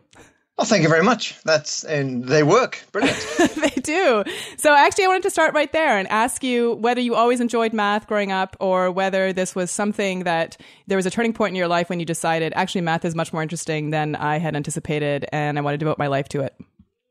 Oh, 0.58 0.64
thank 0.64 0.84
you 0.84 0.88
very 0.88 1.04
much. 1.04 1.38
That's 1.44 1.84
and 1.84 2.24
they 2.24 2.44
work. 2.44 2.82
Brilliant. 2.94 3.20
they 3.58 3.82
do. 3.82 4.24
So 4.56 4.74
actually 4.74 5.04
I 5.04 5.08
wanted 5.08 5.24
to 5.24 5.32
start 5.32 5.54
right 5.54 5.70
there 5.74 5.98
and 5.98 6.08
ask 6.08 6.46
you 6.46 6.76
whether 6.76 7.02
you 7.02 7.14
always 7.14 7.42
enjoyed 7.42 7.74
math 7.74 8.08
growing 8.08 8.32
up 8.32 8.56
or 8.62 8.90
whether 8.90 9.34
this 9.34 9.54
was 9.54 9.70
something 9.70 10.24
that 10.24 10.56
there 10.88 10.96
was 10.96 11.06
a 11.06 11.12
turning 11.12 11.34
point 11.34 11.52
in 11.52 11.56
your 11.58 11.68
life 11.68 11.90
when 11.90 12.00
you 12.00 12.06
decided 12.06 12.54
actually 12.56 12.82
math 12.82 13.04
is 13.04 13.16
much 13.16 13.34
more 13.34 13.42
interesting 13.42 13.90
than 13.90 14.16
I 14.16 14.38
had 14.38 14.56
anticipated 14.56 15.26
and 15.34 15.58
I 15.58 15.62
want 15.62 15.74
to 15.74 15.78
devote 15.78 15.98
my 15.98 16.08
life 16.08 16.30
to 16.30 16.40
it. 16.40 16.56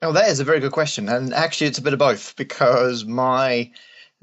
Oh, 0.01 0.13
that 0.13 0.31
is 0.31 0.41
a 0.41 0.45
very 0.45 0.61
good 0.61 0.73
question. 0.73 1.11
And 1.11 1.35
actually 1.35 1.67
it's 1.67 1.79
a 1.79 1.83
bit 1.83 1.93
of 1.93 1.99
both 1.99 2.35
because 2.37 3.05
my 3.05 3.71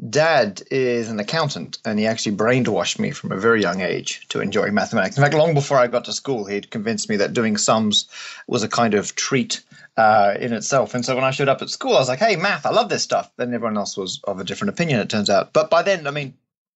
dad 0.10 0.62
is 0.70 1.10
an 1.10 1.20
accountant 1.20 1.80
and 1.84 1.98
he 1.98 2.06
actually 2.06 2.36
brainwashed 2.36 3.00
me 3.00 3.12
from 3.12 3.32
a 3.32 3.38
very 3.38 3.62
young 3.62 3.82
age 3.82 4.28
to 4.30 4.42
enjoy 4.42 4.70
mathematics. 4.70 5.18
In 5.18 5.24
fact, 5.24 5.34
long 5.34 5.54
before 5.54 5.78
I 5.78 5.88
got 5.88 6.06
to 6.06 6.14
school, 6.14 6.46
he'd 6.46 6.70
convinced 6.70 7.10
me 7.10 7.18
that 7.18 7.34
doing 7.34 7.58
sums 7.58 8.08
was 8.48 8.64
a 8.64 8.70
kind 8.70 8.94
of 8.94 9.16
treat 9.16 9.64
uh, 9.98 10.36
in 10.40 10.54
itself. 10.54 10.94
And 10.94 11.04
so 11.04 11.16
when 11.16 11.24
I 11.24 11.32
showed 11.32 11.50
up 11.50 11.64
at 11.64 11.70
school, 11.70 11.96
I 11.96 12.00
was 12.00 12.10
like, 12.10 12.20
hey, 12.20 12.36
math, 12.36 12.66
I 12.66 12.70
love 12.70 12.90
this 12.90 13.02
stuff. 13.02 13.32
Then 13.38 13.54
everyone 13.54 13.78
else 13.78 13.98
was 13.98 14.22
of 14.24 14.40
a 14.40 14.44
different 14.44 14.70
opinion, 14.70 15.00
it 15.00 15.10
turns 15.10 15.30
out. 15.30 15.52
But 15.54 15.72
by 15.72 15.82
then, 15.82 16.06
I 16.06 16.12
mean, 16.12 16.36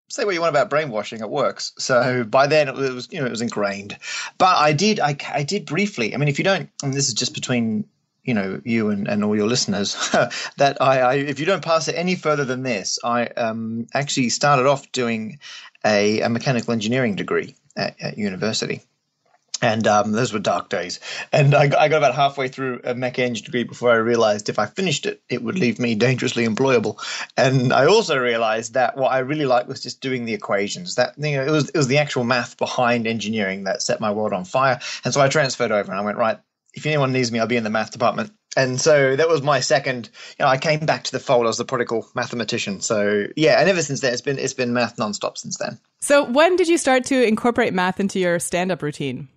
say 0.09 0.25
what 0.25 0.33
you 0.33 0.41
want 0.41 0.49
about 0.49 0.71
brainwashing, 0.71 1.21
it 1.21 1.29
works. 1.29 1.73
So 1.77 2.23
by 2.23 2.47
then 2.47 2.69
it 2.69 2.75
was, 2.75 3.07
you 3.11 3.19
know, 3.19 3.27
it 3.27 3.31
was 3.31 3.41
ingrained. 3.41 3.97
But 4.39 4.57
I 4.57 4.73
did, 4.73 4.99
I, 4.99 5.15
I 5.31 5.43
did 5.43 5.67
briefly. 5.67 6.15
I 6.15 6.17
mean, 6.17 6.27
if 6.27 6.39
you 6.39 6.43
don't, 6.43 6.69
and 6.81 6.91
this 6.91 7.07
is 7.07 7.13
just 7.13 7.35
between 7.35 7.85
you 8.23 8.33
know 8.33 8.61
you 8.63 8.89
and, 8.89 9.07
and 9.07 9.23
all 9.23 9.35
your 9.35 9.47
listeners 9.47 9.95
that 10.57 10.77
I, 10.81 10.99
I, 10.99 11.13
if 11.15 11.39
you 11.39 11.45
don't 11.45 11.63
pass 11.63 11.87
it 11.87 11.95
any 11.95 12.15
further 12.15 12.45
than 12.45 12.63
this 12.63 12.99
i 13.03 13.25
um, 13.27 13.87
actually 13.93 14.29
started 14.29 14.67
off 14.67 14.91
doing 14.91 15.39
a, 15.85 16.21
a 16.21 16.29
mechanical 16.29 16.73
engineering 16.73 17.15
degree 17.15 17.55
at, 17.75 17.95
at 18.01 18.17
university 18.17 18.81
and 19.61 19.85
um, 19.85 20.11
those 20.11 20.33
were 20.33 20.39
dark 20.39 20.69
days. 20.69 20.99
And 21.31 21.53
I 21.53 21.67
got, 21.67 21.79
I 21.79 21.87
got 21.87 21.97
about 21.97 22.15
halfway 22.15 22.47
through 22.47 22.81
a 22.83 22.95
mech 22.95 23.19
eng 23.19 23.33
degree 23.33 23.63
before 23.63 23.91
I 23.91 23.95
realized 23.95 24.49
if 24.49 24.57
I 24.57 24.65
finished 24.65 25.05
it, 25.05 25.21
it 25.29 25.43
would 25.43 25.59
leave 25.59 25.79
me 25.79 25.93
dangerously 25.93 26.47
employable. 26.47 26.99
And 27.37 27.71
I 27.71 27.85
also 27.85 28.17
realized 28.17 28.73
that 28.73 28.97
what 28.97 29.11
I 29.11 29.19
really 29.19 29.45
liked 29.45 29.67
was 29.67 29.81
just 29.81 30.01
doing 30.01 30.25
the 30.25 30.33
equations. 30.33 30.95
That 30.95 31.13
you 31.17 31.37
know, 31.37 31.45
it 31.45 31.51
was 31.51 31.69
it 31.69 31.77
was 31.77 31.87
the 31.87 31.99
actual 31.99 32.23
math 32.23 32.57
behind 32.57 33.05
engineering 33.05 33.65
that 33.65 33.83
set 33.83 34.01
my 34.01 34.11
world 34.11 34.33
on 34.33 34.45
fire. 34.45 34.79
And 35.05 35.13
so 35.13 35.21
I 35.21 35.27
transferred 35.27 35.71
over, 35.71 35.91
and 35.91 35.99
I 35.99 36.03
went 36.03 36.17
right 36.17 36.39
if 36.73 36.85
anyone 36.85 37.11
needs 37.11 37.31
me, 37.31 37.39
I'll 37.39 37.47
be 37.47 37.57
in 37.57 37.63
the 37.63 37.69
math 37.69 37.91
department. 37.91 38.31
and 38.57 38.79
so 38.81 39.15
that 39.15 39.29
was 39.29 39.41
my 39.41 39.59
second. 39.59 40.09
You 40.37 40.45
know, 40.45 40.49
I 40.51 40.57
came 40.57 40.85
back 40.85 41.03
to 41.05 41.11
the 41.11 41.19
fold 41.19 41.47
as 41.47 41.57
the 41.57 41.65
prodigal 41.65 42.07
mathematician. 42.15 42.81
So 42.81 43.27
yeah, 43.35 43.59
and 43.59 43.69
ever 43.69 43.81
since 43.81 44.01
then, 44.01 44.13
it's 44.13 44.21
been 44.21 44.37
it's 44.39 44.53
been 44.53 44.73
math 44.73 44.97
nonstop 44.97 45.37
since 45.37 45.57
then. 45.57 45.79
So 46.01 46.25
when 46.25 46.55
did 46.55 46.67
you 46.67 46.77
start 46.77 47.05
to 47.05 47.23
incorporate 47.23 47.73
math 47.73 47.99
into 47.99 48.19
your 48.19 48.39
stand-up 48.39 48.81
routine? 48.81 49.27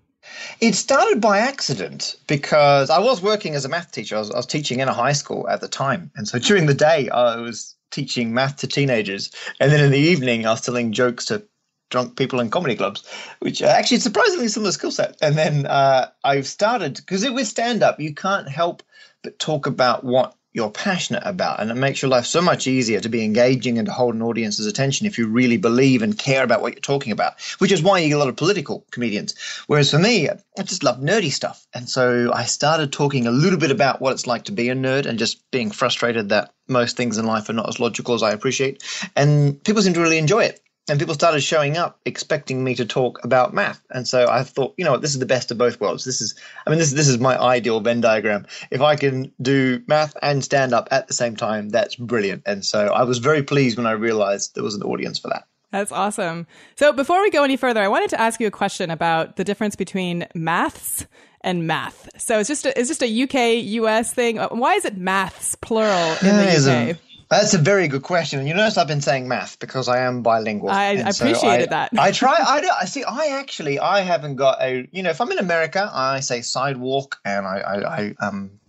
It 0.61 0.75
started 0.75 1.21
by 1.21 1.39
accident 1.39 2.17
because 2.27 2.89
I 2.89 2.99
was 2.99 3.21
working 3.21 3.55
as 3.55 3.67
a 3.67 3.69
math 3.69 3.93
teacher. 3.93 4.17
I 4.17 4.21
was, 4.21 4.31
I 4.31 4.37
was 4.37 4.47
teaching 4.47 4.81
in 4.81 4.89
a 4.89 4.95
high 4.95 5.13
school 5.13 5.47
at 5.49 5.61
the 5.61 5.69
time, 5.69 6.11
and 6.17 6.27
so 6.27 6.39
during 6.39 6.67
the 6.67 6.75
day 6.75 7.11
I 7.11 7.37
was 7.37 7.77
teaching 7.91 8.33
math 8.33 8.57
to 8.57 8.67
teenagers, 8.67 9.31
and 9.61 9.71
then 9.71 9.85
in 9.85 9.91
the 9.91 9.99
evening 9.99 10.47
I 10.47 10.51
was 10.51 10.63
telling 10.63 10.93
jokes 10.93 11.27
to 11.27 11.45
drunk 11.91 12.17
people 12.17 12.41
in 12.41 12.51
comedy 12.51 12.77
clubs, 12.77 13.05
which 13.41 13.63
actually 13.63 14.01
surprisingly 14.01 14.49
similar 14.49 14.73
skill 14.73 14.91
set. 14.91 15.17
And 15.23 15.37
then 15.37 15.67
uh, 15.67 16.11
I've 16.23 16.47
started 16.47 16.97
because 16.97 17.23
it 17.23 17.35
with 17.35 17.47
stand 17.47 17.83
up 17.83 18.01
you 18.01 18.15
can't 18.15 18.49
help 18.49 18.83
but 19.23 19.39
talk 19.39 19.67
about 19.67 20.05
what 20.05 20.35
you're 20.55 20.71
passionate 20.71 21.25
about, 21.27 21.61
and 21.61 21.69
it 21.69 21.75
makes 21.75 22.01
your 22.01 22.09
life 22.09 22.25
so 22.25 22.41
much 22.41 22.69
easier 22.69 23.01
to 23.01 23.09
be 23.09 23.25
engaging 23.25 23.77
and 23.77 23.87
to 23.87 23.93
hold 23.93 24.15
an 24.15 24.23
audience's 24.23 24.67
attention 24.67 25.05
if 25.05 25.19
you 25.19 25.27
really 25.27 25.57
believe 25.57 26.01
and 26.01 26.17
care 26.17 26.45
about 26.45 26.63
what 26.63 26.75
you're 26.75 26.81
talking 26.81 27.11
about. 27.11 27.35
Which 27.59 27.73
is 27.73 27.83
why 27.83 27.99
you 27.99 28.09
get 28.09 28.15
a 28.15 28.19
lot 28.19 28.29
of 28.29 28.37
political 28.37 28.87
comedians. 28.93 29.35
Whereas 29.67 29.91
for 29.91 29.99
me, 29.99 30.29
I 30.29 30.63
just 30.63 30.85
love 30.85 31.01
nerdy 31.01 31.33
stuff, 31.33 31.67
and 31.75 31.89
so 31.89 32.31
I 32.33 32.45
started 32.45 32.93
talking 32.93 33.27
a 33.27 33.33
little 33.33 33.59
bit 33.59 33.73
about 33.73 34.01
what 34.01 34.13
it's 34.13 34.29
like 34.29 34.45
to 34.45 34.53
be 34.53 34.69
a 34.69 34.77
nerd 34.77 35.07
and 35.07 35.19
just 35.19 35.51
being 35.51 35.73
frustrated 35.73 36.29
that 36.29 36.53
most 36.69 36.97
things 36.97 37.19
in 37.19 37.27
life 37.27 37.49
are 37.49 37.53
not 37.55 37.69
as 37.69 37.81
logical 37.81 38.15
as 38.15 38.23
I 38.23 38.31
appreciate, 38.31 38.85
and 39.17 39.63
people 39.65 39.83
seem 39.83 39.95
to 39.95 40.01
really 40.01 40.19
enjoy 40.19 40.45
it 40.45 40.64
and 40.89 40.99
people 40.99 41.15
started 41.15 41.41
showing 41.41 41.77
up 41.77 41.99
expecting 42.05 42.63
me 42.63 42.75
to 42.75 42.85
talk 42.85 43.23
about 43.25 43.55
math. 43.55 43.83
And 43.91 44.07
so 44.07 44.29
i 44.29 44.43
thought 44.43 44.75
you 44.77 44.85
know 44.85 44.93
what 44.93 45.03
this 45.03 45.13
is 45.13 45.19
the 45.19 45.27
best 45.27 45.51
of 45.51 45.59
both 45.59 45.81
worlds. 45.81 46.05
This 46.05 46.21
is 46.21 46.35
i 46.67 46.71
mean 46.71 46.79
this, 46.79 46.93
this 46.93 47.09
is 47.09 47.19
my 47.19 47.41
ideal 47.41 47.81
venn 47.81 48.01
diagram. 48.01 48.47
If 48.71 48.81
i 48.81 48.97
can 48.97 49.33
do 49.41 49.83
math 49.87 50.17
and 50.23 50.45
stand 50.45 50.73
up 50.73 50.89
at 50.91 51.09
the 51.09 51.15
same 51.15 51.37
time 51.37 51.71
that's 51.71 51.97
brilliant. 51.97 52.43
And 52.47 52.65
so 52.65 52.87
i 52.89 53.03
was 53.03 53.19
very 53.19 53.43
pleased 53.43 53.77
when 53.77 53.87
i 53.87 53.93
realized 53.93 54.55
there 54.55 54.65
was 54.65 54.75
an 54.75 54.83
audience 54.83 55.19
for 55.19 55.29
that. 55.29 55.47
That's 55.71 55.91
awesome. 55.91 56.47
So 56.77 56.93
before 56.93 57.21
we 57.21 57.31
go 57.31 57.45
any 57.45 57.57
further 57.57 57.81
i 57.81 57.89
wanted 57.89 58.11
to 58.11 58.21
ask 58.21 58.41
you 58.41 58.47
a 58.47 58.53
question 58.53 58.91
about 58.91 59.37
the 59.37 59.45
difference 59.45 59.77
between 59.77 60.27
maths 60.35 61.07
and 61.41 61.67
math. 61.67 62.09
So 62.17 62.39
it's 62.39 62.49
just 62.49 62.65
a, 62.65 62.79
it's 62.79 62.89
just 62.89 63.03
a 63.03 63.23
uk 63.23 63.35
us 63.35 64.13
thing. 64.13 64.39
Why 64.39 64.75
is 64.75 64.85
it 64.85 64.97
maths 64.97 65.55
plural 65.57 66.17
in 66.23 66.37
the 66.37 66.91
uk 66.93 66.99
that's 67.29 67.55
a 67.55 67.59
very 67.59 67.89
good 67.89 68.03
question. 68.03 68.39
And 68.39 68.49
you 68.49 68.55
notice 68.55 68.77
I've 68.77 68.89
been 68.89 69.01
saying 69.01 69.29
math 69.29 69.59
because 69.59 69.89
I 69.89 70.01
am 70.01 70.23
bilingual. 70.23 70.71
I, 70.71 71.03
I 71.05 71.11
so 71.11 71.25
appreciated 71.25 71.69
I, 71.73 71.89
that. 71.89 71.99
I 71.99 72.11
try. 72.13 72.37
I 72.39 72.61
do. 72.61 72.69
I 72.81 72.85
see. 72.85 73.05
I 73.05 73.39
actually. 73.41 73.79
I 73.79 74.01
haven't 74.01 74.37
got 74.37 74.63
a. 74.63 74.89
You 74.93 75.03
know, 75.03 75.11
if 75.11 75.21
I'm 75.21 75.31
in 75.33 75.39
America, 75.39 75.91
I 75.93 76.21
say 76.21 76.43
sidewalk, 76.43 77.19
and 77.25 77.47
I. 77.47 77.59
I, 77.59 77.99
I 77.99 78.15
um 78.21 78.61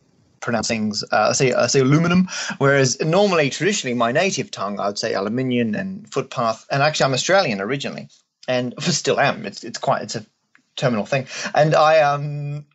pronounce 0.41 0.67
things. 0.67 1.03
Uh, 1.03 1.29
I 1.29 1.31
say 1.33 1.53
I 1.53 1.67
say 1.67 1.79
aluminum. 1.79 2.27
Whereas 2.57 3.01
normally, 3.01 3.49
traditionally, 3.49 3.95
my 3.95 4.11
native 4.11 4.51
tongue, 4.51 4.79
I 4.79 4.87
would 4.87 4.99
say 4.99 5.13
aluminium 5.13 5.75
and 5.75 6.11
footpath. 6.11 6.65
And 6.71 6.81
actually, 6.81 7.05
I'm 7.05 7.13
Australian 7.13 7.61
originally, 7.61 8.09
and 8.47 8.73
still 8.79 9.19
am. 9.19 9.45
It's 9.45 9.63
it's 9.63 9.79
quite. 9.79 10.03
It's 10.03 10.15
a 10.15 10.25
terminal 10.75 11.05
thing. 11.05 11.27
And 11.53 11.75
I 11.75 12.01
um 12.01 12.65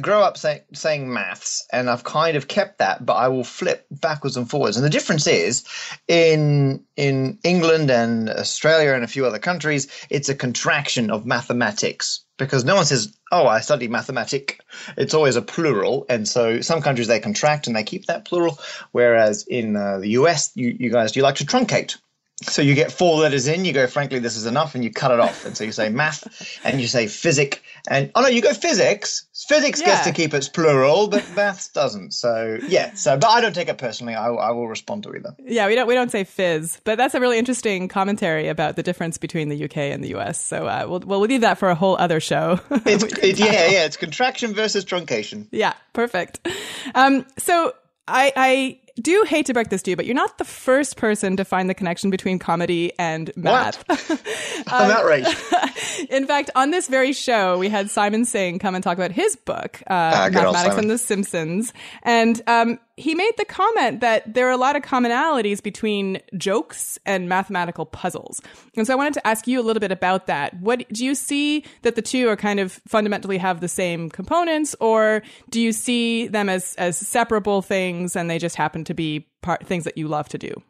grow 0.00 0.22
up 0.22 0.36
say, 0.38 0.62
saying 0.72 1.12
maths, 1.12 1.66
and 1.72 1.90
I've 1.90 2.04
kind 2.04 2.36
of 2.36 2.48
kept 2.48 2.78
that, 2.78 3.04
but 3.04 3.14
I 3.14 3.28
will 3.28 3.44
flip 3.44 3.86
backwards 3.90 4.36
and 4.36 4.48
forwards. 4.48 4.76
And 4.76 4.84
the 4.84 4.90
difference 4.90 5.26
is, 5.26 5.64
in 6.08 6.84
in 6.96 7.38
England 7.44 7.90
and 7.90 8.30
Australia 8.30 8.94
and 8.94 9.04
a 9.04 9.08
few 9.08 9.26
other 9.26 9.38
countries, 9.38 9.88
it's 10.10 10.28
a 10.28 10.34
contraction 10.34 11.10
of 11.10 11.26
mathematics 11.26 12.24
because 12.38 12.64
no 12.64 12.74
one 12.74 12.84
says, 12.84 13.14
"Oh, 13.30 13.46
I 13.46 13.60
study 13.60 13.88
mathematic." 13.88 14.60
It's 14.96 15.14
always 15.14 15.36
a 15.36 15.42
plural, 15.42 16.06
and 16.08 16.26
so 16.26 16.60
some 16.60 16.80
countries 16.80 17.08
they 17.08 17.20
contract 17.20 17.66
and 17.66 17.76
they 17.76 17.84
keep 17.84 18.06
that 18.06 18.24
plural, 18.24 18.58
whereas 18.92 19.46
in 19.46 19.76
uh, 19.76 19.98
the 19.98 20.10
US, 20.10 20.52
you, 20.54 20.74
you 20.78 20.90
guys 20.90 21.14
you 21.16 21.22
like 21.22 21.36
to 21.36 21.46
truncate 21.46 21.96
so 22.42 22.60
you 22.60 22.74
get 22.74 22.92
four 22.92 23.18
letters 23.18 23.46
in, 23.46 23.64
you 23.64 23.72
go, 23.72 23.86
frankly, 23.86 24.18
this 24.18 24.36
is 24.36 24.44
enough, 24.44 24.74
and 24.74 24.84
you 24.84 24.92
cut 24.92 25.10
it 25.10 25.18
off. 25.18 25.46
And 25.46 25.56
so 25.56 25.64
you 25.64 25.72
say 25.72 25.88
math, 25.88 26.58
and 26.64 26.82
you 26.82 26.86
say 26.86 27.06
physic, 27.06 27.62
and 27.88 28.10
oh 28.14 28.20
no, 28.20 28.28
you 28.28 28.42
go 28.42 28.52
physics. 28.52 29.24
Physics 29.48 29.80
yeah. 29.80 29.86
gets 29.86 30.06
to 30.06 30.12
keep 30.12 30.34
its 30.34 30.46
plural, 30.46 31.08
but 31.08 31.24
maths 31.34 31.68
doesn't. 31.68 32.12
So 32.12 32.58
yeah, 32.68 32.92
so 32.92 33.16
but 33.16 33.28
I 33.28 33.40
don't 33.40 33.54
take 33.54 33.68
it 33.68 33.78
personally. 33.78 34.14
I, 34.14 34.28
I 34.28 34.50
will 34.50 34.68
respond 34.68 35.04
to 35.04 35.14
either. 35.14 35.34
Yeah, 35.44 35.66
we 35.66 35.74
don't 35.74 35.86
we 35.86 35.94
don't 35.94 36.10
say 36.10 36.24
fizz, 36.24 36.80
but 36.84 36.98
that's 36.98 37.14
a 37.14 37.20
really 37.20 37.38
interesting 37.38 37.88
commentary 37.88 38.48
about 38.48 38.76
the 38.76 38.82
difference 38.82 39.16
between 39.16 39.48
the 39.48 39.64
UK 39.64 39.78
and 39.78 40.04
the 40.04 40.14
US. 40.16 40.38
So 40.38 40.66
uh, 40.66 40.84
we'll 40.86 41.00
we'll 41.00 41.20
leave 41.20 41.40
that 41.40 41.56
for 41.56 41.70
a 41.70 41.74
whole 41.74 41.96
other 41.96 42.20
show. 42.20 42.60
It's, 42.86 43.02
it, 43.02 43.38
yeah, 43.38 43.46
yeah, 43.68 43.84
it's 43.84 43.96
contraction 43.96 44.54
versus 44.54 44.84
truncation. 44.84 45.48
Yeah, 45.50 45.72
perfect. 45.92 46.46
Um, 46.94 47.26
so 47.38 47.74
I 48.06 48.32
I 48.36 48.78
do 49.00 49.24
hate 49.26 49.46
to 49.46 49.54
break 49.54 49.68
this 49.68 49.82
to 49.82 49.90
you, 49.90 49.96
but 49.96 50.06
you're 50.06 50.14
not 50.14 50.38
the 50.38 50.44
first 50.44 50.96
person 50.96 51.36
to 51.36 51.44
find 51.44 51.68
the 51.68 51.74
connection 51.74 52.10
between 52.10 52.38
comedy 52.38 52.92
and 52.98 53.30
math. 53.36 53.84
I'm 54.68 54.90
um, 54.90 54.96
outraged. 54.96 55.36
in 56.10 56.26
fact, 56.26 56.50
on 56.54 56.70
this 56.70 56.88
very 56.88 57.12
show, 57.12 57.58
we 57.58 57.68
had 57.68 57.90
Simon 57.90 58.24
Singh 58.24 58.58
come 58.58 58.74
and 58.74 58.82
talk 58.82 58.96
about 58.96 59.12
his 59.12 59.36
book, 59.36 59.82
uh, 59.82 60.12
ah, 60.14 60.28
Mathematics 60.32 60.76
and 60.76 60.90
the 60.90 60.98
Simpsons. 60.98 61.72
And 62.02 62.40
um, 62.46 62.78
he 62.96 63.14
made 63.14 63.32
the 63.36 63.44
comment 63.44 64.00
that 64.00 64.32
there 64.32 64.46
are 64.48 64.52
a 64.52 64.56
lot 64.56 64.74
of 64.74 64.82
commonalities 64.82 65.62
between 65.62 66.20
jokes 66.36 66.98
and 67.04 67.28
mathematical 67.28 67.84
puzzles. 67.84 68.40
And 68.74 68.86
so 68.86 68.94
I 68.94 68.96
wanted 68.96 69.14
to 69.14 69.26
ask 69.26 69.46
you 69.46 69.60
a 69.60 69.62
little 69.62 69.80
bit 69.80 69.92
about 69.92 70.26
that. 70.26 70.58
What 70.60 70.88
do 70.88 71.04
you 71.04 71.14
see 71.14 71.64
that 71.82 71.94
the 71.94 72.02
two 72.02 72.28
are 72.28 72.36
kind 72.36 72.58
of 72.58 72.80
fundamentally 72.88 73.36
have 73.38 73.60
the 73.60 73.68
same 73.68 74.08
components, 74.08 74.74
or 74.80 75.22
do 75.50 75.60
you 75.60 75.72
see 75.72 76.26
them 76.26 76.48
as 76.48 76.74
as 76.76 76.96
separable 76.96 77.60
things 77.60 78.16
and 78.16 78.30
they 78.30 78.38
just 78.38 78.56
happen 78.56 78.84
to 78.84 78.94
be 78.94 79.26
part 79.42 79.66
things 79.66 79.84
that 79.84 79.98
you 79.98 80.08
love 80.08 80.28
to 80.30 80.38
do? 80.38 80.62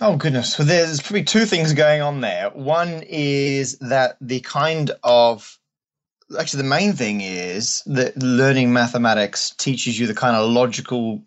Oh 0.00 0.16
goodness. 0.16 0.54
So 0.54 0.64
there's 0.64 1.00
probably 1.00 1.24
two 1.24 1.46
things 1.46 1.72
going 1.72 2.02
on 2.02 2.20
there. 2.20 2.50
One 2.50 3.02
is 3.06 3.78
that 3.78 4.16
the 4.20 4.40
kind 4.40 4.90
of 5.02 5.58
actually 6.38 6.62
the 6.62 6.68
main 6.68 6.92
thing 6.94 7.20
is 7.20 7.82
that 7.86 8.16
learning 8.16 8.72
mathematics 8.72 9.54
teaches 9.56 9.98
you 9.98 10.06
the 10.06 10.14
kind 10.14 10.36
of 10.36 10.50
logical 10.50 11.22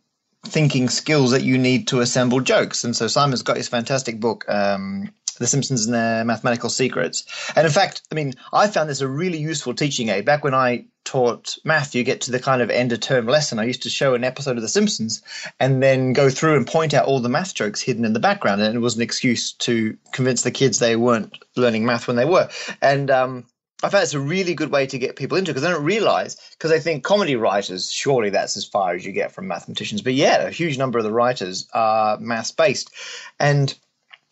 thinking 0.47 0.89
skills 0.89 1.31
that 1.31 1.43
you 1.43 1.57
need 1.57 1.87
to 1.89 1.99
assemble 1.99 2.41
jokes. 2.41 2.83
And 2.83 2.95
so 2.95 3.07
Simon's 3.07 3.43
got 3.43 3.57
his 3.57 3.67
fantastic 3.67 4.19
book, 4.19 4.45
um, 4.47 5.11
The 5.37 5.47
Simpsons 5.47 5.85
and 5.85 5.93
Their 5.93 6.25
Mathematical 6.25 6.69
Secrets. 6.69 7.25
And 7.55 7.65
in 7.65 7.71
fact, 7.71 8.01
I 8.11 8.15
mean, 8.15 8.33
I 8.51 8.67
found 8.67 8.89
this 8.89 9.01
a 9.01 9.07
really 9.07 9.37
useful 9.37 9.73
teaching 9.73 10.09
aid. 10.09 10.25
Back 10.25 10.43
when 10.43 10.53
I 10.55 10.85
taught 11.03 11.57
math, 11.63 11.95
you 11.95 12.03
get 12.03 12.21
to 12.21 12.31
the 12.31 12.39
kind 12.39 12.61
of 12.61 12.69
end 12.69 12.91
of 12.91 12.99
term 12.99 13.27
lesson. 13.27 13.59
I 13.59 13.63
used 13.63 13.83
to 13.83 13.89
show 13.89 14.13
an 14.13 14.23
episode 14.23 14.57
of 14.57 14.61
The 14.61 14.69
Simpsons 14.69 15.21
and 15.59 15.81
then 15.81 16.13
go 16.13 16.29
through 16.29 16.57
and 16.57 16.67
point 16.67 16.93
out 16.93 17.05
all 17.05 17.19
the 17.19 17.29
math 17.29 17.53
jokes 17.53 17.81
hidden 17.81 18.05
in 18.05 18.13
the 18.13 18.19
background. 18.19 18.61
And 18.61 18.75
it 18.75 18.79
was 18.79 18.95
an 18.95 19.01
excuse 19.01 19.53
to 19.53 19.97
convince 20.11 20.41
the 20.41 20.51
kids 20.51 20.79
they 20.79 20.95
weren't 20.95 21.37
learning 21.55 21.85
math 21.85 22.07
when 22.07 22.17
they 22.17 22.25
were. 22.25 22.49
And, 22.81 23.11
um, 23.11 23.45
I 23.83 23.89
found 23.89 24.03
it's 24.03 24.13
a 24.13 24.19
really 24.19 24.55
good 24.55 24.71
way 24.71 24.87
to 24.87 24.97
get 24.97 25.15
people 25.15 25.37
into 25.37 25.51
because 25.51 25.61
they 25.61 25.69
don't 25.69 25.83
realize 25.83 26.35
because 26.51 26.71
they 26.71 26.79
think 26.79 27.03
comedy 27.03 27.35
writers 27.35 27.91
surely 27.91 28.31
that's 28.31 28.57
as 28.57 28.65
far 28.65 28.95
as 28.95 29.05
you 29.05 29.11
get 29.11 29.31
from 29.31 29.47
mathematicians, 29.47 30.01
but 30.01 30.15
yeah, 30.15 30.41
a 30.41 30.51
huge 30.51 30.77
number 30.77 30.97
of 30.97 31.03
the 31.03 31.11
writers 31.11 31.67
are 31.73 32.17
maths 32.19 32.51
based, 32.51 32.91
and 33.39 33.73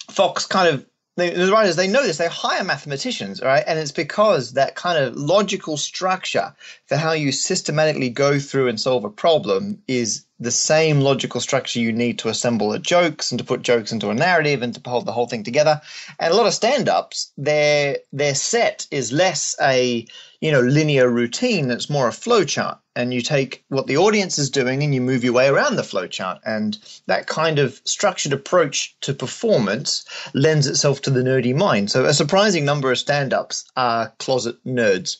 Fox 0.10 0.46
kind 0.46 0.74
of 0.74 0.86
the 1.18 1.50
writers 1.52 1.76
they 1.78 1.88
know 1.88 2.04
this 2.04 2.18
they 2.18 2.28
hire 2.28 2.64
mathematicians 2.64 3.42
right? 3.42 3.64
And 3.66 3.80
it's 3.80 3.92
because 3.92 4.54
that 4.54 4.76
kind 4.76 4.98
of 4.98 5.16
logical 5.16 5.78
structure 5.78 6.54
for 6.88 6.98
how 6.98 7.14
you 7.14 7.32
systematically 7.32 8.10
go 8.10 8.40
through 8.40 8.68
and 8.68 8.80
solve 8.80 9.06
a 9.06 9.10
problem 9.10 9.82
is 9.88 10.25
the 10.40 10.52
same 10.52 11.02
logical 11.02 11.40
structure 11.42 11.80
you 11.80 11.92
need 11.92 12.20
to 12.20 12.30
assemble 12.30 12.70
the 12.70 12.80
jokes 12.80 13.32
and 13.32 13.40
to 13.40 13.46
put 13.46 13.62
jokes 13.62 13.92
into 13.92 14.10
a 14.10 14.14
narrative 14.14 14.62
and 14.62 14.74
to 14.74 14.90
hold 14.90 15.06
the 15.06 15.12
whole 15.12 15.28
thing 15.28 15.44
together 15.44 15.82
and 16.20 16.34
a 16.34 16.36
lot 16.36 16.46
of 16.46 16.54
stand-ups 16.54 17.32
their 17.38 17.98
their 18.12 18.36
set 18.36 18.88
is 18.92 19.12
less 19.12 19.56
a 19.62 20.06
you 20.42 20.52
know 20.52 20.62
linear 20.62 21.10
routine 21.10 21.72
it's 21.72 21.90
more 21.90 22.08
a 22.08 22.12
flowchart 22.12 22.78
and 22.96 23.14
you 23.14 23.22
take 23.22 23.64
what 23.68 23.88
the 23.88 23.98
audience 23.98 24.38
is 24.40 24.50
doing 24.50 24.82
and 24.82 24.96
you 24.96 25.02
move 25.02 25.24
your 25.24 25.34
way 25.34 25.48
around 25.48 25.76
the 25.76 25.82
flowchart. 25.82 26.40
And 26.46 26.78
that 27.08 27.28
kind 27.28 27.60
of 27.60 27.82
structured 27.84 28.34
approach 28.34 28.96
to 29.02 29.14
performance 29.14 30.06
lends 30.34 30.66
itself 30.68 31.02
to 31.02 31.10
the 31.10 31.22
nerdy 31.22 31.54
mind. 31.54 31.92
So 31.92 32.06
a 32.06 32.14
surprising 32.14 32.64
number 32.64 32.92
of 32.92 32.98
stand-ups 32.98 33.70
are 33.76 34.14
closet 34.20 34.64
nerds, 34.66 35.18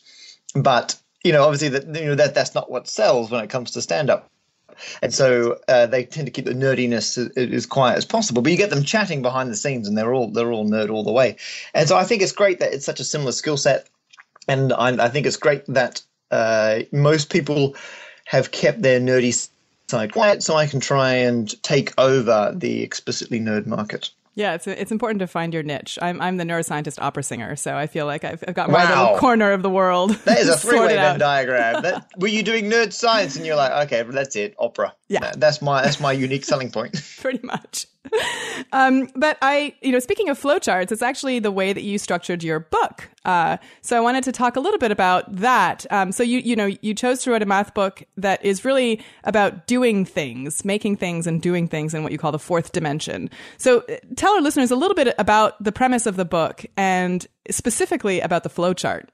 but 0.54 0.96
you 1.22 1.32
know, 1.32 1.44
obviously 1.44 1.68
that 1.70 1.86
you 1.86 2.06
know 2.06 2.14
that 2.14 2.34
that's 2.34 2.54
not 2.54 2.70
what 2.70 2.88
sells 2.88 3.30
when 3.30 3.42
it 3.42 3.50
comes 3.50 3.72
to 3.72 3.82
stand-up. 3.82 4.30
And 5.02 5.12
so 5.12 5.58
uh, 5.68 5.86
they 5.86 6.04
tend 6.04 6.26
to 6.26 6.30
keep 6.30 6.44
the 6.44 6.52
nerdiness 6.52 7.18
as, 7.36 7.66
quiet 7.66 7.96
as 7.96 8.04
possible. 8.04 8.42
But 8.42 8.52
you 8.52 8.58
get 8.58 8.70
them 8.70 8.84
chatting 8.84 9.22
behind 9.22 9.50
the 9.50 9.56
scenes, 9.56 9.88
and 9.88 9.96
they're 9.96 10.14
all 10.14 10.30
they're 10.30 10.52
all 10.52 10.68
nerd 10.68 10.90
all 10.90 11.04
the 11.04 11.12
way. 11.12 11.36
And 11.74 11.88
so 11.88 11.96
I 11.96 12.04
think 12.04 12.22
it's 12.22 12.32
great 12.32 12.60
that 12.60 12.72
it's 12.72 12.86
such 12.86 13.00
a 13.00 13.04
similar 13.04 13.32
skill 13.32 13.56
set, 13.56 13.88
and 14.48 14.72
I, 14.72 15.04
I 15.04 15.08
think 15.08 15.26
it's 15.26 15.36
great 15.36 15.64
that 15.66 16.02
uh, 16.30 16.80
most 16.92 17.30
people 17.30 17.76
have 18.26 18.50
kept 18.50 18.82
their 18.82 19.00
nerdy 19.00 19.48
side 19.88 20.12
quiet 20.12 20.42
so 20.42 20.56
I 20.56 20.66
can 20.66 20.80
try 20.80 21.12
and 21.12 21.62
take 21.62 21.92
over 21.98 22.52
the 22.54 22.82
explicitly 22.82 23.40
nerd 23.40 23.66
market. 23.66 24.10
Yeah, 24.36 24.52
it's 24.54 24.66
it's 24.66 24.92
important 24.92 25.20
to 25.20 25.26
find 25.26 25.52
your 25.54 25.62
niche. 25.62 25.98
I'm 26.00 26.20
I'm 26.20 26.36
the 26.36 26.44
neuroscientist 26.44 26.98
opera 27.00 27.22
singer, 27.22 27.56
so 27.56 27.74
I 27.74 27.86
feel 27.86 28.04
like 28.04 28.22
I've, 28.22 28.44
I've 28.46 28.54
got 28.54 28.70
my 28.70 28.86
little 28.88 29.16
corner 29.18 29.50
of 29.52 29.62
the 29.62 29.70
world. 29.70 30.10
That 30.26 30.38
is 30.38 30.48
a 30.48 30.56
three-way 30.58 30.94
Venn 30.94 31.18
diagram. 31.18 31.82
That, 31.82 32.06
were 32.18 32.28
you 32.28 32.42
doing 32.42 32.66
nerd 32.66 32.92
science 32.92 33.36
and 33.36 33.46
you're 33.46 33.56
like, 33.56 33.72
okay, 33.86 34.02
that's 34.02 34.36
it, 34.36 34.54
opera. 34.58 34.94
Yeah. 35.08 35.20
That- 35.20 35.40
that's 35.40 35.62
my 35.62 35.82
that's 35.82 36.00
my 36.00 36.12
unique 36.12 36.44
selling 36.44 36.70
point. 36.70 37.00
pretty 37.18 37.40
much. 37.46 37.86
Um, 38.72 39.08
but 39.14 39.38
I, 39.42 39.74
you 39.82 39.92
know, 39.92 39.98
speaking 39.98 40.28
of 40.28 40.40
flowcharts, 40.40 40.90
it's 40.90 41.02
actually 41.02 41.38
the 41.38 41.50
way 41.50 41.72
that 41.72 41.82
you 41.82 41.98
structured 41.98 42.42
your 42.42 42.60
book. 42.60 43.08
Uh, 43.24 43.56
so 43.82 43.96
I 43.96 44.00
wanted 44.00 44.24
to 44.24 44.32
talk 44.32 44.56
a 44.56 44.60
little 44.60 44.78
bit 44.78 44.90
about 44.90 45.34
that. 45.36 45.86
Um, 45.90 46.12
so 46.12 46.22
you, 46.22 46.38
you 46.38 46.56
know, 46.56 46.66
you 46.80 46.94
chose 46.94 47.22
to 47.22 47.30
write 47.30 47.42
a 47.42 47.46
math 47.46 47.74
book 47.74 48.02
that 48.16 48.44
is 48.44 48.64
really 48.64 49.02
about 49.24 49.66
doing 49.66 50.04
things, 50.04 50.64
making 50.64 50.96
things, 50.96 51.26
and 51.26 51.40
doing 51.42 51.68
things 51.68 51.94
in 51.94 52.02
what 52.02 52.12
you 52.12 52.18
call 52.18 52.32
the 52.32 52.38
fourth 52.38 52.72
dimension. 52.72 53.30
So 53.58 53.80
uh, 53.88 53.96
tell 54.16 54.34
our 54.34 54.40
listeners 54.40 54.70
a 54.70 54.76
little 54.76 54.94
bit 54.94 55.14
about 55.18 55.62
the 55.62 55.72
premise 55.72 56.06
of 56.06 56.16
the 56.16 56.24
book 56.24 56.64
and 56.76 57.26
specifically 57.50 58.20
about 58.20 58.42
the 58.42 58.50
flowchart. 58.50 59.08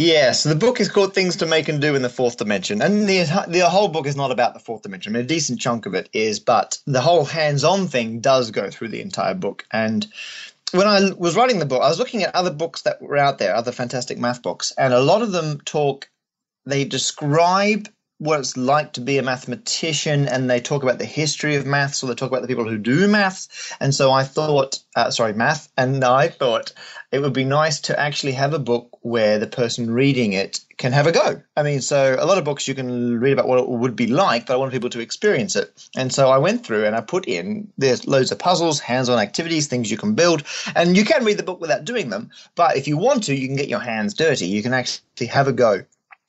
Yeah, 0.00 0.30
so 0.30 0.48
the 0.48 0.54
book 0.54 0.78
is 0.78 0.88
called 0.88 1.12
Things 1.12 1.34
to 1.38 1.46
Make 1.46 1.68
and 1.68 1.80
Do 1.80 1.96
in 1.96 2.02
the 2.02 2.08
Fourth 2.08 2.36
Dimension. 2.36 2.80
And 2.82 3.08
the, 3.08 3.24
the 3.48 3.68
whole 3.68 3.88
book 3.88 4.06
is 4.06 4.14
not 4.14 4.30
about 4.30 4.54
the 4.54 4.60
fourth 4.60 4.82
dimension. 4.82 5.12
I 5.12 5.18
mean, 5.18 5.24
a 5.24 5.28
decent 5.28 5.58
chunk 5.58 5.86
of 5.86 5.94
it 5.94 6.08
is, 6.12 6.38
but 6.38 6.78
the 6.86 7.00
whole 7.00 7.24
hands 7.24 7.64
on 7.64 7.88
thing 7.88 8.20
does 8.20 8.52
go 8.52 8.70
through 8.70 8.90
the 8.90 9.00
entire 9.00 9.34
book. 9.34 9.66
And 9.72 10.06
when 10.70 10.86
I 10.86 11.10
was 11.18 11.34
writing 11.34 11.58
the 11.58 11.66
book, 11.66 11.82
I 11.82 11.88
was 11.88 11.98
looking 11.98 12.22
at 12.22 12.36
other 12.36 12.52
books 12.52 12.82
that 12.82 13.02
were 13.02 13.16
out 13.16 13.38
there, 13.38 13.56
other 13.56 13.72
fantastic 13.72 14.18
math 14.18 14.40
books, 14.40 14.72
and 14.78 14.94
a 14.94 15.00
lot 15.00 15.22
of 15.22 15.32
them 15.32 15.60
talk, 15.62 16.08
they 16.64 16.84
describe 16.84 17.88
what 18.18 18.40
it's 18.40 18.56
like 18.56 18.92
to 18.94 19.00
be 19.00 19.18
a 19.18 19.22
mathematician 19.22 20.26
and 20.26 20.50
they 20.50 20.60
talk 20.60 20.82
about 20.82 20.98
the 20.98 21.04
history 21.04 21.54
of 21.54 21.66
maths 21.66 22.02
or 22.02 22.08
they 22.08 22.14
talk 22.14 22.30
about 22.30 22.42
the 22.42 22.48
people 22.48 22.68
who 22.68 22.76
do 22.76 23.06
maths. 23.06 23.72
And 23.80 23.94
so 23.94 24.10
I 24.10 24.24
thought, 24.24 24.80
uh, 24.96 25.10
sorry, 25.10 25.32
math, 25.32 25.68
and 25.76 26.04
I 26.04 26.28
thought 26.28 26.72
it 27.12 27.20
would 27.20 27.32
be 27.32 27.44
nice 27.44 27.80
to 27.82 27.98
actually 27.98 28.32
have 28.32 28.52
a 28.54 28.58
book 28.58 28.98
where 29.02 29.38
the 29.38 29.46
person 29.46 29.90
reading 29.90 30.32
it 30.32 30.60
can 30.76 30.92
have 30.92 31.06
a 31.06 31.12
go. 31.12 31.40
I 31.56 31.62
mean, 31.62 31.80
so 31.80 32.16
a 32.18 32.26
lot 32.26 32.38
of 32.38 32.44
books 32.44 32.66
you 32.66 32.74
can 32.74 33.20
read 33.20 33.32
about 33.32 33.46
what 33.46 33.60
it 33.60 33.68
would 33.68 33.94
be 33.94 34.08
like, 34.08 34.46
but 34.46 34.54
I 34.54 34.56
want 34.56 34.72
people 34.72 34.90
to 34.90 35.00
experience 35.00 35.54
it. 35.54 35.88
And 35.96 36.12
so 36.12 36.28
I 36.28 36.38
went 36.38 36.66
through 36.66 36.86
and 36.86 36.96
I 36.96 37.00
put 37.00 37.26
in 37.26 37.72
there's 37.78 38.06
loads 38.06 38.32
of 38.32 38.38
puzzles, 38.40 38.80
hands-on 38.80 39.18
activities, 39.20 39.68
things 39.68 39.90
you 39.90 39.96
can 39.96 40.14
build, 40.14 40.42
and 40.74 40.96
you 40.96 41.04
can 41.04 41.24
read 41.24 41.38
the 41.38 41.44
book 41.44 41.60
without 41.60 41.84
doing 41.84 42.10
them. 42.10 42.30
But 42.56 42.76
if 42.76 42.88
you 42.88 42.96
want 42.96 43.24
to, 43.24 43.34
you 43.34 43.46
can 43.46 43.56
get 43.56 43.68
your 43.68 43.80
hands 43.80 44.12
dirty. 44.12 44.46
You 44.46 44.62
can 44.62 44.74
actually 44.74 45.28
have 45.28 45.46
a 45.46 45.52
go. 45.52 45.84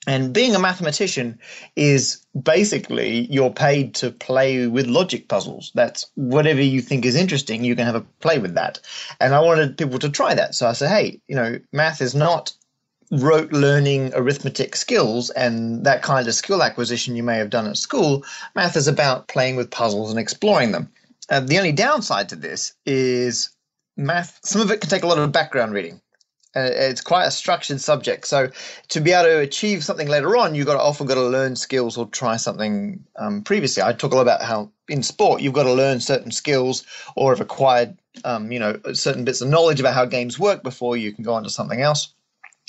And 0.06 0.32
being 0.32 0.54
a 0.54 0.58
mathematician 0.58 1.40
is 1.76 2.24
basically 2.40 3.26
you're 3.30 3.52
paid 3.52 3.94
to 3.96 4.10
play 4.10 4.66
with 4.66 4.86
logic 4.86 5.28
puzzles. 5.28 5.72
That's 5.74 6.10
whatever 6.14 6.62
you 6.62 6.80
think 6.80 7.04
is 7.04 7.16
interesting, 7.16 7.64
you 7.64 7.76
can 7.76 7.84
have 7.84 7.96
a 7.96 8.06
play 8.20 8.38
with 8.38 8.54
that. 8.54 8.80
And 9.20 9.34
I 9.34 9.40
wanted 9.40 9.76
people 9.76 9.98
to 9.98 10.08
try 10.08 10.34
that. 10.34 10.54
So 10.54 10.66
I 10.66 10.72
said, 10.72 10.88
hey, 10.88 11.20
you 11.28 11.36
know, 11.36 11.60
math 11.72 12.00
is 12.00 12.14
not 12.14 12.52
rote 13.10 13.52
learning 13.52 14.12
arithmetic 14.14 14.76
skills 14.76 15.30
and 15.30 15.84
that 15.84 16.02
kind 16.02 16.28
of 16.28 16.34
skill 16.34 16.62
acquisition 16.62 17.16
you 17.16 17.22
may 17.22 17.36
have 17.38 17.50
done 17.50 17.66
at 17.66 17.76
school. 17.76 18.24
Math 18.54 18.76
is 18.76 18.88
about 18.88 19.28
playing 19.28 19.56
with 19.56 19.70
puzzles 19.70 20.10
and 20.10 20.18
exploring 20.18 20.72
them. 20.72 20.90
Uh, 21.28 21.40
the 21.40 21.58
only 21.58 21.72
downside 21.72 22.30
to 22.30 22.36
this 22.36 22.72
is 22.86 23.50
math, 23.96 24.40
some 24.44 24.62
of 24.62 24.70
it 24.70 24.80
can 24.80 24.88
take 24.88 25.02
a 25.02 25.06
lot 25.06 25.18
of 25.18 25.32
background 25.32 25.72
reading. 25.72 26.00
Uh, 26.56 26.68
it's 26.72 27.00
quite 27.00 27.26
a 27.26 27.30
structured 27.30 27.80
subject. 27.80 28.26
So 28.26 28.50
to 28.88 29.00
be 29.00 29.12
able 29.12 29.28
to 29.28 29.38
achieve 29.38 29.84
something 29.84 30.08
later 30.08 30.36
on, 30.36 30.54
you've 30.54 30.66
got 30.66 30.74
to 30.74 30.80
often 30.80 31.06
got 31.06 31.14
to 31.14 31.22
learn 31.22 31.54
skills 31.54 31.96
or 31.96 32.06
try 32.06 32.36
something 32.36 33.04
um, 33.16 33.42
previously. 33.42 33.82
I 33.84 33.92
talk 33.92 34.12
a 34.12 34.16
lot 34.16 34.22
about 34.22 34.42
how 34.42 34.72
in 34.88 35.04
sport 35.04 35.42
you've 35.42 35.52
got 35.52 35.64
to 35.64 35.72
learn 35.72 36.00
certain 36.00 36.32
skills 36.32 36.84
or 37.14 37.30
have 37.32 37.40
acquired, 37.40 37.96
um, 38.24 38.50
you 38.50 38.58
know, 38.58 38.80
certain 38.94 39.24
bits 39.24 39.40
of 39.40 39.48
knowledge 39.48 39.78
about 39.78 39.94
how 39.94 40.06
games 40.06 40.40
work 40.40 40.64
before 40.64 40.96
you 40.96 41.12
can 41.12 41.22
go 41.22 41.34
on 41.34 41.44
to 41.44 41.50
something 41.50 41.80
else. 41.80 42.12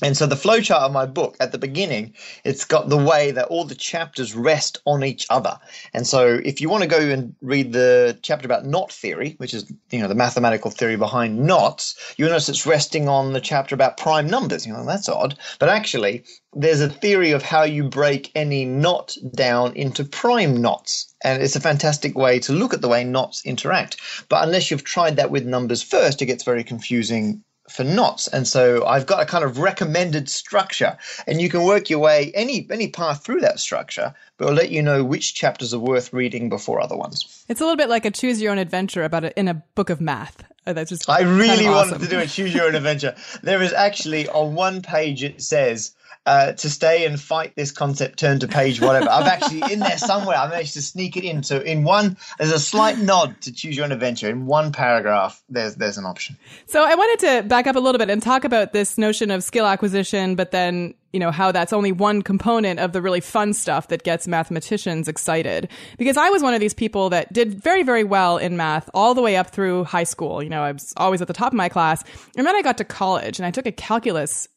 And 0.04 0.18
so 0.18 0.26
the 0.26 0.36
flowchart 0.36 0.82
of 0.82 0.92
my 0.92 1.06
book 1.06 1.38
at 1.40 1.52
the 1.52 1.60
beginning, 1.60 2.16
it's 2.44 2.66
got 2.66 2.90
the 2.90 2.98
way 2.98 3.32
that 3.32 3.48
all 3.50 3.66
the 3.66 3.76
chapters 3.76 4.34
rest 4.34 4.82
on 4.86 5.04
each 5.04 5.28
other. 5.30 5.60
And 5.94 6.08
so 6.08 6.40
if 6.44 6.60
you 6.60 6.70
want 6.70 6.82
to 6.82 6.90
go 6.90 7.00
and 7.00 7.36
read 7.42 7.72
the 7.72 8.18
chapter 8.24 8.48
about 8.48 8.66
knot 8.66 8.92
theory, 8.92 9.36
which 9.38 9.54
is, 9.54 9.72
you 9.92 10.00
know, 10.00 10.08
the 10.08 10.16
mathematical 10.16 10.72
theory 10.72 10.96
behind 10.96 11.46
knots, 11.46 12.16
you'll 12.18 12.30
notice 12.30 12.50
it's 12.50 12.66
resting 12.66 13.08
on 13.08 13.34
the 13.34 13.42
chapter 13.42 13.76
about 13.76 13.98
prime 13.98 14.28
numbers. 14.28 14.66
You 14.66 14.74
know, 14.74 14.86
that's 14.86 15.08
odd. 15.08 15.38
But 15.60 15.70
actually, 15.70 16.24
there's 16.54 16.82
a 16.82 16.90
theory 16.90 17.32
of 17.32 17.44
how 17.44 17.64
you 17.64 17.84
break 17.84 18.32
any 18.34 18.66
knot 18.66 19.16
down 19.36 19.76
into 19.76 20.04
prime 20.04 20.60
knots. 20.62 21.14
And 21.24 21.44
it's 21.44 21.56
a 21.56 21.62
fantastic 21.62 22.18
way 22.18 22.40
to 22.40 22.54
look 22.54 22.74
at 22.74 22.82
the 22.82 22.88
way 22.88 23.04
knots 23.04 23.46
interact. 23.46 23.98
But 24.30 24.44
unless 24.44 24.72
you've 24.72 24.84
tried 24.84 25.18
that 25.18 25.30
with 25.30 25.46
numbers 25.46 25.84
first, 25.84 26.24
it 26.24 26.26
gets 26.26 26.44
very 26.44 26.64
confusing 26.64 27.44
for 27.72 27.84
knots. 27.84 28.28
And 28.28 28.48
so 28.48 28.86
I've 28.86 29.06
got 29.06 29.22
a 29.22 29.26
kind 29.26 29.44
of 29.44 29.58
recommended 29.58 30.30
structure, 30.30 30.98
and 31.28 31.42
you 31.42 31.50
can 31.50 31.64
work 31.64 31.90
your 31.90 32.00
way 32.00 32.32
any 32.34 32.68
any 32.70 32.90
path 32.90 33.24
through 33.24 33.42
that 33.42 33.60
structure, 33.60 34.14
but 34.38 34.46
it'll 34.46 34.56
let 34.56 34.72
you 34.72 34.82
know 34.82 35.04
which 35.04 35.34
chapters 35.36 35.74
are 35.74 35.80
worth 35.80 36.14
reading 36.14 36.50
before 36.50 36.82
other 36.82 36.98
ones. 36.98 37.46
It's 37.48 37.62
a 37.62 37.64
little 37.64 37.78
bit 37.78 37.90
like 37.90 38.06
a 38.06 38.12
choose 38.12 38.42
your 38.42 38.52
own 38.52 38.58
adventure 38.58 39.04
about 39.04 39.24
it 39.24 39.34
in 39.36 39.48
a 39.48 39.56
book 39.76 39.90
of 39.90 40.02
math. 40.02 40.44
Uh, 40.66 40.74
That's 40.74 40.90
just 40.90 41.10
I 41.10 41.22
really 41.22 41.66
kind 41.66 41.68
of 41.68 41.74
wanted 41.74 42.00
to 42.02 42.08
do 42.08 42.20
a 42.20 42.28
choose 42.28 42.54
your 42.54 42.66
own 42.66 42.76
adventure. 42.76 43.16
There 43.44 43.62
is 43.62 43.74
actually 43.74 44.28
on 44.30 44.54
one 44.54 44.82
page 44.82 45.24
it 45.24 45.42
says 45.42 45.96
uh, 46.26 46.54
to 46.54 46.70
stay 46.70 47.06
and 47.06 47.20
fight 47.20 47.54
this 47.56 47.72
concept, 47.72 48.20
turn 48.20 48.40
to 48.40 48.48
page 48.48 48.80
whatever. 48.80 49.10
I've 49.10 49.26
actually 49.26 49.74
in 49.74 49.80
there 49.80 49.98
somewhere. 49.98 50.38
I 50.38 50.48
managed 50.48 50.74
to 50.74 50.82
sneak 50.82 51.18
it 51.18 51.24
in. 51.24 51.42
So 51.42 51.60
in 51.60 51.84
one, 51.84 52.16
there's 52.38 52.52
a 52.52 52.60
slight 52.60 53.00
nod 53.00 53.42
to 53.42 53.52
choose 53.52 53.76
your 53.76 53.86
own 53.86 53.92
adventure. 53.92 54.30
In 54.30 54.46
one 54.46 54.72
paragraph, 54.72 55.42
there's 55.50 55.76
there's 55.76 55.98
an 55.98 56.06
option. 56.06 56.38
So 56.68 56.84
I 56.84 56.94
wanted 56.94 57.28
to 57.28 57.48
back 57.48 57.66
up 57.66 57.76
a 57.76 57.80
little 57.80 57.98
bit 57.98 58.10
and 58.10 58.22
talk 58.22 58.44
about 58.44 58.72
this 58.72 58.98
notion 58.98 59.32
of 59.32 59.44
skill 59.44 59.66
acquisition, 59.66 60.36
but 60.36 60.52
then, 60.52 60.94
you 61.12 61.20
know, 61.20 61.32
how 61.32 61.52
that's 61.52 61.74
only 61.74 61.92
one 61.92 62.22
component 62.22 62.80
of 62.80 62.94
the 62.94 63.02
really 63.02 63.20
fun 63.20 63.54
stuff 63.54 63.88
that 63.88 64.04
gets 64.04 64.28
mathematicians 64.28 65.08
excited. 65.08 65.70
Because 65.98 66.18
I 66.18 66.30
was 66.30 66.44
one 66.44 66.54
of 66.54 66.60
these 66.60 66.76
people 66.76 67.10
that 67.10 67.34
did 67.34 67.60
very, 67.60 67.82
very 67.82 68.04
well 68.04 68.38
in 68.38 68.58
math 68.58 68.92
all 68.94 69.16
the 69.16 69.24
way 69.24 69.38
up 69.38 69.50
through 69.50 69.86
high 69.86 70.04
school. 70.04 70.44
You 70.44 70.50
know, 70.50 70.62
I 70.62 70.72
was 70.72 70.94
always 70.98 71.20
at 71.22 71.28
the 71.28 71.34
top 71.34 71.52
of 71.52 71.58
my 71.58 71.68
class. 71.68 72.04
And 72.38 72.46
then 72.46 72.56
I 72.56 72.62
got 72.62 72.78
to 72.78 72.84
college 72.84 73.40
and 73.40 73.46
I 73.46 73.52
took 73.52 73.66
a 73.66 73.72
calculus 73.72 74.48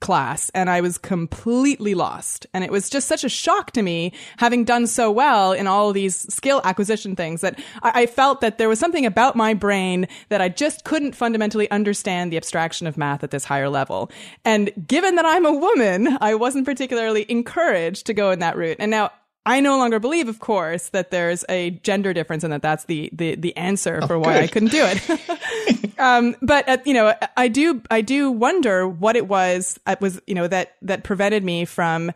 class 0.00 0.50
and 0.54 0.68
I 0.70 0.80
was 0.80 0.98
completely 0.98 1.94
lost. 1.94 2.46
And 2.52 2.64
it 2.64 2.72
was 2.72 2.90
just 2.90 3.06
such 3.06 3.24
a 3.24 3.28
shock 3.28 3.72
to 3.72 3.82
me, 3.82 4.12
having 4.38 4.64
done 4.64 4.86
so 4.86 5.10
well 5.10 5.52
in 5.52 5.66
all 5.66 5.92
these 5.92 6.16
skill 6.32 6.60
acquisition 6.64 7.16
things, 7.16 7.42
that 7.42 7.58
I, 7.82 8.02
I 8.02 8.06
felt 8.06 8.40
that 8.40 8.58
there 8.58 8.68
was 8.68 8.78
something 8.78 9.06
about 9.06 9.36
my 9.36 9.54
brain 9.54 10.08
that 10.28 10.40
I 10.40 10.48
just 10.48 10.84
couldn't 10.84 11.14
fundamentally 11.14 11.70
understand 11.70 12.32
the 12.32 12.36
abstraction 12.36 12.86
of 12.86 12.96
math 12.96 13.22
at 13.22 13.30
this 13.30 13.44
higher 13.44 13.68
level. 13.68 14.10
And 14.44 14.70
given 14.86 15.16
that 15.16 15.26
I'm 15.26 15.46
a 15.46 15.52
woman, 15.52 16.16
I 16.20 16.34
wasn't 16.34 16.64
particularly 16.64 17.26
encouraged 17.28 18.06
to 18.06 18.14
go 18.14 18.30
in 18.30 18.38
that 18.40 18.56
route. 18.56 18.76
And 18.80 18.90
now 18.90 19.10
I 19.46 19.60
no 19.60 19.78
longer 19.78 19.98
believe, 19.98 20.28
of 20.28 20.38
course, 20.38 20.90
that 20.90 21.10
there's 21.10 21.44
a 21.48 21.70
gender 21.70 22.12
difference 22.12 22.44
and 22.44 22.52
that 22.52 22.60
that's 22.60 22.84
the, 22.84 23.08
the, 23.12 23.36
the 23.36 23.56
answer 23.56 24.02
for 24.06 24.18
why 24.18 24.40
I 24.40 24.46
couldn't 24.46 24.70
do 24.70 24.84
it. 24.84 25.98
um, 25.98 26.36
but 26.42 26.68
uh, 26.68 26.78
you 26.84 26.92
know, 26.92 27.14
I 27.36 27.48
do 27.48 27.82
I 27.90 28.02
do 28.02 28.30
wonder 28.30 28.86
what 28.86 29.16
it 29.16 29.28
was 29.28 29.80
that 29.86 30.00
was 30.00 30.20
you 30.26 30.34
know 30.34 30.46
that 30.46 30.76
that 30.82 31.04
prevented 31.04 31.42
me 31.42 31.64
from 31.64 32.12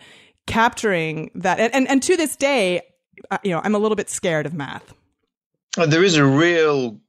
capturing 0.47 1.31
that, 1.37 1.59
and 1.59 1.75
and, 1.75 1.89
and 1.89 2.03
to 2.03 2.17
this 2.17 2.37
day, 2.37 2.83
uh, 3.31 3.39
you 3.43 3.53
know, 3.53 3.61
I'm 3.65 3.75
a 3.75 3.79
little 3.79 3.97
bit 3.97 4.11
scared 4.11 4.45
of 4.45 4.53
math. 4.53 4.93
There 5.77 6.05
is 6.05 6.17
a 6.17 6.25
real 6.25 7.01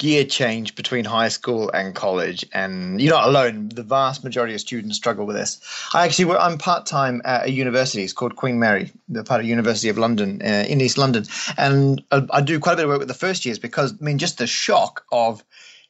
gear 0.00 0.24
change 0.24 0.74
between 0.74 1.04
high 1.04 1.28
school 1.28 1.70
and 1.72 1.94
college, 1.94 2.44
and 2.54 3.00
you're 3.00 3.12
not 3.12 3.28
alone. 3.28 3.68
The 3.68 3.82
vast 3.82 4.24
majority 4.24 4.54
of 4.54 4.60
students 4.60 4.96
struggle 4.96 5.26
with 5.26 5.36
this. 5.36 5.60
I 5.92 6.06
actually, 6.06 6.34
I'm 6.36 6.56
part 6.56 6.86
time 6.86 7.20
at 7.26 7.44
a 7.44 7.50
university. 7.50 8.02
It's 8.02 8.14
called 8.14 8.34
Queen 8.34 8.58
Mary, 8.58 8.90
the 9.10 9.22
part 9.24 9.42
of 9.42 9.46
University 9.46 9.90
of 9.90 9.98
London 9.98 10.40
uh, 10.42 10.64
in 10.66 10.80
East 10.80 10.96
London, 10.96 11.24
and 11.58 12.02
I, 12.10 12.26
I 12.30 12.40
do 12.40 12.58
quite 12.58 12.72
a 12.72 12.76
bit 12.76 12.86
of 12.86 12.88
work 12.88 12.98
with 12.98 13.08
the 13.08 13.14
first 13.14 13.44
years 13.44 13.58
because 13.58 13.92
I 13.92 14.02
mean, 14.02 14.16
just 14.16 14.38
the 14.38 14.46
shock 14.46 15.04
of 15.12 15.44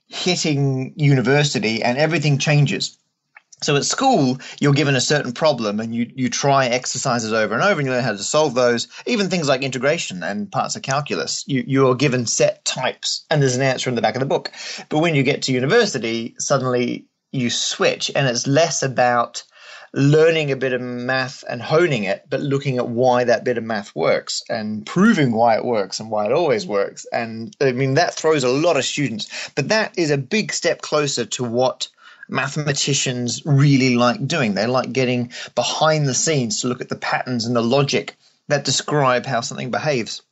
hitting 0.08 0.92
university 0.96 1.82
and 1.82 1.96
everything 1.96 2.36
changes. 2.38 2.98
So 3.62 3.76
at 3.76 3.84
school, 3.84 4.38
you're 4.58 4.72
given 4.72 4.96
a 4.96 5.00
certain 5.00 5.32
problem 5.32 5.80
and 5.80 5.94
you, 5.94 6.10
you 6.14 6.30
try 6.30 6.66
exercises 6.66 7.32
over 7.32 7.54
and 7.54 7.62
over 7.62 7.78
and 7.78 7.86
you 7.86 7.92
learn 7.92 8.04
how 8.04 8.12
to 8.12 8.18
solve 8.18 8.54
those. 8.54 8.88
Even 9.06 9.28
things 9.28 9.48
like 9.48 9.62
integration 9.62 10.22
and 10.22 10.50
parts 10.50 10.76
of 10.76 10.82
calculus, 10.82 11.44
you, 11.46 11.62
you're 11.66 11.94
given 11.94 12.24
set 12.24 12.64
types 12.64 13.24
and 13.30 13.42
there's 13.42 13.56
an 13.56 13.62
answer 13.62 13.90
in 13.90 13.96
the 13.96 14.02
back 14.02 14.14
of 14.14 14.20
the 14.20 14.26
book. 14.26 14.50
But 14.88 15.00
when 15.00 15.14
you 15.14 15.22
get 15.22 15.42
to 15.42 15.52
university, 15.52 16.34
suddenly 16.38 17.06
you 17.32 17.50
switch 17.50 18.10
and 18.14 18.26
it's 18.26 18.46
less 18.46 18.82
about 18.82 19.42
learning 19.92 20.52
a 20.52 20.56
bit 20.56 20.72
of 20.72 20.80
math 20.80 21.44
and 21.48 21.60
honing 21.60 22.04
it, 22.04 22.24
but 22.30 22.40
looking 22.40 22.78
at 22.78 22.88
why 22.88 23.24
that 23.24 23.44
bit 23.44 23.58
of 23.58 23.64
math 23.64 23.94
works 23.94 24.42
and 24.48 24.86
proving 24.86 25.32
why 25.32 25.56
it 25.56 25.64
works 25.64 25.98
and 25.98 26.10
why 26.10 26.24
it 26.26 26.32
always 26.32 26.66
works. 26.66 27.06
And 27.12 27.54
I 27.60 27.72
mean, 27.72 27.94
that 27.94 28.14
throws 28.14 28.44
a 28.44 28.48
lot 28.48 28.76
of 28.76 28.84
students, 28.84 29.50
but 29.54 29.68
that 29.68 29.92
is 29.98 30.10
a 30.10 30.18
big 30.18 30.52
step 30.52 30.80
closer 30.80 31.26
to 31.26 31.44
what 31.44 31.88
mathematicians 32.30 33.42
really 33.44 33.96
like 33.96 34.26
doing. 34.26 34.54
They 34.54 34.66
like 34.66 34.92
getting 34.92 35.32
behind 35.54 36.06
the 36.06 36.14
scenes 36.14 36.60
to 36.60 36.68
look 36.68 36.80
at 36.80 36.88
the 36.88 36.96
patterns 36.96 37.44
and 37.46 37.54
the 37.56 37.62
logic 37.62 38.16
that 38.48 38.64
describe 38.64 39.26
how 39.26 39.40
something 39.40 39.70
behaves. 39.70 40.22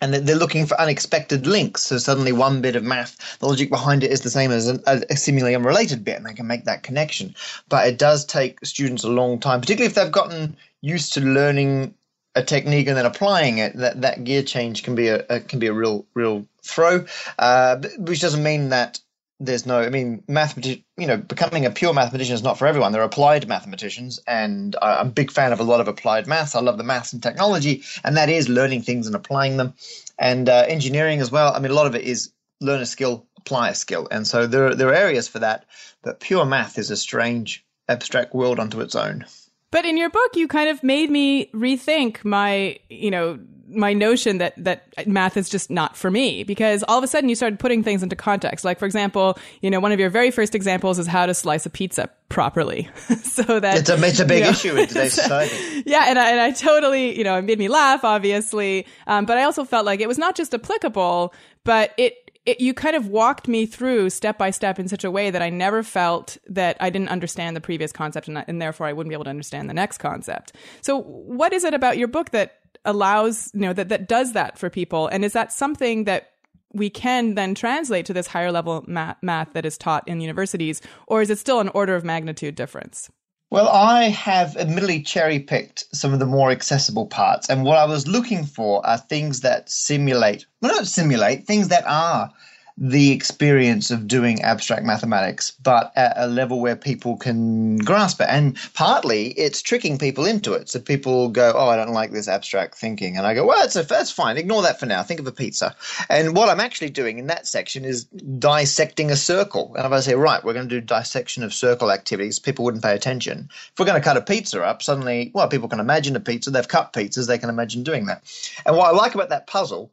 and 0.00 0.12
they're 0.12 0.36
looking 0.36 0.66
for 0.66 0.78
unexpected 0.80 1.46
links. 1.46 1.82
So 1.82 1.98
suddenly, 1.98 2.32
one 2.32 2.60
bit 2.60 2.76
of 2.76 2.82
math, 2.82 3.38
the 3.38 3.46
logic 3.46 3.70
behind 3.70 4.04
it 4.04 4.10
is 4.10 4.20
the 4.20 4.30
same 4.30 4.50
as 4.50 4.68
a, 4.68 5.16
seemingly 5.16 5.54
unrelated 5.54 6.04
bit, 6.04 6.16
and 6.16 6.26
they 6.26 6.34
can 6.34 6.46
make 6.46 6.64
that 6.64 6.82
connection. 6.82 7.34
But 7.68 7.88
it 7.88 7.98
does 7.98 8.26
take 8.26 8.64
students 8.64 9.04
a 9.04 9.08
long 9.08 9.40
time, 9.40 9.60
particularly 9.60 9.86
if 9.86 9.94
they've 9.94 10.12
gotten 10.12 10.56
used 10.82 11.14
to 11.14 11.20
learning 11.20 11.94
a 12.34 12.42
technique 12.42 12.88
and 12.88 12.96
then 12.96 13.06
applying 13.06 13.58
it. 13.58 13.76
That 13.76 14.02
that 14.02 14.24
gear 14.24 14.42
change 14.42 14.82
can 14.82 14.94
be 14.94 15.08
a, 15.08 15.24
a 15.30 15.40
can 15.40 15.58
be 15.58 15.68
a 15.68 15.72
real 15.72 16.04
real 16.14 16.46
throw, 16.62 17.06
uh, 17.38 17.76
which 17.98 18.20
doesn't 18.20 18.42
mean 18.42 18.70
that 18.70 19.00
there's 19.46 19.66
no, 19.66 19.80
I 19.80 19.90
mean, 19.90 20.22
mathematician, 20.28 20.84
you 20.96 21.06
know, 21.06 21.16
becoming 21.16 21.66
a 21.66 21.70
pure 21.70 21.92
mathematician 21.92 22.34
is 22.34 22.42
not 22.42 22.58
for 22.58 22.66
everyone. 22.66 22.92
There 22.92 23.02
are 23.02 23.06
applied 23.06 23.46
mathematicians, 23.48 24.20
and 24.26 24.76
I'm 24.80 25.08
a 25.08 25.10
big 25.10 25.30
fan 25.30 25.52
of 25.52 25.60
a 25.60 25.64
lot 25.64 25.80
of 25.80 25.88
applied 25.88 26.26
maths. 26.26 26.54
I 26.54 26.60
love 26.60 26.78
the 26.78 26.84
maths 26.84 27.12
and 27.12 27.22
technology, 27.22 27.82
and 28.02 28.16
that 28.16 28.28
is 28.28 28.48
learning 28.48 28.82
things 28.82 29.06
and 29.06 29.16
applying 29.16 29.56
them. 29.56 29.74
And 30.18 30.48
uh, 30.48 30.64
engineering 30.68 31.20
as 31.20 31.30
well. 31.30 31.52
I 31.52 31.58
mean, 31.58 31.70
a 31.70 31.74
lot 31.74 31.86
of 31.86 31.94
it 31.94 32.02
is 32.02 32.32
learn 32.60 32.80
a 32.80 32.86
skill, 32.86 33.26
apply 33.38 33.70
a 33.70 33.74
skill. 33.74 34.08
And 34.10 34.26
so 34.26 34.46
there, 34.46 34.74
there 34.74 34.88
are 34.88 34.94
areas 34.94 35.28
for 35.28 35.40
that, 35.40 35.66
but 36.02 36.20
pure 36.20 36.44
math 36.44 36.78
is 36.78 36.90
a 36.90 36.96
strange, 36.96 37.64
abstract 37.88 38.34
world 38.34 38.60
unto 38.60 38.80
its 38.80 38.94
own. 38.94 39.26
But 39.74 39.84
in 39.84 39.96
your 39.96 40.08
book, 40.08 40.36
you 40.36 40.46
kind 40.46 40.70
of 40.70 40.84
made 40.84 41.10
me 41.10 41.46
rethink 41.46 42.24
my, 42.24 42.78
you 42.88 43.10
know, 43.10 43.40
my 43.66 43.92
notion 43.92 44.38
that 44.38 44.54
that 44.62 45.04
math 45.08 45.36
is 45.36 45.48
just 45.48 45.68
not 45.68 45.96
for 45.96 46.12
me 46.12 46.44
because 46.44 46.84
all 46.86 46.96
of 46.96 47.02
a 47.02 47.08
sudden 47.08 47.28
you 47.28 47.34
started 47.34 47.58
putting 47.58 47.82
things 47.82 48.00
into 48.00 48.14
context. 48.14 48.64
Like 48.64 48.78
for 48.78 48.86
example, 48.86 49.36
you 49.62 49.70
know, 49.72 49.80
one 49.80 49.90
of 49.90 49.98
your 49.98 50.10
very 50.10 50.30
first 50.30 50.54
examples 50.54 51.00
is 51.00 51.08
how 51.08 51.26
to 51.26 51.34
slice 51.34 51.66
a 51.66 51.70
pizza 51.70 52.08
properly, 52.28 52.88
so 53.24 53.58
that 53.58 53.78
it's 53.78 53.90
a 53.90 54.04
it's 54.04 54.20
a 54.20 54.24
big 54.24 54.38
you 54.38 54.44
know, 54.44 54.50
issue 54.50 54.76
in 54.76 54.86
today's 54.86 55.14
society. 55.20 55.82
Yeah, 55.86 56.04
and 56.06 56.20
I, 56.20 56.30
and 56.30 56.40
I 56.40 56.52
totally 56.52 57.18
you 57.18 57.24
know 57.24 57.36
it 57.36 57.42
made 57.42 57.58
me 57.58 57.66
laugh 57.66 58.04
obviously, 58.04 58.86
um, 59.08 59.24
but 59.24 59.38
I 59.38 59.42
also 59.42 59.64
felt 59.64 59.86
like 59.86 59.98
it 59.98 60.06
was 60.06 60.18
not 60.18 60.36
just 60.36 60.54
applicable, 60.54 61.34
but 61.64 61.94
it 61.96 62.23
it, 62.46 62.60
you 62.60 62.74
kind 62.74 62.94
of 62.94 63.08
walked 63.08 63.48
me 63.48 63.64
through 63.66 64.10
step 64.10 64.36
by 64.36 64.50
step 64.50 64.78
in 64.78 64.88
such 64.88 65.04
a 65.04 65.10
way 65.10 65.30
that 65.30 65.40
I 65.40 65.50
never 65.50 65.82
felt 65.82 66.36
that 66.46 66.76
I 66.78 66.90
didn't 66.90 67.08
understand 67.08 67.56
the 67.56 67.60
previous 67.60 67.92
concept 67.92 68.28
and, 68.28 68.44
and, 68.46 68.60
therefore 68.60 68.86
I 68.86 68.92
wouldn't 68.92 69.10
be 69.10 69.14
able 69.14 69.24
to 69.24 69.30
understand 69.30 69.68
the 69.68 69.74
next 69.74 69.98
concept. 69.98 70.52
So, 70.82 71.00
what 71.00 71.52
is 71.52 71.64
it 71.64 71.74
about 71.74 71.96
your 71.96 72.08
book 72.08 72.30
that 72.30 72.58
allows, 72.84 73.50
you 73.54 73.60
know, 73.60 73.72
that, 73.72 73.88
that 73.88 74.08
does 74.08 74.32
that 74.34 74.58
for 74.58 74.68
people? 74.68 75.08
And 75.08 75.24
is 75.24 75.32
that 75.32 75.52
something 75.52 76.04
that 76.04 76.32
we 76.72 76.90
can 76.90 77.34
then 77.34 77.54
translate 77.54 78.04
to 78.06 78.12
this 78.12 78.26
higher 78.26 78.52
level 78.52 78.84
math, 78.86 79.16
math 79.22 79.52
that 79.54 79.64
is 79.64 79.78
taught 79.78 80.06
in 80.06 80.20
universities, 80.20 80.82
or 81.06 81.22
is 81.22 81.30
it 81.30 81.38
still 81.38 81.60
an 81.60 81.68
order 81.68 81.94
of 81.94 82.04
magnitude 82.04 82.56
difference? 82.56 83.10
Well, 83.54 83.68
I 83.68 84.08
have 84.08 84.56
admittedly 84.56 85.00
cherry 85.02 85.38
picked 85.38 85.84
some 85.94 86.12
of 86.12 86.18
the 86.18 86.26
more 86.26 86.50
accessible 86.50 87.06
parts. 87.06 87.48
And 87.48 87.62
what 87.62 87.78
I 87.78 87.84
was 87.84 88.08
looking 88.08 88.46
for 88.46 88.84
are 88.84 88.98
things 88.98 89.42
that 89.42 89.70
simulate, 89.70 90.44
well, 90.60 90.74
not 90.74 90.88
simulate, 90.88 91.46
things 91.46 91.68
that 91.68 91.84
are 91.86 92.32
the 92.76 93.12
experience 93.12 93.92
of 93.92 94.08
doing 94.08 94.42
abstract 94.42 94.84
mathematics, 94.84 95.52
but 95.62 95.92
at 95.94 96.12
a 96.16 96.26
level 96.26 96.60
where 96.60 96.74
people 96.74 97.16
can 97.16 97.76
grasp 97.78 98.20
it. 98.20 98.26
And 98.28 98.58
partly 98.74 99.28
it's 99.28 99.62
tricking 99.62 99.96
people 99.96 100.24
into 100.24 100.54
it. 100.54 100.68
So 100.68 100.80
people 100.80 101.28
go, 101.28 101.52
Oh, 101.54 101.68
I 101.68 101.76
don't 101.76 101.92
like 101.92 102.10
this 102.10 102.26
abstract 102.26 102.76
thinking. 102.76 103.16
And 103.16 103.26
I 103.26 103.34
go, 103.34 103.46
Well, 103.46 103.60
that's, 103.60 103.76
a, 103.76 103.84
that's 103.84 104.10
fine. 104.10 104.36
Ignore 104.36 104.62
that 104.62 104.80
for 104.80 104.86
now. 104.86 105.04
Think 105.04 105.20
of 105.20 105.26
a 105.26 105.32
pizza. 105.32 105.76
And 106.08 106.34
what 106.36 106.48
I'm 106.48 106.58
actually 106.58 106.90
doing 106.90 107.18
in 107.18 107.28
that 107.28 107.46
section 107.46 107.84
is 107.84 108.04
dissecting 108.04 109.10
a 109.10 109.16
circle. 109.16 109.74
And 109.76 109.86
if 109.86 109.92
I 109.92 110.00
say, 110.00 110.14
Right, 110.14 110.42
we're 110.42 110.54
going 110.54 110.68
to 110.68 110.80
do 110.80 110.84
dissection 110.84 111.44
of 111.44 111.54
circle 111.54 111.92
activities, 111.92 112.40
people 112.40 112.64
wouldn't 112.64 112.82
pay 112.82 112.94
attention. 112.94 113.48
If 113.50 113.78
we're 113.78 113.86
going 113.86 114.00
to 114.00 114.04
cut 114.04 114.16
a 114.16 114.20
pizza 114.20 114.62
up, 114.64 114.82
suddenly, 114.82 115.30
well, 115.32 115.48
people 115.48 115.68
can 115.68 115.80
imagine 115.80 116.16
a 116.16 116.20
pizza. 116.20 116.50
They've 116.50 116.66
cut 116.66 116.92
pizzas. 116.92 117.28
They 117.28 117.38
can 117.38 117.50
imagine 117.50 117.84
doing 117.84 118.06
that. 118.06 118.24
And 118.66 118.76
what 118.76 118.92
I 118.92 118.96
like 118.96 119.14
about 119.14 119.28
that 119.28 119.46
puzzle 119.46 119.92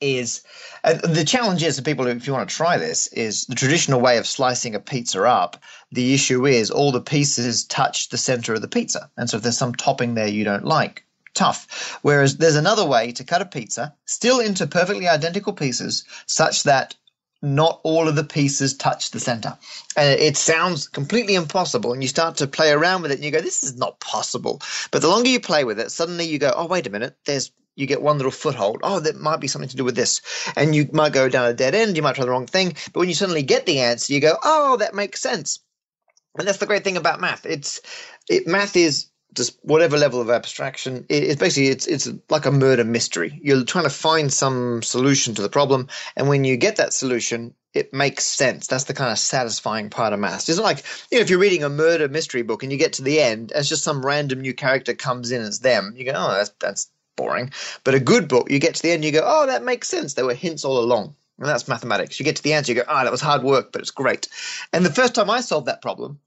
is 0.00 0.42
uh, 0.84 0.94
the 0.94 1.24
challenge 1.24 1.62
is 1.62 1.78
for 1.78 1.84
people 1.84 2.06
if 2.06 2.26
you 2.26 2.32
want 2.32 2.48
to 2.48 2.54
try 2.54 2.76
this 2.76 3.06
is 3.08 3.46
the 3.46 3.54
traditional 3.54 4.00
way 4.00 4.18
of 4.18 4.26
slicing 4.26 4.74
a 4.74 4.80
pizza 4.80 5.22
up 5.24 5.62
the 5.92 6.14
issue 6.14 6.46
is 6.46 6.70
all 6.70 6.92
the 6.92 7.00
pieces 7.00 7.64
touch 7.64 8.08
the 8.08 8.18
center 8.18 8.54
of 8.54 8.62
the 8.62 8.68
pizza 8.68 9.10
and 9.16 9.28
so 9.28 9.36
if 9.36 9.42
there's 9.42 9.58
some 9.58 9.74
topping 9.74 10.14
there 10.14 10.28
you 10.28 10.44
don't 10.44 10.64
like 10.64 11.04
tough 11.34 11.98
whereas 12.02 12.38
there's 12.38 12.56
another 12.56 12.86
way 12.86 13.12
to 13.12 13.24
cut 13.24 13.42
a 13.42 13.46
pizza 13.46 13.94
still 14.04 14.40
into 14.40 14.66
perfectly 14.66 15.08
identical 15.08 15.52
pieces 15.52 16.04
such 16.26 16.64
that 16.64 16.94
not 17.42 17.80
all 17.84 18.06
of 18.06 18.16
the 18.16 18.24
pieces 18.24 18.76
touch 18.76 19.12
the 19.12 19.20
center. 19.20 19.56
And 19.96 20.20
it 20.20 20.36
sounds 20.36 20.88
completely 20.88 21.34
impossible. 21.34 21.92
And 21.92 22.02
you 22.02 22.08
start 22.08 22.36
to 22.36 22.46
play 22.46 22.70
around 22.70 23.02
with 23.02 23.12
it 23.12 23.14
and 23.14 23.24
you 23.24 23.30
go, 23.30 23.40
this 23.40 23.62
is 23.62 23.76
not 23.76 23.98
possible. 24.00 24.60
But 24.90 25.00
the 25.00 25.08
longer 25.08 25.30
you 25.30 25.40
play 25.40 25.64
with 25.64 25.80
it, 25.80 25.90
suddenly 25.90 26.26
you 26.26 26.38
go, 26.38 26.52
oh, 26.54 26.66
wait 26.66 26.86
a 26.86 26.90
minute, 26.90 27.16
there's 27.24 27.50
you 27.76 27.86
get 27.86 28.02
one 28.02 28.16
little 28.16 28.32
foothold. 28.32 28.80
Oh, 28.82 29.00
that 29.00 29.16
might 29.16 29.40
be 29.40 29.48
something 29.48 29.68
to 29.68 29.76
do 29.76 29.84
with 29.84 29.96
this. 29.96 30.20
And 30.56 30.74
you 30.74 30.88
might 30.92 31.12
go 31.12 31.28
down 31.28 31.46
a 31.46 31.54
dead 31.54 31.74
end, 31.74 31.96
you 31.96 32.02
might 32.02 32.14
try 32.14 32.24
the 32.24 32.30
wrong 32.30 32.46
thing. 32.46 32.74
But 32.92 33.00
when 33.00 33.08
you 33.08 33.14
suddenly 33.14 33.42
get 33.42 33.66
the 33.66 33.80
answer, 33.80 34.12
you 34.12 34.20
go, 34.20 34.36
oh, 34.42 34.76
that 34.78 34.94
makes 34.94 35.20
sense. 35.20 35.60
And 36.38 36.46
that's 36.46 36.58
the 36.58 36.66
great 36.66 36.84
thing 36.84 36.96
about 36.96 37.20
math. 37.20 37.44
It's 37.46 37.80
it, 38.28 38.46
math 38.46 38.76
is 38.76 39.06
just 39.34 39.58
whatever 39.62 39.96
level 39.98 40.20
of 40.20 40.30
abstraction. 40.30 41.06
It, 41.08 41.24
it's 41.24 41.40
basically 41.40 41.68
it's 41.68 41.86
it's 41.86 42.08
like 42.28 42.46
a 42.46 42.52
murder 42.52 42.84
mystery. 42.84 43.38
You're 43.42 43.64
trying 43.64 43.84
to 43.84 43.90
find 43.90 44.32
some 44.32 44.82
solution 44.82 45.34
to 45.34 45.42
the 45.42 45.48
problem, 45.48 45.88
and 46.16 46.28
when 46.28 46.44
you 46.44 46.56
get 46.56 46.76
that 46.76 46.92
solution, 46.92 47.54
it 47.74 47.92
makes 47.92 48.24
sense. 48.24 48.66
That's 48.66 48.84
the 48.84 48.94
kind 48.94 49.10
of 49.10 49.18
satisfying 49.18 49.90
part 49.90 50.12
of 50.12 50.20
math. 50.20 50.48
It's 50.48 50.58
not 50.58 50.64
like 50.64 50.84
you 51.10 51.18
know 51.18 51.22
if 51.22 51.30
you're 51.30 51.38
reading 51.38 51.64
a 51.64 51.68
murder 51.68 52.08
mystery 52.08 52.42
book 52.42 52.62
and 52.62 52.70
you 52.70 52.78
get 52.78 52.94
to 52.94 53.02
the 53.02 53.20
end, 53.20 53.50
and 53.50 53.60
it's 53.60 53.68
just 53.68 53.84
some 53.84 54.04
random 54.04 54.40
new 54.40 54.54
character 54.54 54.94
comes 54.94 55.32
in 55.32 55.42
as 55.42 55.60
them. 55.60 55.94
You 55.96 56.04
go, 56.04 56.12
oh, 56.14 56.34
that's 56.34 56.52
that's 56.60 56.90
boring. 57.20 57.52
But 57.84 57.94
a 57.94 58.00
good 58.00 58.28
book, 58.28 58.50
you 58.50 58.58
get 58.58 58.74
to 58.76 58.82
the 58.82 58.92
end, 58.92 59.04
you 59.04 59.12
go, 59.12 59.22
oh, 59.24 59.46
that 59.46 59.62
makes 59.62 59.88
sense. 59.88 60.14
There 60.14 60.24
were 60.24 60.34
hints 60.34 60.64
all 60.64 60.78
along. 60.78 61.14
And 61.38 61.48
that's 61.48 61.68
mathematics. 61.68 62.18
You 62.18 62.24
get 62.24 62.36
to 62.36 62.42
the 62.42 62.54
answer, 62.54 62.72
you 62.72 62.80
go, 62.80 62.88
ah, 62.88 63.00
oh, 63.00 63.04
that 63.04 63.12
was 63.12 63.20
hard 63.20 63.42
work, 63.42 63.72
but 63.72 63.80
it's 63.82 63.90
great. 63.90 64.28
And 64.72 64.84
the 64.84 64.92
first 64.92 65.14
time 65.14 65.30
I 65.30 65.40
solved 65.40 65.68
that 65.68 65.82
problem, 65.82 66.18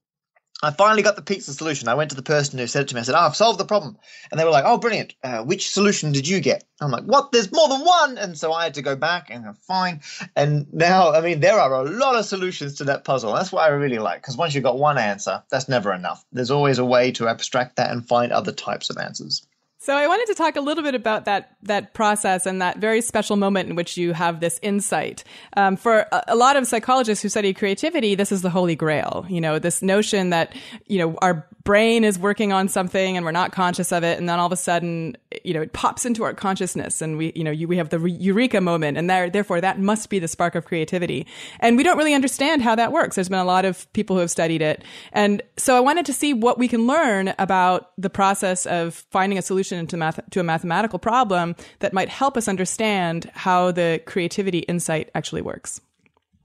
I 0.63 0.71
finally 0.71 1.03
got 1.03 1.17
the 1.17 1.21
pizza 1.21 1.53
solution. 1.53 1.89
I 1.89 1.93
went 1.93 2.09
to 2.11 2.15
the 2.15 2.21
person 2.35 2.57
who 2.57 2.67
said 2.67 2.83
it 2.83 2.87
to 2.87 2.95
me, 2.95 3.01
I 3.01 3.03
said, 3.03 3.15
oh, 3.15 3.25
I've 3.25 3.35
solved 3.35 3.59
the 3.59 3.65
problem. 3.65 3.97
And 4.31 4.39
they 4.39 4.45
were 4.45 4.57
like, 4.57 4.63
oh, 4.65 4.77
brilliant. 4.77 5.13
Uh, 5.21 5.43
which 5.43 5.69
solution 5.69 6.13
did 6.13 6.27
you 6.27 6.39
get? 6.39 6.63
I'm 6.79 6.89
like, 6.89 7.03
what? 7.03 7.31
There's 7.31 7.51
more 7.51 7.67
than 7.67 7.81
one. 7.81 8.17
And 8.17 8.37
so 8.37 8.53
I 8.53 8.63
had 8.63 8.75
to 8.75 8.81
go 8.81 8.95
back 8.95 9.27
and 9.29 9.43
go, 9.43 9.53
fine. 9.67 10.01
And 10.35 10.71
now, 10.73 11.11
I 11.11 11.21
mean, 11.21 11.41
there 11.41 11.59
are 11.59 11.73
a 11.73 11.89
lot 11.89 12.15
of 12.15 12.25
solutions 12.25 12.75
to 12.75 12.85
that 12.85 13.03
puzzle. 13.03 13.33
That's 13.33 13.51
what 13.51 13.63
I 13.63 13.69
really 13.69 13.99
like, 13.99 14.21
because 14.21 14.37
once 14.37 14.55
you've 14.55 14.63
got 14.63 14.79
one 14.79 14.97
answer, 14.97 15.43
that's 15.49 15.67
never 15.67 15.93
enough. 15.93 16.23
There's 16.31 16.51
always 16.51 16.79
a 16.79 16.85
way 16.85 17.11
to 17.13 17.27
abstract 17.27 17.75
that 17.75 17.91
and 17.91 18.07
find 18.07 18.31
other 18.31 18.53
types 18.53 18.89
of 18.89 18.97
answers. 18.97 19.45
So 19.83 19.97
I 19.97 20.07
wanted 20.07 20.27
to 20.27 20.35
talk 20.35 20.55
a 20.55 20.61
little 20.61 20.81
bit 20.81 20.95
about 20.95 21.25
that 21.25 21.57
that 21.63 21.93
process 21.93 22.45
and 22.45 22.61
that 22.61 22.77
very 22.77 23.01
special 23.01 23.35
moment 23.35 23.69
in 23.69 23.75
which 23.75 23.97
you 23.97 24.13
have 24.13 24.39
this 24.39 24.57
insight. 24.61 25.25
Um, 25.57 25.75
for 25.75 26.05
a, 26.11 26.23
a, 26.29 26.35
lot 26.35 26.55
of 26.55 26.65
psychologists 26.67 27.21
who 27.21 27.29
study 27.29 27.53
creativity, 27.53 28.15
this 28.15 28.31
is 28.31 28.41
the 28.41 28.49
holy 28.49 28.75
grail. 28.75 29.25
You 29.29 29.41
know, 29.41 29.59
this 29.59 29.81
notion 29.81 30.29
that 30.29 30.55
you 30.87 30.99
know 30.99 31.17
our 31.21 31.45
brain 31.65 32.03
is 32.05 32.17
working 32.17 32.53
on 32.53 32.69
something 32.69 33.17
and 33.17 33.25
we're 33.25 33.31
not 33.31 33.51
conscious 33.51 33.91
of 33.91 34.03
it, 34.05 34.17
and 34.17 34.29
then 34.29 34.39
all 34.39 34.45
of 34.45 34.53
a 34.53 34.57
sudden, 34.57 35.17
you 35.43 35.53
know, 35.53 35.61
it 35.61 35.73
pops 35.73 36.05
into 36.05 36.23
our 36.23 36.33
consciousness, 36.33 37.01
and 37.01 37.17
we 37.17 37.33
you 37.35 37.43
know 37.43 37.51
you, 37.51 37.67
we 37.67 37.75
have 37.75 37.89
the 37.89 37.99
eureka 38.09 38.61
moment, 38.61 38.97
and 38.97 39.09
there, 39.09 39.29
therefore 39.29 39.59
that 39.59 39.79
must 39.79 40.09
be 40.09 40.17
the 40.17 40.29
spark 40.29 40.55
of 40.55 40.63
creativity. 40.63 41.27
And 41.59 41.75
we 41.75 41.83
don't 41.83 41.97
really 41.97 42.13
understand 42.13 42.61
how 42.61 42.75
that 42.75 42.93
works. 42.93 43.15
There's 43.15 43.27
been 43.27 43.39
a 43.39 43.43
lot 43.43 43.65
of 43.65 43.91
people 43.91 44.15
who 44.15 44.21
have 44.21 44.31
studied 44.31 44.61
it, 44.61 44.81
and 45.11 45.41
so 45.57 45.75
I 45.75 45.81
wanted 45.81 46.05
to 46.05 46.13
see 46.13 46.33
what 46.33 46.57
we 46.57 46.69
can 46.69 46.87
learn 46.87 47.33
about 47.37 47.91
the 47.97 48.09
process 48.09 48.65
of 48.65 48.93
finding 49.11 49.37
a 49.37 49.41
solution 49.41 49.72
solution 49.73 49.87
to 49.87 49.97
math 49.97 50.19
to 50.29 50.39
a 50.39 50.43
mathematical 50.43 50.99
problem 50.99 51.55
that 51.79 51.93
might 51.93 52.09
help 52.09 52.37
us 52.37 52.47
understand 52.47 53.29
how 53.33 53.71
the 53.71 54.01
creativity 54.05 54.59
insight 54.59 55.09
actually 55.15 55.41
works. 55.41 55.81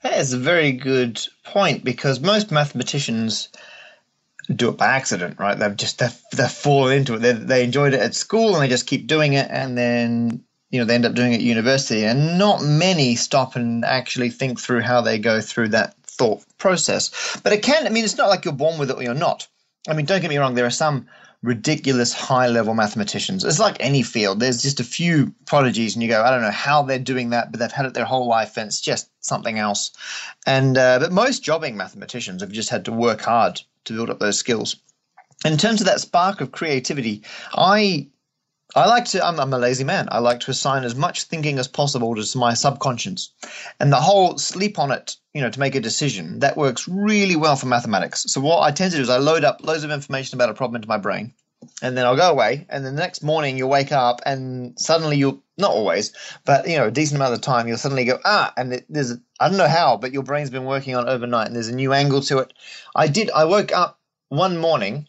That 0.03 0.19
is 0.19 0.33
a 0.33 0.39
very 0.39 0.73
good 0.73 1.21
point 1.45 1.85
because 1.85 2.21
most 2.21 2.51
mathematicians 2.53 3.49
do 4.55 4.69
it 4.71 4.79
by 4.79 4.87
accident, 4.87 5.39
right? 5.39 5.59
They've 5.59 5.77
just 5.77 5.99
they've, 5.99 6.21
they've 6.33 6.51
fallen 6.51 6.99
into 6.99 7.15
it. 7.15 7.19
They, 7.19 7.33
they 7.33 7.65
enjoyed 7.65 7.95
it 7.95 8.01
at 8.01 8.15
school 8.15 8.55
and 8.55 8.63
they 8.63 8.69
just 8.69 8.87
keep 8.87 9.07
doing 9.07 9.35
it, 9.35 9.49
and 9.51 9.77
then 9.77 10.45
you 10.71 10.79
know 10.79 10.87
they 10.87 10.95
end 10.95 11.05
up 11.05 11.15
doing 11.15 11.33
it 11.33 11.37
at 11.37 11.43
university. 11.43 12.05
And 12.05 12.39
not 12.39 12.63
many 12.63 13.17
stop 13.17 13.57
and 13.57 13.85
actually 13.85 14.31
think 14.31 14.61
through 14.61 14.81
how 14.81 15.01
they 15.03 15.19
go 15.19 15.41
through 15.41 15.71
that 15.71 15.95
thought 16.05 16.43
process. 16.59 17.11
But 17.43 17.53
it 17.53 17.63
can. 17.63 17.87
I 17.87 17.91
mean, 17.91 18.05
it's 18.05 18.17
not 18.17 18.29
like 18.29 18.45
you're 18.45 18.55
born 18.55 18.79
with 18.79 18.91
it 18.91 18.97
or 18.97 19.03
you're 19.03 19.15
not. 19.15 19.49
I 19.89 19.95
mean, 19.95 20.07
don't 20.07 20.21
get 20.21 20.31
me 20.31 20.39
wrong. 20.39 20.55
There 20.55 20.67
are 20.67 20.71
some 20.71 21.09
ridiculous 21.43 22.13
high 22.13 22.49
level 22.49 22.75
mathematicians. 22.75 23.45
It's 23.45 23.61
like 23.61 23.77
any 23.81 24.03
field. 24.03 24.41
There's 24.41 24.63
just 24.63 24.81
a 24.81 24.85
few 24.85 25.35
prodigies, 25.47 25.95
and 25.95 26.03
you 26.03 26.09
go, 26.09 26.23
I 26.23 26.31
don't 26.31 26.43
know 26.43 26.51
how 26.51 26.83
they're 26.83 26.99
doing 26.99 27.31
that, 27.31 27.51
but 27.51 27.61
they've 27.61 27.71
had 27.71 27.87
it 27.87 27.95
their 27.95 28.05
whole 28.05 28.27
life, 28.27 28.57
and 28.57 28.67
it's 28.67 28.81
just 28.81 29.09
something 29.21 29.59
else. 29.59 29.93
And 30.47 30.77
uh, 30.77 30.99
but 30.99 31.13
most 31.13 31.43
jobbing 31.43 31.77
mathematicians 31.77 32.43
have 32.43 32.53
just 32.53 32.71
had 32.71 32.85
to 32.87 32.93
work 32.93 33.21
hard 33.21 33.61
to 33.85 33.93
build 33.93 34.11
up 34.11 34.19
those 34.19 34.39
skills. 34.39 34.77
In 35.45 35.57
terms 35.57 35.81
of 35.81 35.87
that 35.87 36.01
spark 36.01 36.41
of 36.41 36.51
creativity, 36.51 37.23
I 37.55 38.09
I 38.77 38.87
like 38.87 39.07
to, 39.07 39.27
I'm, 39.27 39.41
I'm, 39.41 39.53
a 39.53 39.59
lazy 39.59 39.85
man. 39.85 40.09
I 40.11 40.19
like 40.19 40.41
to 40.41 40.51
assign 40.51 40.85
as 40.85 40.95
much 40.95 41.23
thinking 41.25 41.59
as 41.59 41.67
possible 41.67 42.15
to 42.15 42.39
my 42.39 42.53
subconscious. 42.53 43.31
And 43.81 43.91
the 43.91 43.97
whole 43.97 44.37
sleep 44.37 44.79
on 44.79 44.91
it, 44.93 45.17
you 45.33 45.41
know, 45.41 45.51
to 45.51 45.61
make 45.61 45.75
a 45.75 45.81
decision, 45.81 46.41
that 46.41 46.57
works 46.57 46.87
really 46.87 47.35
well 47.35 47.57
for 47.57 47.67
mathematics. 47.67 48.25
So 48.29 48.41
what 48.41 48.61
I 48.61 48.71
tend 48.71 48.91
to 48.91 48.99
do 48.99 49.03
is 49.03 49.09
I 49.09 49.17
load 49.17 49.45
up 49.45 49.65
loads 49.65 49.85
of 49.85 49.91
information 49.91 50.37
about 50.37 50.51
a 50.51 50.55
problem 50.55 50.77
into 50.77 50.89
my 50.89 50.99
brain. 50.99 51.33
and 51.83 51.97
then 51.97 52.07
I'll 52.07 52.17
go 52.17 52.31
away, 52.31 52.67
and 52.69 52.85
then 52.85 52.95
the 52.95 53.01
next 53.01 53.23
morning 53.23 53.57
you'll 53.57 53.69
wake 53.69 53.93
up, 53.93 54.21
and 54.25 54.79
suddenly 54.79 55.17
you'll 55.17 55.43
not 55.57 55.71
always, 55.71 56.13
but 56.45 56.69
you 56.69 56.77
know, 56.77 56.87
a 56.87 56.91
decent 56.91 57.17
amount 57.17 57.35
of 57.35 57.41
time, 57.41 57.67
you'll 57.67 57.79
suddenly 57.79 58.05
go 58.05 58.19
ah, 58.25 58.53
and 58.57 58.85
there's 58.89 59.15
I 59.41 59.49
don't 59.49 59.59
know 59.59 59.69
how, 59.69 59.97
but 59.97 60.13
your 60.13 60.23
brain's 60.23 60.51
been 60.51 60.65
working 60.65 60.95
on 60.95 61.09
overnight, 61.09 61.47
and 61.49 61.57
there's 61.57 61.69
a 61.69 61.75
new 61.75 61.93
angle 61.93 62.21
to 62.23 62.39
it. 62.39 62.53
I 62.95 63.09
did. 63.09 63.31
I 63.31 63.45
woke 63.45 63.73
up 63.73 63.99
one 64.29 64.59
morning 64.59 65.09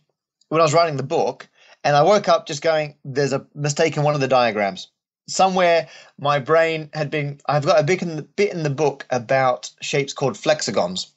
when 0.49 0.61
I 0.61 0.63
was 0.63 0.73
writing 0.73 0.97
the 0.97 1.03
book, 1.03 1.47
and 1.83 1.95
I 1.95 2.03
woke 2.03 2.27
up 2.27 2.45
just 2.45 2.61
going, 2.61 2.95
"There's 3.03 3.33
a 3.33 3.45
mistake 3.55 3.97
in 3.97 4.03
one 4.03 4.15
of 4.15 4.21
the 4.21 4.27
diagrams." 4.27 4.87
Somewhere 5.27 5.87
my 6.17 6.39
brain 6.39 6.89
had 6.93 7.11
been. 7.11 7.39
I've 7.47 7.65
got 7.65 7.79
a 7.79 7.83
bit 7.83 8.01
in 8.01 8.15
the, 8.15 8.23
bit 8.23 8.51
in 8.51 8.63
the 8.63 8.69
book 8.69 9.05
about 9.11 9.71
shapes 9.81 10.13
called 10.13 10.35
flexagons 10.35 11.11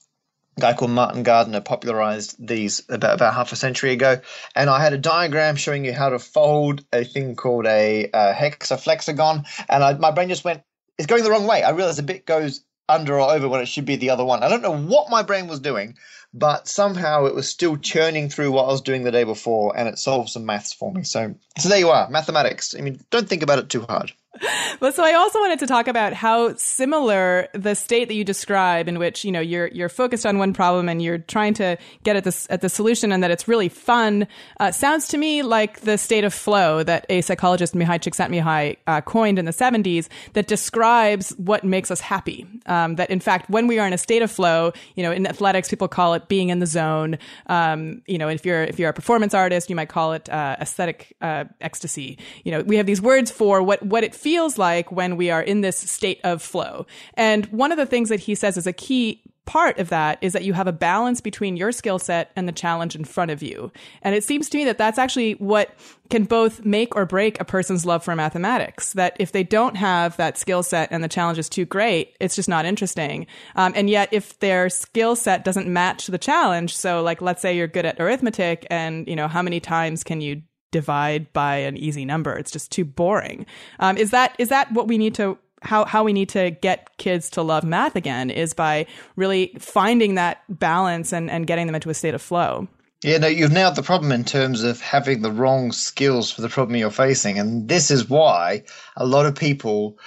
a 0.57 0.61
guy 0.61 0.75
called 0.75 0.91
Martin 0.91 1.23
Gardner 1.23 1.61
popularized 1.61 2.37
these 2.39 2.83
about, 2.89 3.15
about 3.15 3.35
half 3.35 3.53
a 3.53 3.57
century 3.57 3.93
ago. 3.93 4.21
And 4.55 4.69
I 4.69 4.83
had 4.83 4.93
a 4.93 4.99
diagram 4.99 5.57
showing 5.57 5.85
you 5.85 5.93
how 5.93 6.11
to 6.11 6.19
fold 6.19 6.85
a 6.93 7.05
thing 7.05 7.37
called 7.37 7.67
a, 7.67 8.11
a 8.13 8.35
hexaflexagon. 8.35 9.47
And 9.69 9.83
I, 9.83 9.95
my 9.95 10.11
brain 10.11 10.29
just 10.29 10.45
went, 10.45 10.63
it's 10.99 11.07
going 11.07 11.25
the 11.25 11.31
wrong 11.31 11.47
way. 11.47 11.63
I 11.63 11.71
realized 11.71 11.99
a 11.99 12.03
bit 12.03 12.27
goes 12.27 12.65
under 12.89 13.19
or 13.19 13.31
over 13.31 13.49
when 13.49 13.63
it 13.63 13.67
should 13.67 13.87
be 13.87 13.97
the 13.97 14.11
other 14.11 14.25
one. 14.25 14.43
I 14.43 14.49
don't 14.49 14.63
know 14.63 14.77
what 14.77 15.09
my 15.09 15.23
brain 15.23 15.47
was 15.47 15.61
doing, 15.61 15.97
but 16.35 16.68
somehow 16.68 17.26
it 17.26 17.35
was 17.35 17.49
still 17.49 17.76
churning 17.76 18.28
through 18.30 18.53
what 18.53 18.64
I 18.64 18.72
was 18.72 18.80
doing 18.80 19.05
the 19.05 19.11
day 19.11 19.24
before 19.24 19.76
and 19.76 19.89
it 19.89 19.99
solved 19.99 20.30
some 20.30 20.47
maths 20.47 20.72
for 20.72 20.93
me. 20.93 21.03
So, 21.05 21.35
so 21.59 21.68
there 21.68 21.78
you 21.78 21.91
are, 21.91 22.09
mathematics. 22.09 22.74
I 22.76 22.80
mean, 22.80 23.01
don't 23.11 23.28
think 23.28 23.43
about 23.43 23.59
it 23.59 23.68
too 23.68 23.83
hard. 23.83 24.12
Well, 24.80 24.93
so 24.93 25.05
I 25.05 25.12
also 25.12 25.39
wanted 25.39 25.61
to 25.61 25.66
talk 25.66 25.87
about 25.87 26.12
how 26.12 26.55
similar 26.57 27.47
the 27.53 27.74
state 27.74 28.09
that 28.09 28.14
you 28.14 28.24
describe, 28.24 28.89
in 28.89 28.99
which 28.99 29.24
you 29.24 29.30
know 29.30 29.41
you're 29.41 29.68
you're 29.68 29.89
focused 29.89 30.26
on 30.26 30.39
one 30.39 30.53
problem 30.53 30.89
and 30.89 31.01
you're 31.01 31.18
trying 31.18 31.55
to 31.55 31.76
get 32.03 32.16
at 32.16 32.24
this 32.24 32.49
at 32.51 32.62
the 32.62 32.68
solution, 32.68 33.12
and 33.12 33.22
that 33.22 33.30
it's 33.30 33.47
really 33.47 33.68
fun, 33.68 34.26
uh, 34.59 34.72
sounds 34.72 35.07
to 35.09 35.18
me 35.18 35.43
like 35.43 35.83
the 35.83 35.97
state 35.97 36.24
of 36.24 36.35
flow 36.35 36.83
that 36.83 37.07
a 37.09 37.20
psychologist 37.20 37.74
Mihai 37.74 38.01
Csikszentmihalyi 38.01 38.76
uh, 38.89 39.01
coined 39.03 39.39
in 39.39 39.45
the 39.45 39.53
'70s, 39.53 40.09
that 40.33 40.49
describes 40.49 41.30
what 41.37 41.62
makes 41.62 41.93
us 41.93 42.01
happy. 42.01 42.45
Um, 42.66 42.97
that 42.97 43.11
in 43.11 43.20
fact, 43.20 43.49
when 43.51 43.68
we 43.68 43.78
are 43.78 43.87
in 43.87 43.93
a 43.93 43.99
state 43.99 44.22
of 44.22 44.33
flow, 44.33 44.72
you 44.97 45.05
know, 45.05 45.12
in 45.12 45.26
athletics, 45.28 45.68
people 45.68 45.87
call 45.87 46.14
it 46.14 46.26
being 46.26 46.49
in 46.49 46.59
the 46.59 46.66
zone. 46.66 47.18
Um, 47.47 48.03
you 48.07 48.18
know, 48.18 48.28
if 48.28 48.45
you're 48.45 48.64
if 48.64 48.80
you're 48.80 48.91
a 48.91 48.95
performance 48.95 49.33
artist, 49.33 49.70
you 49.70 49.76
might 49.76 49.91
call 49.91 50.12
it 50.14 50.28
uh, 50.28 50.57
aesthetic 50.61 51.14
uh, 51.20 51.45
ecstasy. 51.61 52.18
You 52.43 52.51
know, 52.51 52.62
we 52.62 52.78
have 52.78 52.87
these 52.87 53.01
words 53.01 53.30
for 53.30 53.62
what 53.62 53.80
what 53.85 54.03
it 54.03 54.14
feels 54.23 54.57
like 54.59 54.91
when 54.93 55.16
we 55.16 55.31
are 55.31 55.43
in 55.43 55.61
this 55.61 55.77
state 55.77 56.20
of 56.25 56.41
flow. 56.41 56.87
And 57.14 57.47
one 57.47 57.73
of 57.73 57.79
the 57.79 57.87
things 57.87 58.09
that 58.09 58.20
he 58.20 58.35
says 58.35 58.57
is 58.57 58.66
a 58.66 58.73
key 58.73 59.23
part 59.45 59.79
of 59.79 59.89
that 59.89 60.18
is 60.20 60.33
that 60.33 60.45
you 60.45 60.53
have 60.53 60.68
a 60.68 60.73
balance 60.73 61.20
between 61.20 61.57
your 61.57 61.73
skill 61.73 61.99
set 61.99 62.31
and 62.37 62.47
the 62.47 62.53
challenge 62.53 62.95
in 62.95 63.05
front 63.05 63.31
of 63.31 63.43
you. 63.43 63.73
And 64.03 64.14
it 64.14 64.23
seems 64.23 64.49
to 64.49 64.59
me 64.59 64.64
that 64.64 64.79
that's 64.79 64.99
actually 64.99 65.33
what 65.33 65.75
can 66.11 66.25
both 66.25 66.64
make 66.64 66.95
or 66.95 67.05
break 67.07 67.41
a 67.41 67.45
person's 67.45 67.85
love 67.85 68.05
for 68.05 68.14
mathematics. 68.14 68.93
That 68.93 69.16
if 69.18 69.33
they 69.33 69.43
don't 69.43 69.77
have 69.77 70.16
that 70.16 70.39
skill 70.39 70.62
set 70.62 70.89
and 70.93 71.03
the 71.03 71.09
challenge 71.09 71.39
is 71.39 71.49
too 71.49 71.64
great, 71.64 72.16
it's 72.20 72.37
just 72.37 72.49
not 72.49 72.64
interesting. 72.64 73.27
Um, 73.57 73.73
and 73.75 73.91
yet, 73.91 74.09
if 74.12 74.39
their 74.39 74.68
skill 74.68 75.16
set 75.16 75.45
doesn't 75.45 75.66
match 75.66 76.07
the 76.07 76.18
challenge, 76.18 76.77
so 76.77 77.03
like 77.03 77.20
let's 77.20 77.43
say 77.43 77.57
you're 77.57 77.66
good 77.66 77.87
at 77.87 78.01
arithmetic, 78.01 78.66
and 78.70 79.09
you 79.09 79.16
know 79.16 79.29
how 79.29 79.43
many 79.43 79.59
times 79.59 80.05
can 80.05 80.20
you 80.20 80.43
divide 80.73 81.33
by 81.33 81.59
an 81.59 81.77
easy 81.77 82.05
number. 82.05 82.33
It's 82.37 82.51
just 82.51 82.73
too 82.73 82.85
boring. 82.85 83.47
Um, 83.79 83.97
is 83.97 84.11
that 84.11 84.35
is 84.39 84.49
that 84.49 84.73
what 84.73 84.89
we 84.89 84.99
need 84.99 85.14
to 85.14 85.39
how 85.62 85.85
how 85.85 86.03
we 86.03 86.12
need 86.12 86.29
to 86.31 86.51
get 86.51 86.97
kids 86.99 87.31
to 87.31 87.43
love 87.43 87.62
math 87.62 87.95
again 87.95 88.31
is 88.31 88.53
by 88.53 88.87
really 89.14 89.55
finding 89.61 90.16
that 90.16 90.43
balance 90.49 91.12
and, 91.12 91.31
and 91.31 91.47
getting 91.47 91.66
them 91.66 91.77
into 91.77 91.91
a 91.91 91.95
state 91.95 92.14
of 92.14 92.23
flow. 92.23 92.66
Yeah, 93.05 93.18
no, 93.18 93.27
you've 93.27 93.53
nailed 93.53 93.75
the 93.75 93.83
problem 93.83 94.12
in 94.12 94.25
terms 94.25 94.62
of 94.62 94.81
having 94.81 95.23
the 95.23 95.33
wrong 95.33 95.73
skills 95.73 96.31
for 96.31 96.41
the 96.41 96.49
problem 96.49 96.77
you're 96.77 96.91
facing. 96.91 97.39
And 97.39 97.68
this 97.68 97.91
is 97.91 98.09
why 98.09 98.62
a 98.97 99.05
lot 99.05 99.27
of 99.27 99.35
people 99.35 99.99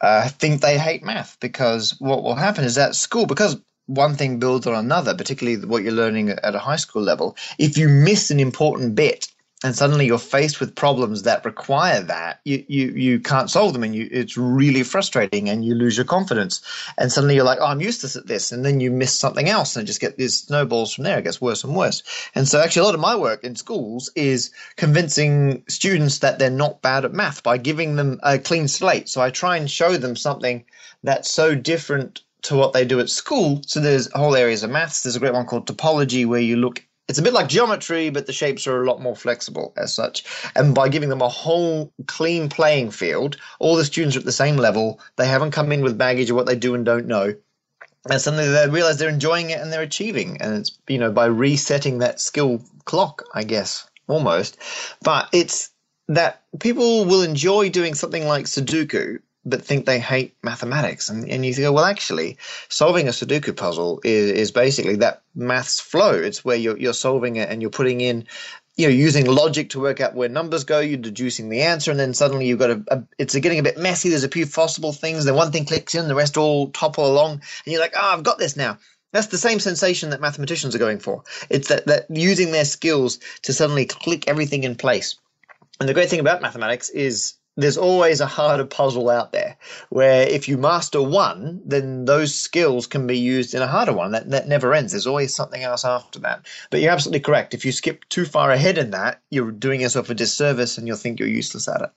uh, 0.00 0.28
think 0.28 0.60
they 0.60 0.78
hate 0.78 1.02
math 1.02 1.38
because 1.40 1.96
what 1.98 2.22
will 2.22 2.36
happen 2.36 2.64
is 2.64 2.78
at 2.78 2.94
school, 2.94 3.26
because 3.26 3.60
one 3.86 4.14
thing 4.14 4.38
builds 4.38 4.66
on 4.66 4.74
another, 4.74 5.16
particularly 5.16 5.66
what 5.66 5.82
you're 5.82 5.92
learning 5.92 6.30
at 6.30 6.54
a 6.54 6.60
high 6.60 6.76
school 6.76 7.02
level, 7.02 7.36
if 7.58 7.76
you 7.76 7.88
miss 7.88 8.30
an 8.30 8.38
important 8.38 8.94
bit, 8.94 9.26
and 9.64 9.74
suddenly 9.74 10.04
you're 10.04 10.18
faced 10.18 10.60
with 10.60 10.74
problems 10.74 11.22
that 11.22 11.44
require 11.44 12.02
that 12.02 12.40
you 12.44 12.64
you, 12.68 12.88
you 12.88 13.20
can't 13.20 13.50
solve 13.50 13.72
them 13.72 13.82
and 13.82 13.94
you 13.94 14.08
it's 14.10 14.36
really 14.36 14.82
frustrating 14.82 15.48
and 15.48 15.64
you 15.64 15.74
lose 15.74 15.96
your 15.96 16.04
confidence 16.04 16.60
and 16.98 17.10
suddenly 17.10 17.34
you're 17.34 17.44
like 17.44 17.58
oh 17.60 17.66
i'm 17.66 17.80
useless 17.80 18.16
at 18.16 18.26
this 18.26 18.52
and 18.52 18.64
then 18.64 18.80
you 18.80 18.90
miss 18.90 19.18
something 19.18 19.48
else 19.48 19.74
and 19.76 19.86
just 19.86 20.00
get 20.00 20.16
these 20.18 20.42
snowballs 20.42 20.92
from 20.92 21.04
there 21.04 21.18
it 21.18 21.24
gets 21.24 21.40
worse 21.40 21.64
and 21.64 21.74
worse 21.74 22.02
and 22.34 22.46
so 22.46 22.60
actually 22.60 22.80
a 22.80 22.84
lot 22.84 22.94
of 22.94 23.00
my 23.00 23.16
work 23.16 23.42
in 23.44 23.56
schools 23.56 24.10
is 24.14 24.50
convincing 24.76 25.62
students 25.68 26.18
that 26.18 26.38
they're 26.38 26.50
not 26.50 26.82
bad 26.82 27.04
at 27.04 27.14
math 27.14 27.42
by 27.42 27.56
giving 27.56 27.96
them 27.96 28.20
a 28.22 28.38
clean 28.38 28.68
slate 28.68 29.08
so 29.08 29.22
i 29.22 29.30
try 29.30 29.56
and 29.56 29.70
show 29.70 29.96
them 29.96 30.16
something 30.16 30.64
that's 31.02 31.30
so 31.30 31.54
different 31.54 32.22
to 32.42 32.54
what 32.54 32.72
they 32.72 32.84
do 32.84 33.00
at 33.00 33.10
school. 33.10 33.60
So 33.66 33.80
there's 33.80 34.12
whole 34.12 34.36
areas 34.36 34.62
of 34.62 34.70
maths. 34.70 35.02
There's 35.02 35.16
a 35.16 35.20
great 35.20 35.32
one 35.32 35.46
called 35.46 35.66
topology 35.66 36.26
where 36.26 36.40
you 36.40 36.56
look 36.56 36.85
it's 37.08 37.18
a 37.18 37.22
bit 37.22 37.32
like 37.32 37.48
geometry, 37.48 38.10
but 38.10 38.26
the 38.26 38.32
shapes 38.32 38.66
are 38.66 38.82
a 38.82 38.86
lot 38.86 39.00
more 39.00 39.14
flexible 39.14 39.72
as 39.76 39.94
such. 39.94 40.24
And 40.56 40.74
by 40.74 40.88
giving 40.88 41.08
them 41.08 41.22
a 41.22 41.28
whole 41.28 41.92
clean 42.06 42.48
playing 42.48 42.90
field, 42.90 43.36
all 43.60 43.76
the 43.76 43.84
students 43.84 44.16
are 44.16 44.20
at 44.20 44.24
the 44.24 44.32
same 44.32 44.56
level. 44.56 45.00
They 45.16 45.26
haven't 45.28 45.52
come 45.52 45.70
in 45.70 45.82
with 45.82 45.98
baggage 45.98 46.30
of 46.30 46.36
what 46.36 46.46
they 46.46 46.56
do 46.56 46.74
and 46.74 46.84
don't 46.84 47.06
know. 47.06 47.34
And 48.10 48.20
suddenly 48.20 48.48
they 48.48 48.68
realize 48.68 48.98
they're 48.98 49.08
enjoying 49.08 49.50
it 49.50 49.60
and 49.60 49.72
they're 49.72 49.82
achieving. 49.82 50.40
And 50.40 50.54
it's, 50.54 50.76
you 50.88 50.98
know, 50.98 51.12
by 51.12 51.26
resetting 51.26 51.98
that 51.98 52.20
skill 52.20 52.62
clock, 52.84 53.24
I 53.34 53.44
guess, 53.44 53.88
almost. 54.08 54.58
But 55.02 55.28
it's 55.32 55.70
that 56.08 56.42
people 56.58 57.04
will 57.04 57.22
enjoy 57.22 57.68
doing 57.68 57.94
something 57.94 58.26
like 58.26 58.46
Sudoku 58.46 59.20
but 59.46 59.62
think 59.62 59.86
they 59.86 60.00
hate 60.00 60.36
mathematics. 60.42 61.08
And, 61.08 61.30
and 61.30 61.46
you 61.46 61.54
go, 61.56 61.72
well, 61.72 61.84
actually, 61.84 62.36
solving 62.68 63.06
a 63.06 63.12
Sudoku 63.12 63.56
puzzle 63.56 64.00
is, 64.04 64.32
is 64.32 64.50
basically 64.50 64.96
that 64.96 65.22
maths 65.34 65.80
flow. 65.80 66.12
It's 66.12 66.44
where 66.44 66.56
you're, 66.56 66.76
you're 66.76 66.92
solving 66.92 67.36
it 67.36 67.48
and 67.48 67.62
you're 67.62 67.70
putting 67.70 68.00
in, 68.00 68.26
you 68.76 68.88
know, 68.88 68.92
using 68.92 69.24
logic 69.24 69.70
to 69.70 69.80
work 69.80 70.00
out 70.00 70.14
where 70.14 70.28
numbers 70.28 70.64
go, 70.64 70.80
you're 70.80 70.98
deducing 70.98 71.48
the 71.48 71.62
answer, 71.62 71.92
and 71.92 71.98
then 71.98 72.12
suddenly 72.12 72.46
you've 72.46 72.58
got 72.58 72.70
a, 72.70 72.84
a 72.88 73.04
it's 73.18 73.36
getting 73.36 73.60
a 73.60 73.62
bit 73.62 73.78
messy. 73.78 74.10
There's 74.10 74.24
a 74.24 74.28
few 74.28 74.46
possible 74.46 74.92
things. 74.92 75.24
Then 75.24 75.36
one 75.36 75.52
thing 75.52 75.64
clicks 75.64 75.94
in, 75.94 76.08
the 76.08 76.14
rest 76.14 76.36
all 76.36 76.70
topple 76.70 77.06
along, 77.06 77.32
and 77.32 77.72
you're 77.72 77.80
like, 77.80 77.94
oh, 77.96 78.12
I've 78.12 78.24
got 78.24 78.38
this 78.38 78.56
now. 78.56 78.78
That's 79.12 79.28
the 79.28 79.38
same 79.38 79.60
sensation 79.60 80.10
that 80.10 80.20
mathematicians 80.20 80.74
are 80.74 80.80
going 80.80 80.98
for. 80.98 81.22
It's 81.48 81.68
that, 81.68 81.86
that 81.86 82.06
using 82.10 82.52
their 82.52 82.66
skills 82.66 83.20
to 83.42 83.54
suddenly 83.54 83.86
click 83.86 84.28
everything 84.28 84.64
in 84.64 84.74
place. 84.74 85.16
And 85.78 85.88
the 85.88 85.94
great 85.94 86.10
thing 86.10 86.20
about 86.20 86.42
mathematics 86.42 86.90
is 86.90 87.34
there's 87.56 87.78
always 87.78 88.20
a 88.20 88.26
harder 88.26 88.64
puzzle 88.64 89.08
out 89.08 89.32
there 89.32 89.56
where 89.88 90.28
if 90.28 90.48
you 90.48 90.58
master 90.58 91.02
one, 91.02 91.60
then 91.64 92.04
those 92.04 92.34
skills 92.34 92.86
can 92.86 93.06
be 93.06 93.18
used 93.18 93.54
in 93.54 93.62
a 93.62 93.66
harder 93.66 93.92
one. 93.92 94.12
That, 94.12 94.30
that 94.30 94.48
never 94.48 94.74
ends. 94.74 94.92
There's 94.92 95.06
always 95.06 95.34
something 95.34 95.62
else 95.62 95.84
after 95.84 96.18
that. 96.20 96.46
But 96.70 96.80
you're 96.80 96.92
absolutely 96.92 97.20
correct. 97.20 97.54
If 97.54 97.64
you 97.64 97.72
skip 97.72 98.06
too 98.08 98.26
far 98.26 98.50
ahead 98.50 98.76
in 98.76 98.90
that, 98.90 99.22
you're 99.30 99.50
doing 99.50 99.80
yourself 99.80 100.10
a 100.10 100.14
disservice 100.14 100.76
and 100.76 100.86
you'll 100.86 100.96
think 100.96 101.18
you're 101.18 101.28
useless 101.28 101.66
at 101.68 101.80
it. 101.80 101.90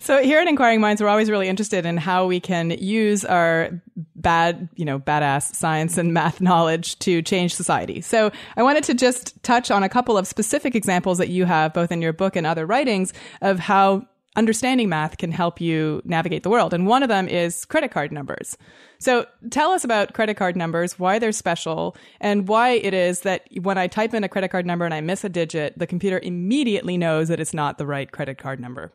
So 0.00 0.22
here 0.22 0.40
at 0.40 0.48
Inquiring 0.48 0.80
Minds, 0.80 1.00
we're 1.00 1.08
always 1.08 1.30
really 1.30 1.48
interested 1.48 1.86
in 1.86 1.96
how 1.96 2.26
we 2.26 2.40
can 2.40 2.70
use 2.70 3.24
our 3.24 3.80
bad, 4.16 4.68
you 4.74 4.84
know, 4.84 4.98
badass 4.98 5.54
science 5.54 5.96
and 5.96 6.12
math 6.12 6.40
knowledge 6.40 6.98
to 7.00 7.22
change 7.22 7.54
society. 7.54 8.00
So 8.00 8.32
I 8.56 8.62
wanted 8.62 8.84
to 8.84 8.94
just 8.94 9.40
touch 9.44 9.70
on 9.70 9.82
a 9.82 9.88
couple 9.88 10.18
of 10.18 10.26
specific 10.26 10.74
examples 10.74 11.18
that 11.18 11.28
you 11.28 11.44
have 11.44 11.72
both 11.72 11.92
in 11.92 12.02
your 12.02 12.12
book 12.12 12.34
and 12.34 12.46
other 12.46 12.66
writings 12.66 13.12
of 13.40 13.60
how 13.60 14.06
understanding 14.36 14.88
math 14.88 15.18
can 15.18 15.32
help 15.32 15.60
you 15.60 16.02
navigate 16.04 16.42
the 16.42 16.50
world. 16.50 16.74
And 16.74 16.86
one 16.86 17.02
of 17.02 17.08
them 17.08 17.28
is 17.28 17.64
credit 17.64 17.90
card 17.90 18.12
numbers. 18.12 18.56
So 18.98 19.26
tell 19.50 19.70
us 19.70 19.84
about 19.84 20.14
credit 20.14 20.36
card 20.36 20.56
numbers, 20.56 20.98
why 20.98 21.18
they're 21.18 21.32
special, 21.32 21.96
and 22.20 22.48
why 22.48 22.70
it 22.70 22.94
is 22.94 23.20
that 23.20 23.46
when 23.62 23.78
I 23.78 23.86
type 23.86 24.14
in 24.14 24.24
a 24.24 24.28
credit 24.28 24.50
card 24.50 24.66
number 24.66 24.84
and 24.84 24.94
I 24.94 25.00
miss 25.00 25.24
a 25.24 25.28
digit, 25.28 25.78
the 25.78 25.86
computer 25.86 26.20
immediately 26.22 26.96
knows 26.96 27.28
that 27.28 27.40
it's 27.40 27.54
not 27.54 27.78
the 27.78 27.86
right 27.86 28.10
credit 28.10 28.38
card 28.38 28.60
number. 28.60 28.92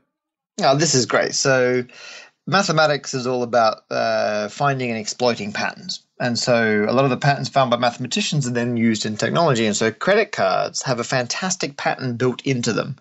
Oh, 0.62 0.76
this 0.76 0.94
is 0.96 1.06
great. 1.06 1.36
So 1.36 1.86
mathematics 2.48 3.14
is 3.14 3.28
all 3.28 3.44
about 3.44 3.84
uh, 3.90 4.50
finding 4.50 4.90
and 4.90 5.00
exploiting 5.00 5.54
patterns. 5.54 6.04
And 6.20 6.38
so 6.38 6.86
a 6.88 6.92
lot 6.92 7.06
of 7.06 7.12
the 7.12 7.18
patterns 7.18 7.48
found 7.48 7.72
by 7.72 7.78
mathematicians 7.78 8.46
are 8.46 8.52
then 8.52 8.76
used 8.76 9.06
in 9.06 9.16
technology. 9.16 9.66
And 9.66 9.76
so 9.76 9.92
credit 9.92 10.34
cards 10.34 10.82
have 10.82 11.00
a 11.00 11.04
fantastic 11.04 11.78
pattern 11.78 12.18
built 12.18 12.42
into 12.46 12.74
them 12.74 12.98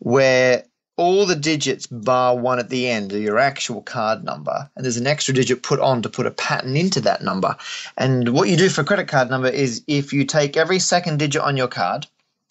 where 0.00 0.64
all 1.08 1.24
the 1.24 1.34
digits 1.34 1.86
bar 1.86 2.36
one 2.36 2.58
at 2.58 2.68
the 2.68 2.86
end 2.86 3.14
are 3.14 3.18
your 3.18 3.38
actual 3.38 3.80
card 3.80 4.24
number, 4.24 4.68
and 4.76 4.84
there's 4.84 4.98
an 4.98 5.06
extra 5.06 5.32
digit 5.32 5.62
put 5.62 5.80
on 5.80 6.02
to 6.02 6.10
put 6.10 6.26
a 6.26 6.30
pattern 6.30 6.76
into 6.76 7.00
that 7.00 7.22
number. 7.22 7.56
And 7.96 8.28
what 8.28 8.50
you 8.50 8.58
do 8.58 8.68
for 8.68 8.84
credit 8.84 9.08
card 9.08 9.30
number 9.30 9.48
is 9.48 9.82
if 9.86 10.12
you 10.12 10.26
take 10.26 10.58
every 10.58 10.78
second 10.78 11.18
digit 11.18 11.40
on 11.40 11.56
your 11.56 11.66
card 11.66 12.06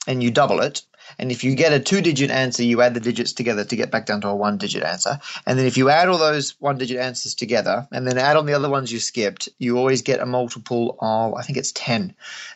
and 0.07 0.23
you 0.23 0.31
double 0.31 0.59
it, 0.61 0.81
And 1.19 1.31
if 1.31 1.43
you 1.43 1.55
get 1.55 1.73
a 1.73 1.79
two 1.79 2.01
digit 2.01 2.31
answer, 2.31 2.63
you 2.63 2.81
add 2.81 2.93
the 2.93 2.99
digits 2.99 3.33
together 3.33 3.63
to 3.63 3.75
get 3.75 3.91
back 3.91 4.05
down 4.05 4.21
to 4.21 4.29
a 4.29 4.35
one 4.35 4.57
digit 4.57 4.83
answer. 4.83 5.19
And 5.45 5.57
then 5.57 5.65
if 5.65 5.77
you 5.77 5.89
add 5.89 6.09
all 6.09 6.17
those 6.17 6.51
one 6.59 6.77
digit 6.77 6.97
answers 6.97 7.35
together 7.35 7.87
and 7.91 8.07
then 8.07 8.17
add 8.17 8.37
on 8.37 8.45
the 8.45 8.53
other 8.53 8.69
ones 8.69 8.91
you 8.91 8.99
skipped, 8.99 9.49
you 9.57 9.77
always 9.77 10.01
get 10.01 10.19
a 10.19 10.25
multiple 10.25 10.97
of, 10.99 11.33
I 11.33 11.41
think 11.41 11.57
it's 11.57 11.71
10. 11.71 12.13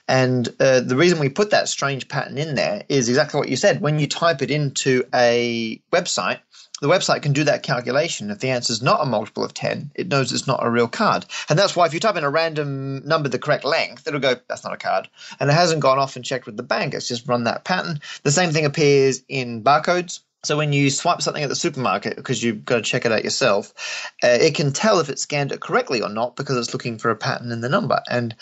And 0.07 0.47
uh, 0.59 0.81
the 0.81 0.95
reason 0.95 1.19
we 1.19 1.29
put 1.29 1.51
that 1.51 1.69
strange 1.69 2.07
pattern 2.07 2.37
in 2.37 2.55
there 2.55 2.83
is 2.89 3.09
exactly 3.09 3.39
what 3.39 3.49
you 3.49 3.55
said. 3.55 3.81
When 3.81 3.99
you 3.99 4.07
type 4.07 4.41
it 4.41 4.51
into 4.51 5.05
a 5.13 5.81
website, 5.91 6.39
the 6.81 6.87
website 6.87 7.21
can 7.21 7.31
do 7.31 7.43
that 7.45 7.63
calculation. 7.63 8.29
If 8.31 8.39
the 8.39 8.49
answer 8.49 8.73
is 8.73 8.81
not 8.81 9.01
a 9.01 9.05
multiple 9.05 9.43
of 9.43 9.53
10, 9.53 9.91
it 9.95 10.07
knows 10.07 10.33
it's 10.33 10.47
not 10.47 10.65
a 10.65 10.69
real 10.69 10.87
card. 10.87 11.25
And 11.47 11.57
that's 11.57 11.75
why 11.75 11.85
if 11.85 11.93
you 11.93 11.99
type 11.99 12.15
in 12.17 12.23
a 12.23 12.29
random 12.29 13.07
number 13.07 13.29
the 13.29 13.39
correct 13.39 13.63
length, 13.63 14.07
it'll 14.07 14.19
go, 14.19 14.35
that's 14.47 14.63
not 14.63 14.73
a 14.73 14.77
card. 14.77 15.07
And 15.39 15.49
it 15.49 15.53
hasn't 15.53 15.81
gone 15.81 15.99
off 15.99 16.15
and 16.15 16.25
checked 16.25 16.47
with 16.47 16.57
the 16.57 16.63
bank. 16.63 16.93
It's 16.93 17.07
just 17.07 17.27
run 17.27 17.45
that 17.45 17.63
pattern. 17.63 18.01
The 18.23 18.31
same 18.31 18.51
thing 18.51 18.65
appears 18.65 19.23
in 19.29 19.63
barcodes. 19.63 20.21
So 20.43 20.57
when 20.57 20.73
you 20.73 20.89
swipe 20.89 21.21
something 21.21 21.43
at 21.43 21.49
the 21.49 21.55
supermarket 21.55 22.15
because 22.15 22.41
you've 22.41 22.65
got 22.65 22.77
to 22.77 22.81
check 22.81 23.05
it 23.05 23.11
out 23.11 23.23
yourself, 23.23 24.11
uh, 24.23 24.39
it 24.41 24.55
can 24.55 24.73
tell 24.73 24.99
if 24.99 25.09
it 25.09 25.19
scanned 25.19 25.51
it 25.51 25.61
correctly 25.61 26.01
or 26.01 26.09
not 26.09 26.35
because 26.35 26.57
it's 26.57 26.73
looking 26.73 26.97
for 26.97 27.11
a 27.11 27.15
pattern 27.15 27.51
in 27.51 27.61
the 27.61 27.69
number. 27.69 28.01
And 28.09 28.35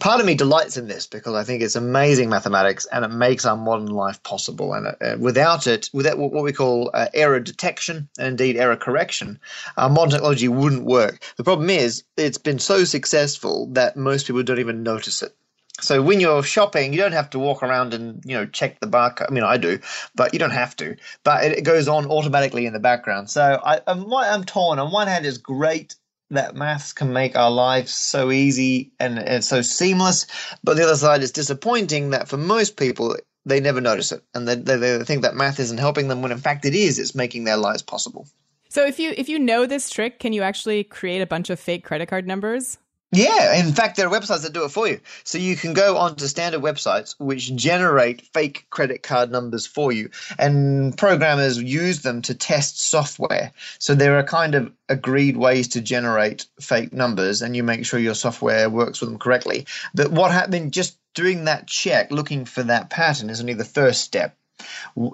part 0.00 0.20
of 0.20 0.26
me 0.26 0.34
delights 0.34 0.76
in 0.76 0.88
this 0.88 1.06
because 1.06 1.34
I 1.34 1.44
think 1.44 1.62
it's 1.62 1.76
amazing 1.76 2.28
mathematics 2.28 2.86
and 2.86 3.04
it 3.04 3.08
makes 3.08 3.44
our 3.44 3.56
modern 3.56 3.86
life 3.86 4.22
possible. 4.22 4.74
And 4.74 4.86
uh, 4.88 5.16
without 5.18 5.66
it, 5.66 5.90
without 5.92 6.18
what 6.18 6.42
we 6.42 6.52
call 6.52 6.90
uh, 6.92 7.06
error 7.14 7.38
detection 7.40 8.08
and 8.18 8.28
indeed 8.28 8.56
error 8.56 8.76
correction, 8.76 9.38
our 9.76 9.90
modern 9.90 10.10
technology 10.10 10.48
wouldn't 10.48 10.84
work. 10.84 11.22
The 11.36 11.44
problem 11.44 11.70
is 11.70 12.02
it's 12.16 12.38
been 12.38 12.58
so 12.58 12.84
successful 12.84 13.66
that 13.72 13.96
most 13.96 14.26
people 14.26 14.42
don't 14.42 14.58
even 14.58 14.82
notice 14.82 15.22
it. 15.22 15.36
So 15.80 16.02
when 16.02 16.20
you're 16.20 16.42
shopping, 16.42 16.92
you 16.92 16.98
don't 16.98 17.12
have 17.12 17.30
to 17.30 17.38
walk 17.38 17.62
around 17.62 17.94
and 17.94 18.22
you 18.24 18.36
know 18.36 18.46
check 18.46 18.80
the 18.80 18.86
barcode. 18.86 19.26
I 19.30 19.32
mean, 19.32 19.44
I 19.44 19.56
do, 19.56 19.78
but 20.14 20.32
you 20.32 20.38
don't 20.38 20.50
have 20.50 20.76
to. 20.76 20.96
But 21.24 21.44
it, 21.44 21.64
goes 21.64 21.88
on 21.88 22.06
automatically 22.06 22.66
in 22.66 22.72
the 22.72 22.80
background. 22.80 23.30
So 23.30 23.60
I, 23.64 23.80
I'm, 23.86 24.12
I'm 24.12 24.44
torn. 24.44 24.78
On 24.78 24.92
one 24.92 25.08
hand, 25.08 25.24
it's 25.24 25.38
great 25.38 25.94
that 26.30 26.54
maths 26.54 26.92
can 26.92 27.12
make 27.12 27.36
our 27.36 27.50
lives 27.50 27.92
so 27.92 28.30
easy 28.30 28.92
and, 28.98 29.18
and 29.18 29.44
so 29.44 29.62
seamless. 29.62 30.26
But 30.62 30.76
the 30.76 30.84
other 30.84 30.96
side 30.96 31.22
is 31.22 31.32
disappointing 31.32 32.10
that 32.10 32.28
for 32.28 32.36
most 32.36 32.76
people, 32.76 33.16
they 33.44 33.60
never 33.60 33.80
notice 33.80 34.12
it 34.12 34.22
and 34.34 34.46
they, 34.46 34.54
they, 34.54 34.76
they 34.76 35.04
think 35.04 35.22
that 35.22 35.34
math 35.34 35.58
isn't 35.60 35.78
helping 35.78 36.08
them 36.08 36.22
when 36.22 36.32
in 36.32 36.38
fact 36.38 36.64
it 36.64 36.74
is. 36.74 36.98
It's 36.98 37.14
making 37.14 37.44
their 37.44 37.56
lives 37.56 37.82
possible. 37.82 38.28
So 38.68 38.86
if 38.86 39.00
you 39.00 39.12
if 39.16 39.28
you 39.28 39.38
know 39.40 39.66
this 39.66 39.90
trick, 39.90 40.20
can 40.20 40.32
you 40.32 40.42
actually 40.42 40.84
create 40.84 41.20
a 41.20 41.26
bunch 41.26 41.50
of 41.50 41.58
fake 41.58 41.84
credit 41.84 42.06
card 42.06 42.26
numbers? 42.26 42.78
Yeah, 43.12 43.58
in 43.58 43.72
fact, 43.72 43.96
there 43.96 44.06
are 44.06 44.20
websites 44.20 44.42
that 44.42 44.52
do 44.52 44.64
it 44.64 44.70
for 44.70 44.86
you. 44.86 45.00
So 45.24 45.36
you 45.36 45.56
can 45.56 45.72
go 45.72 45.96
onto 45.96 46.28
standard 46.28 46.60
websites 46.62 47.16
which 47.18 47.54
generate 47.56 48.22
fake 48.32 48.66
credit 48.70 49.02
card 49.02 49.32
numbers 49.32 49.66
for 49.66 49.90
you, 49.90 50.10
and 50.38 50.96
programmers 50.96 51.60
use 51.60 52.02
them 52.02 52.22
to 52.22 52.34
test 52.34 52.80
software. 52.80 53.50
So 53.80 53.96
there 53.96 54.16
are 54.16 54.22
kind 54.22 54.54
of 54.54 54.72
agreed 54.88 55.36
ways 55.36 55.66
to 55.68 55.80
generate 55.80 56.46
fake 56.60 56.92
numbers, 56.92 57.42
and 57.42 57.56
you 57.56 57.64
make 57.64 57.84
sure 57.84 57.98
your 57.98 58.14
software 58.14 58.70
works 58.70 59.00
with 59.00 59.10
them 59.10 59.18
correctly. 59.18 59.66
But 59.92 60.12
what 60.12 60.30
happened 60.30 60.72
just 60.72 60.96
doing 61.14 61.46
that 61.46 61.66
check, 61.66 62.12
looking 62.12 62.44
for 62.44 62.62
that 62.62 62.90
pattern, 62.90 63.28
is 63.28 63.40
only 63.40 63.54
the 63.54 63.64
first 63.64 64.02
step 64.02 64.36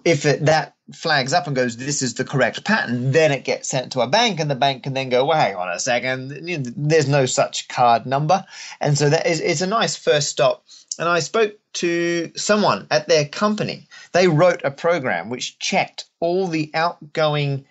if 0.05 0.25
it, 0.25 0.45
that 0.47 0.75
flags 0.93 1.33
up 1.33 1.47
and 1.47 1.57
goes, 1.57 1.77
this 1.77 2.03
is 2.03 2.15
the 2.15 2.25
correct 2.25 2.65
pattern, 2.65 3.13
then 3.13 3.33
it 3.33 3.45
gets 3.45 3.69
sent 3.69 3.93
to 3.93 4.01
a 4.01 4.07
bank, 4.07 4.41
and 4.41 4.51
the 4.51 4.55
bank 4.55 4.85
can 4.85 4.95
then 4.95 5.09
go, 5.09 5.25
well, 5.25 5.39
hang 5.39 5.57
on 5.57 5.69
a 5.69 5.81
second, 5.81 6.31
there's 6.77 7.09
no 7.09 7.27
such 7.27 7.69
card 7.69 8.07
number, 8.07 8.45
and 8.81 8.97
so 8.97 9.11
that 9.11 9.27
is 9.27 9.41
it's 9.41 9.61
a 9.61 9.67
nice 9.67 9.97
first 9.97 10.29
stop. 10.29 10.65
And 10.99 11.09
I 11.09 11.21
spoke 11.21 11.59
to 11.75 12.33
someone 12.37 12.87
at 12.91 13.07
their 13.07 13.27
company. 13.27 13.87
They 14.13 14.29
wrote 14.29 14.63
a 14.65 14.71
program 14.71 15.29
which 15.29 15.59
checked 15.59 16.07
all 16.21 16.47
the 16.49 16.71
outgoing 16.73 17.67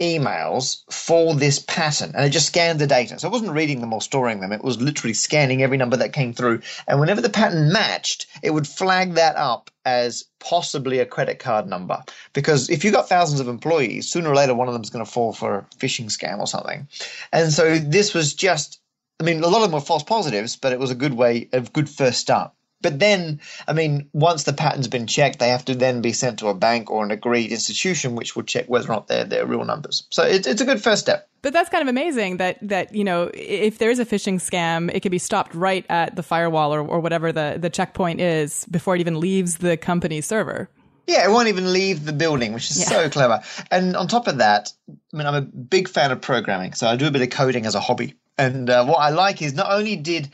emails 0.00 0.82
for 0.90 1.34
this 1.34 1.60
pattern 1.60 2.12
and 2.14 2.24
it 2.24 2.30
just 2.30 2.48
scanned 2.48 2.80
the 2.80 2.86
data. 2.86 3.18
So 3.18 3.28
it 3.28 3.32
wasn't 3.32 3.52
reading 3.52 3.80
them 3.80 3.92
or 3.92 4.00
storing 4.00 4.40
them. 4.40 4.52
It 4.52 4.64
was 4.64 4.80
literally 4.80 5.14
scanning 5.14 5.62
every 5.62 5.76
number 5.76 5.96
that 5.96 6.12
came 6.12 6.32
through. 6.32 6.62
And 6.88 6.98
whenever 6.98 7.20
the 7.20 7.28
pattern 7.28 7.72
matched, 7.72 8.26
it 8.42 8.50
would 8.50 8.66
flag 8.66 9.14
that 9.14 9.36
up 9.36 9.70
as 9.84 10.24
possibly 10.40 10.98
a 10.98 11.06
credit 11.06 11.38
card 11.38 11.68
number. 11.68 12.02
Because 12.32 12.68
if 12.70 12.84
you've 12.84 12.94
got 12.94 13.08
thousands 13.08 13.40
of 13.40 13.48
employees, 13.48 14.10
sooner 14.10 14.30
or 14.30 14.34
later 14.34 14.54
one 14.54 14.66
of 14.66 14.74
them 14.74 14.82
is 14.82 14.90
going 14.90 15.04
to 15.04 15.10
fall 15.10 15.32
for 15.32 15.58
a 15.58 15.76
phishing 15.76 16.06
scam 16.06 16.40
or 16.40 16.46
something. 16.46 16.88
And 17.32 17.52
so 17.52 17.78
this 17.78 18.14
was 18.14 18.34
just, 18.34 18.80
I 19.20 19.24
mean, 19.24 19.42
a 19.42 19.48
lot 19.48 19.58
of 19.58 19.62
them 19.62 19.72
were 19.72 19.80
false 19.80 20.02
positives, 20.02 20.56
but 20.56 20.72
it 20.72 20.80
was 20.80 20.90
a 20.90 20.96
good 20.96 21.14
way, 21.14 21.48
a 21.52 21.60
good 21.60 21.88
first 21.88 22.18
start. 22.18 22.52
But 22.84 22.98
then, 22.98 23.40
I 23.66 23.72
mean, 23.72 24.10
once 24.12 24.42
the 24.42 24.52
pattern's 24.52 24.88
been 24.88 25.06
checked, 25.06 25.38
they 25.38 25.48
have 25.48 25.64
to 25.64 25.74
then 25.74 26.02
be 26.02 26.12
sent 26.12 26.40
to 26.40 26.48
a 26.48 26.54
bank 26.54 26.90
or 26.90 27.02
an 27.02 27.10
agreed 27.10 27.50
institution, 27.50 28.14
which 28.14 28.36
will 28.36 28.42
check 28.42 28.66
whether 28.66 28.84
or 28.86 28.96
not 28.96 29.08
they're, 29.08 29.24
they're 29.24 29.46
real 29.46 29.64
numbers. 29.64 30.06
So 30.10 30.22
it, 30.22 30.46
it's 30.46 30.60
a 30.60 30.66
good 30.66 30.82
first 30.82 31.00
step. 31.00 31.26
But 31.40 31.54
that's 31.54 31.70
kind 31.70 31.80
of 31.80 31.88
amazing 31.88 32.36
that 32.36 32.58
that 32.60 32.94
you 32.94 33.04
know 33.04 33.30
if 33.32 33.78
there 33.78 33.90
is 33.90 33.98
a 33.98 34.04
phishing 34.04 34.34
scam, 34.34 34.94
it 34.94 35.00
can 35.00 35.10
be 35.10 35.18
stopped 35.18 35.54
right 35.54 35.86
at 35.88 36.14
the 36.14 36.22
firewall 36.22 36.74
or, 36.74 36.80
or 36.80 37.00
whatever 37.00 37.32
the, 37.32 37.56
the 37.58 37.70
checkpoint 37.70 38.20
is 38.20 38.66
before 38.66 38.96
it 38.96 39.00
even 39.00 39.18
leaves 39.18 39.56
the 39.58 39.78
company 39.78 40.20
server. 40.20 40.68
Yeah, 41.06 41.24
it 41.24 41.30
won't 41.30 41.48
even 41.48 41.72
leave 41.72 42.04
the 42.04 42.12
building, 42.12 42.52
which 42.52 42.70
is 42.70 42.80
yeah. 42.80 42.88
so 42.88 43.08
clever. 43.08 43.42
And 43.70 43.96
on 43.96 44.08
top 44.08 44.26
of 44.26 44.38
that, 44.38 44.72
I 44.90 45.16
mean, 45.16 45.26
I'm 45.26 45.34
a 45.34 45.40
big 45.40 45.88
fan 45.88 46.12
of 46.12 46.20
programming, 46.20 46.74
so 46.74 46.86
I 46.86 46.96
do 46.96 47.06
a 47.06 47.10
bit 47.10 47.22
of 47.22 47.30
coding 47.30 47.64
as 47.64 47.74
a 47.74 47.80
hobby. 47.80 48.14
And 48.36 48.68
uh, 48.68 48.84
what 48.84 48.96
I 48.96 49.10
like 49.10 49.40
is 49.40 49.54
not 49.54 49.70
only 49.70 49.96
did 49.96 50.30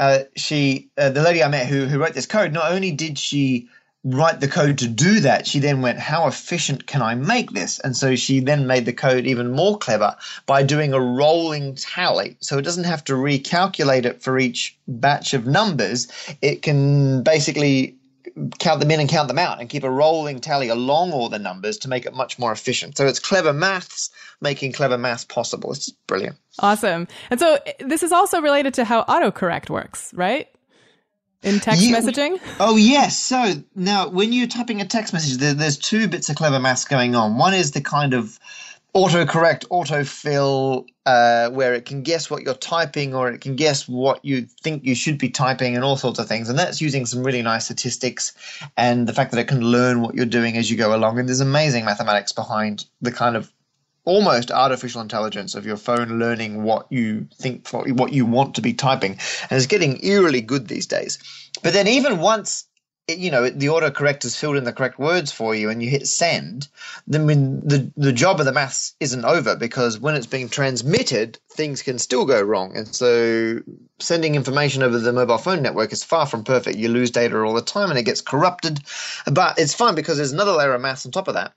uh, 0.00 0.24
she, 0.34 0.88
uh, 0.96 1.10
the 1.10 1.20
lady 1.20 1.44
I 1.44 1.48
met 1.48 1.66
who, 1.66 1.84
who 1.84 1.98
wrote 1.98 2.14
this 2.14 2.24
code, 2.24 2.54
not 2.54 2.72
only 2.72 2.90
did 2.90 3.18
she 3.18 3.68
write 4.02 4.40
the 4.40 4.48
code 4.48 4.78
to 4.78 4.88
do 4.88 5.20
that, 5.20 5.46
she 5.46 5.58
then 5.58 5.82
went, 5.82 5.98
How 5.98 6.26
efficient 6.26 6.86
can 6.86 7.02
I 7.02 7.14
make 7.14 7.50
this? 7.50 7.78
And 7.80 7.94
so 7.94 8.16
she 8.16 8.40
then 8.40 8.66
made 8.66 8.86
the 8.86 8.94
code 8.94 9.26
even 9.26 9.52
more 9.52 9.76
clever 9.76 10.16
by 10.46 10.62
doing 10.62 10.94
a 10.94 11.00
rolling 11.00 11.74
tally. 11.74 12.38
So 12.40 12.56
it 12.56 12.62
doesn't 12.62 12.84
have 12.84 13.04
to 13.04 13.12
recalculate 13.12 14.06
it 14.06 14.22
for 14.22 14.38
each 14.38 14.74
batch 14.88 15.34
of 15.34 15.46
numbers. 15.46 16.08
It 16.40 16.62
can 16.62 17.22
basically 17.22 17.96
count 18.58 18.80
them 18.80 18.90
in 18.90 19.00
and 19.00 19.08
count 19.08 19.28
them 19.28 19.38
out 19.38 19.60
and 19.60 19.68
keep 19.68 19.84
a 19.84 19.90
rolling 19.90 20.40
tally 20.40 20.68
along 20.68 21.12
all 21.12 21.28
the 21.28 21.38
numbers 21.38 21.76
to 21.78 21.88
make 21.88 22.06
it 22.06 22.14
much 22.14 22.38
more 22.38 22.52
efficient. 22.52 22.96
So 22.96 23.06
it's 23.06 23.18
clever 23.18 23.52
maths 23.52 24.08
making 24.40 24.72
clever 24.72 24.98
math 24.98 25.28
possible. 25.28 25.72
It's 25.72 25.86
just 25.86 26.06
brilliant. 26.06 26.36
Awesome. 26.58 27.08
And 27.30 27.38
so 27.38 27.58
this 27.78 28.02
is 28.02 28.12
also 28.12 28.40
related 28.40 28.74
to 28.74 28.84
how 28.84 29.04
autocorrect 29.04 29.70
works, 29.70 30.12
right? 30.14 30.48
In 31.42 31.58
text 31.60 31.82
yeah. 31.82 31.98
messaging? 31.98 32.40
Oh, 32.58 32.76
yes. 32.76 33.18
So 33.18 33.54
now 33.74 34.08
when 34.08 34.32
you're 34.32 34.46
typing 34.46 34.80
a 34.80 34.86
text 34.86 35.12
message, 35.12 35.38
there, 35.38 35.54
there's 35.54 35.78
two 35.78 36.06
bits 36.06 36.28
of 36.28 36.36
clever 36.36 36.60
maths 36.60 36.84
going 36.84 37.14
on. 37.14 37.38
One 37.38 37.54
is 37.54 37.72
the 37.72 37.80
kind 37.80 38.12
of 38.12 38.38
autocorrect, 38.94 39.66
autofill, 39.68 40.86
uh, 41.06 41.48
where 41.50 41.74
it 41.74 41.86
can 41.86 42.02
guess 42.02 42.30
what 42.30 42.42
you're 42.42 42.54
typing 42.54 43.14
or 43.14 43.30
it 43.30 43.40
can 43.40 43.56
guess 43.56 43.88
what 43.88 44.24
you 44.24 44.42
think 44.62 44.84
you 44.84 44.94
should 44.94 45.16
be 45.16 45.30
typing 45.30 45.76
and 45.76 45.84
all 45.84 45.96
sorts 45.96 46.18
of 46.18 46.28
things. 46.28 46.48
And 46.48 46.58
that's 46.58 46.80
using 46.80 47.06
some 47.06 47.22
really 47.22 47.42
nice 47.42 47.64
statistics 47.66 48.34
and 48.76 49.06
the 49.06 49.12
fact 49.12 49.30
that 49.30 49.40
it 49.40 49.48
can 49.48 49.60
learn 49.60 50.02
what 50.02 50.14
you're 50.14 50.26
doing 50.26 50.56
as 50.56 50.70
you 50.70 50.76
go 50.76 50.94
along. 50.94 51.18
And 51.18 51.28
there's 51.28 51.40
amazing 51.40 51.84
mathematics 51.84 52.32
behind 52.32 52.84
the 53.00 53.12
kind 53.12 53.36
of 53.36 53.50
almost 54.10 54.50
artificial 54.50 55.00
intelligence 55.00 55.54
of 55.54 55.64
your 55.64 55.76
phone 55.76 56.18
learning 56.18 56.64
what 56.64 56.84
you 56.90 57.28
think 57.36 57.68
what 57.68 58.12
you 58.12 58.26
want 58.26 58.56
to 58.56 58.60
be 58.60 58.74
typing 58.74 59.12
and 59.12 59.52
it's 59.52 59.66
getting 59.66 60.04
eerily 60.04 60.40
good 60.40 60.66
these 60.66 60.86
days. 60.86 61.18
But 61.62 61.74
then 61.74 61.86
even 61.86 62.18
once 62.18 62.66
you 63.06 63.30
know 63.30 63.48
the 63.48 63.66
autocorrect 63.66 64.24
has 64.24 64.36
filled 64.36 64.56
in 64.56 64.64
the 64.64 64.72
correct 64.72 64.98
words 64.98 65.30
for 65.30 65.54
you 65.54 65.70
and 65.70 65.80
you 65.82 65.88
hit 65.88 66.06
send 66.08 66.66
then 67.06 67.24
when 67.26 67.60
the 67.60 67.90
the 67.96 68.12
job 68.12 68.40
of 68.40 68.46
the 68.46 68.52
maths 68.52 68.94
isn't 68.98 69.24
over 69.24 69.54
because 69.54 70.00
when 70.00 70.16
it's 70.16 70.26
being 70.26 70.48
transmitted 70.48 71.38
things 71.52 71.80
can 71.82 71.98
still 71.98 72.24
go 72.24 72.40
wrong. 72.40 72.76
And 72.76 72.92
so 72.92 73.60
sending 74.00 74.34
information 74.34 74.82
over 74.82 74.98
the 74.98 75.12
mobile 75.12 75.38
phone 75.38 75.62
network 75.62 75.92
is 75.92 76.02
far 76.02 76.26
from 76.26 76.42
perfect. 76.42 76.78
You 76.78 76.88
lose 76.88 77.12
data 77.12 77.40
all 77.40 77.54
the 77.54 77.62
time 77.62 77.90
and 77.90 77.98
it 77.98 78.04
gets 78.04 78.20
corrupted. 78.20 78.80
But 79.30 79.58
it's 79.58 79.74
fine 79.74 79.94
because 79.94 80.16
there's 80.16 80.32
another 80.32 80.52
layer 80.52 80.74
of 80.74 80.80
maths 80.80 81.06
on 81.06 81.12
top 81.12 81.28
of 81.28 81.34
that 81.34 81.52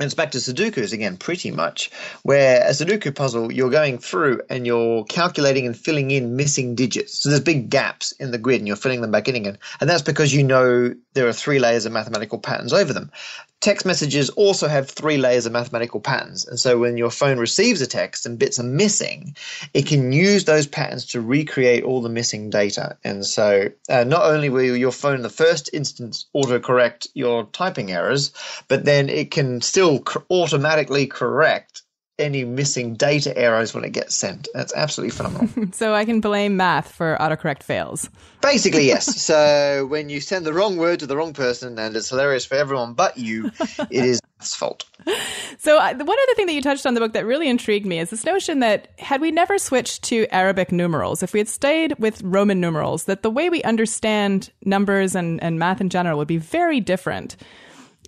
it's 0.00 0.14
back 0.14 0.32
to 0.32 0.38
Sudokus 0.38 0.92
again, 0.92 1.16
pretty 1.16 1.52
much, 1.52 1.90
where 2.24 2.62
a 2.62 2.70
Sudoku 2.70 3.14
puzzle, 3.14 3.52
you're 3.52 3.70
going 3.70 3.98
through 3.98 4.40
and 4.50 4.66
you're 4.66 5.04
calculating 5.04 5.66
and 5.66 5.76
filling 5.76 6.10
in 6.10 6.34
missing 6.34 6.74
digits. 6.74 7.20
So 7.20 7.28
there's 7.28 7.40
big 7.40 7.70
gaps 7.70 8.10
in 8.12 8.32
the 8.32 8.38
grid 8.38 8.60
and 8.60 8.66
you're 8.66 8.76
filling 8.76 9.02
them 9.02 9.12
back 9.12 9.28
in 9.28 9.36
again. 9.36 9.58
And 9.80 9.88
that's 9.88 10.02
because 10.02 10.34
you 10.34 10.42
know 10.42 10.94
there 11.12 11.28
are 11.28 11.32
three 11.32 11.60
layers 11.60 11.86
of 11.86 11.92
mathematical 11.92 12.38
patterns 12.38 12.72
over 12.72 12.92
them. 12.92 13.12
Text 13.64 13.86
messages 13.86 14.28
also 14.28 14.68
have 14.68 14.90
three 14.90 15.16
layers 15.16 15.46
of 15.46 15.52
mathematical 15.52 15.98
patterns. 15.98 16.46
And 16.46 16.60
so 16.60 16.78
when 16.78 16.98
your 16.98 17.10
phone 17.10 17.38
receives 17.38 17.80
a 17.80 17.86
text 17.86 18.26
and 18.26 18.38
bits 18.38 18.60
are 18.60 18.62
missing, 18.62 19.34
it 19.72 19.86
can 19.86 20.12
use 20.12 20.44
those 20.44 20.66
patterns 20.66 21.06
to 21.06 21.22
recreate 21.22 21.82
all 21.82 22.02
the 22.02 22.10
missing 22.10 22.50
data. 22.50 22.98
And 23.04 23.24
so 23.24 23.70
uh, 23.88 24.04
not 24.04 24.26
only 24.26 24.50
will 24.50 24.76
your 24.76 24.92
phone, 24.92 25.14
in 25.14 25.22
the 25.22 25.30
first 25.30 25.70
instance, 25.72 26.26
autocorrect 26.36 27.08
your 27.14 27.44
typing 27.54 27.90
errors, 27.90 28.34
but 28.68 28.84
then 28.84 29.08
it 29.08 29.30
can 29.30 29.62
still 29.62 30.00
cr- 30.00 30.18
automatically 30.28 31.06
correct 31.06 31.83
any 32.18 32.44
missing 32.44 32.94
data 32.94 33.36
errors 33.36 33.74
when 33.74 33.84
it 33.84 33.90
gets 33.90 34.14
sent. 34.14 34.48
That's 34.54 34.72
absolutely 34.74 35.10
phenomenal. 35.10 35.68
so 35.72 35.94
I 35.94 36.04
can 36.04 36.20
blame 36.20 36.56
math 36.56 36.92
for 36.92 37.16
autocorrect 37.20 37.62
fails. 37.62 38.08
Basically, 38.40 38.86
yes. 38.86 39.20
so 39.20 39.86
when 39.88 40.08
you 40.08 40.20
send 40.20 40.46
the 40.46 40.52
wrong 40.52 40.76
word 40.76 41.00
to 41.00 41.06
the 41.06 41.16
wrong 41.16 41.32
person 41.32 41.78
and 41.78 41.96
it's 41.96 42.10
hilarious 42.10 42.44
for 42.44 42.54
everyone 42.54 42.94
but 42.94 43.18
you, 43.18 43.50
it 43.90 44.04
is 44.04 44.20
math's 44.38 44.54
fault. 44.54 44.84
So 45.58 45.78
uh, 45.78 45.94
one 45.94 46.18
other 46.22 46.34
thing 46.36 46.46
that 46.46 46.52
you 46.52 46.62
touched 46.62 46.86
on 46.86 46.94
the 46.94 47.00
book 47.00 47.14
that 47.14 47.26
really 47.26 47.48
intrigued 47.48 47.86
me 47.86 47.98
is 47.98 48.10
this 48.10 48.24
notion 48.24 48.60
that 48.60 48.92
had 48.98 49.20
we 49.20 49.30
never 49.30 49.58
switched 49.58 50.02
to 50.04 50.26
Arabic 50.30 50.70
numerals, 50.70 51.22
if 51.22 51.32
we 51.32 51.40
had 51.40 51.48
stayed 51.48 51.98
with 51.98 52.22
Roman 52.22 52.60
numerals, 52.60 53.04
that 53.04 53.22
the 53.22 53.30
way 53.30 53.50
we 53.50 53.62
understand 53.64 54.50
numbers 54.64 55.16
and, 55.16 55.42
and 55.42 55.58
math 55.58 55.80
in 55.80 55.88
general 55.88 56.18
would 56.18 56.28
be 56.28 56.36
very 56.36 56.80
different. 56.80 57.36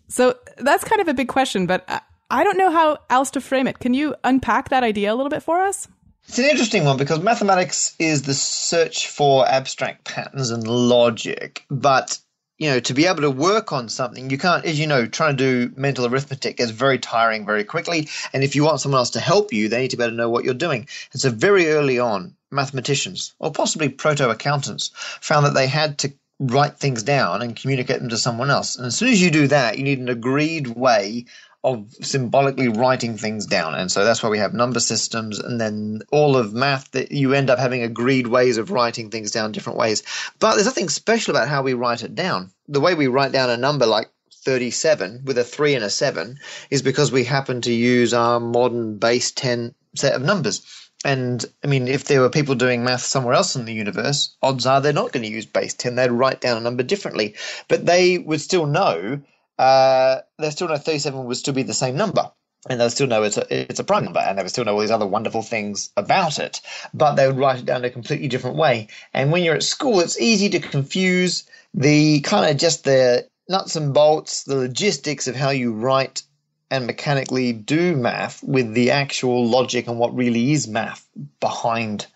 So 0.08 0.36
that's 0.58 0.84
kind 0.84 1.00
of 1.00 1.08
a 1.08 1.14
big 1.14 1.28
question, 1.28 1.66
but 1.66 1.88
I 2.30 2.42
don't 2.42 2.58
know 2.58 2.70
how 2.70 2.98
else 3.08 3.30
to 3.32 3.40
frame 3.40 3.68
it. 3.68 3.78
Can 3.78 3.94
you 3.94 4.14
unpack 4.24 4.70
that 4.70 4.82
idea 4.82 5.12
a 5.12 5.14
little 5.14 5.30
bit 5.30 5.42
for 5.42 5.60
us? 5.60 5.86
It's 6.28 6.38
an 6.38 6.46
interesting 6.46 6.84
one 6.84 6.96
because 6.96 7.20
mathematics 7.20 7.94
is 8.00 8.22
the 8.22 8.34
search 8.34 9.08
for 9.08 9.48
abstract 9.48 10.04
patterns 10.04 10.50
and 10.50 10.66
logic, 10.66 11.64
but 11.70 12.18
you 12.58 12.70
know, 12.70 12.80
to 12.80 12.94
be 12.94 13.06
able 13.06 13.20
to 13.20 13.30
work 13.30 13.70
on 13.70 13.88
something, 13.88 14.30
you 14.30 14.38
can't, 14.38 14.64
as 14.64 14.80
you 14.80 14.86
know, 14.86 15.06
trying 15.06 15.36
to 15.36 15.68
do 15.68 15.74
mental 15.76 16.06
arithmetic 16.06 16.58
is 16.58 16.70
very 16.70 16.98
tiring 16.98 17.44
very 17.44 17.64
quickly. 17.64 18.08
And 18.32 18.42
if 18.42 18.56
you 18.56 18.64
want 18.64 18.80
someone 18.80 18.98
else 18.98 19.10
to 19.10 19.20
help 19.20 19.52
you, 19.52 19.68
they 19.68 19.82
need 19.82 19.90
to 19.90 19.96
be 19.96 20.02
able 20.02 20.12
to 20.12 20.16
know 20.16 20.30
what 20.30 20.44
you're 20.44 20.54
doing. 20.54 20.88
And 21.12 21.20
so, 21.20 21.30
very 21.30 21.68
early 21.68 21.98
on, 21.98 22.34
mathematicians, 22.50 23.34
or 23.38 23.52
possibly 23.52 23.90
proto 23.90 24.30
accountants, 24.30 24.90
found 25.20 25.44
that 25.44 25.54
they 25.54 25.66
had 25.66 25.98
to 25.98 26.12
write 26.38 26.78
things 26.78 27.02
down 27.02 27.42
and 27.42 27.56
communicate 27.56 28.00
them 28.00 28.08
to 28.08 28.18
someone 28.18 28.50
else. 28.50 28.76
And 28.76 28.86
as 28.86 28.96
soon 28.96 29.08
as 29.08 29.22
you 29.22 29.30
do 29.30 29.46
that, 29.48 29.78
you 29.78 29.84
need 29.84 29.98
an 29.98 30.08
agreed 30.08 30.68
way 30.68 31.26
of 31.66 31.92
symbolically 32.00 32.68
writing 32.68 33.18
things 33.18 33.44
down. 33.44 33.74
And 33.74 33.90
so 33.90 34.04
that's 34.04 34.22
why 34.22 34.28
we 34.28 34.38
have 34.38 34.54
number 34.54 34.78
systems 34.78 35.40
and 35.40 35.60
then 35.60 36.02
all 36.12 36.36
of 36.36 36.54
math 36.54 36.92
that 36.92 37.10
you 37.10 37.34
end 37.34 37.50
up 37.50 37.58
having 37.58 37.82
agreed 37.82 38.28
ways 38.28 38.56
of 38.56 38.70
writing 38.70 39.10
things 39.10 39.32
down 39.32 39.50
different 39.50 39.76
ways. 39.76 40.04
But 40.38 40.54
there's 40.54 40.66
nothing 40.66 40.88
special 40.88 41.34
about 41.34 41.48
how 41.48 41.62
we 41.62 41.74
write 41.74 42.04
it 42.04 42.14
down. 42.14 42.52
The 42.68 42.80
way 42.80 42.94
we 42.94 43.08
write 43.08 43.32
down 43.32 43.50
a 43.50 43.56
number 43.56 43.84
like 43.84 44.08
37 44.44 45.22
with 45.24 45.38
a 45.38 45.44
3 45.44 45.74
and 45.74 45.84
a 45.84 45.90
7 45.90 46.38
is 46.70 46.82
because 46.82 47.10
we 47.10 47.24
happen 47.24 47.60
to 47.62 47.72
use 47.72 48.14
our 48.14 48.38
modern 48.38 48.98
base 48.98 49.32
10 49.32 49.74
set 49.96 50.14
of 50.14 50.22
numbers. 50.22 50.62
And 51.04 51.44
I 51.64 51.66
mean, 51.66 51.88
if 51.88 52.04
there 52.04 52.20
were 52.20 52.30
people 52.30 52.54
doing 52.54 52.84
math 52.84 53.02
somewhere 53.02 53.34
else 53.34 53.56
in 53.56 53.64
the 53.64 53.74
universe, 53.74 54.36
odds 54.40 54.66
are 54.66 54.80
they're 54.80 54.92
not 54.92 55.10
going 55.10 55.24
to 55.24 55.32
use 55.32 55.46
base 55.46 55.74
10. 55.74 55.96
They'd 55.96 56.12
write 56.12 56.40
down 56.40 56.58
a 56.58 56.60
number 56.60 56.84
differently. 56.84 57.34
But 57.66 57.86
they 57.86 58.18
would 58.18 58.40
still 58.40 58.66
know 58.66 59.20
uh, 59.58 60.18
they 60.38 60.50
still 60.50 60.68
know 60.68 60.76
37 60.76 61.24
would 61.24 61.36
still 61.36 61.54
be 61.54 61.62
the 61.62 61.74
same 61.74 61.96
number. 61.96 62.30
And 62.68 62.80
they'll 62.80 62.90
still 62.90 63.06
know 63.06 63.22
it's 63.22 63.36
a, 63.36 63.70
it's 63.70 63.78
a 63.78 63.84
prime 63.84 64.04
number, 64.04 64.18
and 64.18 64.36
they 64.36 64.42
would 64.42 64.50
still 64.50 64.64
know 64.64 64.74
all 64.74 64.80
these 64.80 64.90
other 64.90 65.06
wonderful 65.06 65.42
things 65.42 65.92
about 65.96 66.40
it, 66.40 66.60
but 66.92 67.14
they 67.14 67.28
would 67.28 67.36
write 67.36 67.60
it 67.60 67.64
down 67.64 67.84
a 67.84 67.90
completely 67.90 68.26
different 68.26 68.56
way. 68.56 68.88
And 69.14 69.30
when 69.30 69.44
you're 69.44 69.54
at 69.54 69.62
school, 69.62 70.00
it's 70.00 70.20
easy 70.20 70.48
to 70.48 70.58
confuse 70.58 71.44
the 71.74 72.20
kind 72.22 72.50
of 72.50 72.56
just 72.56 72.82
the 72.82 73.28
nuts 73.48 73.76
and 73.76 73.94
bolts, 73.94 74.42
the 74.44 74.56
logistics 74.56 75.28
of 75.28 75.36
how 75.36 75.50
you 75.50 75.74
write 75.74 76.24
and 76.70 76.86
mechanically 76.86 77.52
do 77.52 77.94
math 77.94 78.42
with 78.42 78.74
the 78.74 78.90
actual 78.90 79.46
logic 79.46 79.86
and 79.86 79.98
what 79.98 80.16
really 80.16 80.50
is 80.50 80.66
math 80.66 81.06
behind 81.38 82.06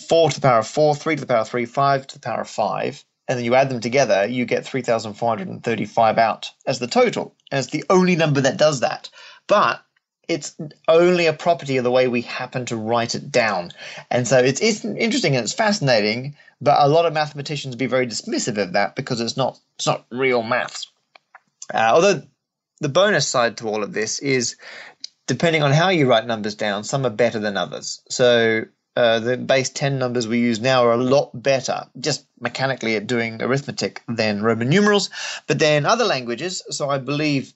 4 0.07 0.29
to 0.29 0.35
the 0.35 0.47
power 0.47 0.59
of 0.59 0.67
4, 0.67 0.95
3 0.95 1.15
to 1.15 1.21
the 1.21 1.27
power 1.27 1.39
of 1.39 1.49
3, 1.49 1.65
5 1.65 2.07
to 2.07 2.15
the 2.15 2.19
power 2.19 2.41
of 2.41 2.49
5, 2.49 3.05
and 3.27 3.37
then 3.37 3.45
you 3.45 3.55
add 3.55 3.69
them 3.69 3.79
together, 3.79 4.25
you 4.25 4.45
get 4.45 4.65
3,435 4.65 6.17
out 6.17 6.51
as 6.67 6.79
the 6.79 6.87
total. 6.87 7.35
And 7.51 7.59
it's 7.59 7.69
the 7.69 7.85
only 7.89 8.15
number 8.15 8.41
that 8.41 8.57
does 8.57 8.81
that. 8.81 9.09
But 9.47 9.81
it's 10.27 10.55
only 10.87 11.25
a 11.25 11.33
property 11.33 11.77
of 11.77 11.83
the 11.83 11.91
way 11.91 12.07
we 12.07 12.21
happen 12.21 12.65
to 12.67 12.77
write 12.77 13.15
it 13.15 13.31
down. 13.31 13.71
And 14.09 14.27
so 14.27 14.39
it's, 14.39 14.61
it's 14.61 14.85
interesting 14.85 15.35
and 15.35 15.43
it's 15.43 15.53
fascinating, 15.53 16.35
but 16.61 16.77
a 16.79 16.87
lot 16.87 17.05
of 17.05 17.13
mathematicians 17.13 17.75
be 17.75 17.87
very 17.87 18.07
dismissive 18.07 18.57
of 18.57 18.73
that 18.73 18.95
because 18.95 19.19
it's 19.19 19.37
not 19.37 19.59
it's 19.75 19.87
not 19.87 20.05
real 20.09 20.43
maths. 20.43 20.89
Uh, 21.73 21.91
although 21.93 22.21
the 22.79 22.89
bonus 22.89 23.27
side 23.27 23.57
to 23.57 23.67
all 23.67 23.83
of 23.83 23.93
this 23.93 24.19
is 24.19 24.55
depending 25.27 25.63
on 25.63 25.71
how 25.71 25.89
you 25.89 26.07
write 26.07 26.25
numbers 26.25 26.55
down, 26.55 26.83
some 26.83 27.05
are 27.05 27.09
better 27.09 27.39
than 27.39 27.57
others. 27.57 28.01
So 28.09 28.63
uh, 28.95 29.19
the 29.19 29.37
base 29.37 29.69
10 29.69 29.97
numbers 29.97 30.27
we 30.27 30.39
use 30.39 30.59
now 30.59 30.85
are 30.85 30.93
a 30.93 30.97
lot 30.97 31.31
better 31.33 31.85
just 31.99 32.27
mechanically 32.39 32.95
at 32.95 33.07
doing 33.07 33.41
arithmetic 33.41 34.03
than 34.07 34.43
Roman 34.43 34.69
numerals. 34.69 35.09
But 35.47 35.59
then 35.59 35.85
other 35.85 36.05
languages, 36.05 36.63
so 36.69 36.89
I 36.89 36.99
believe 36.99 37.53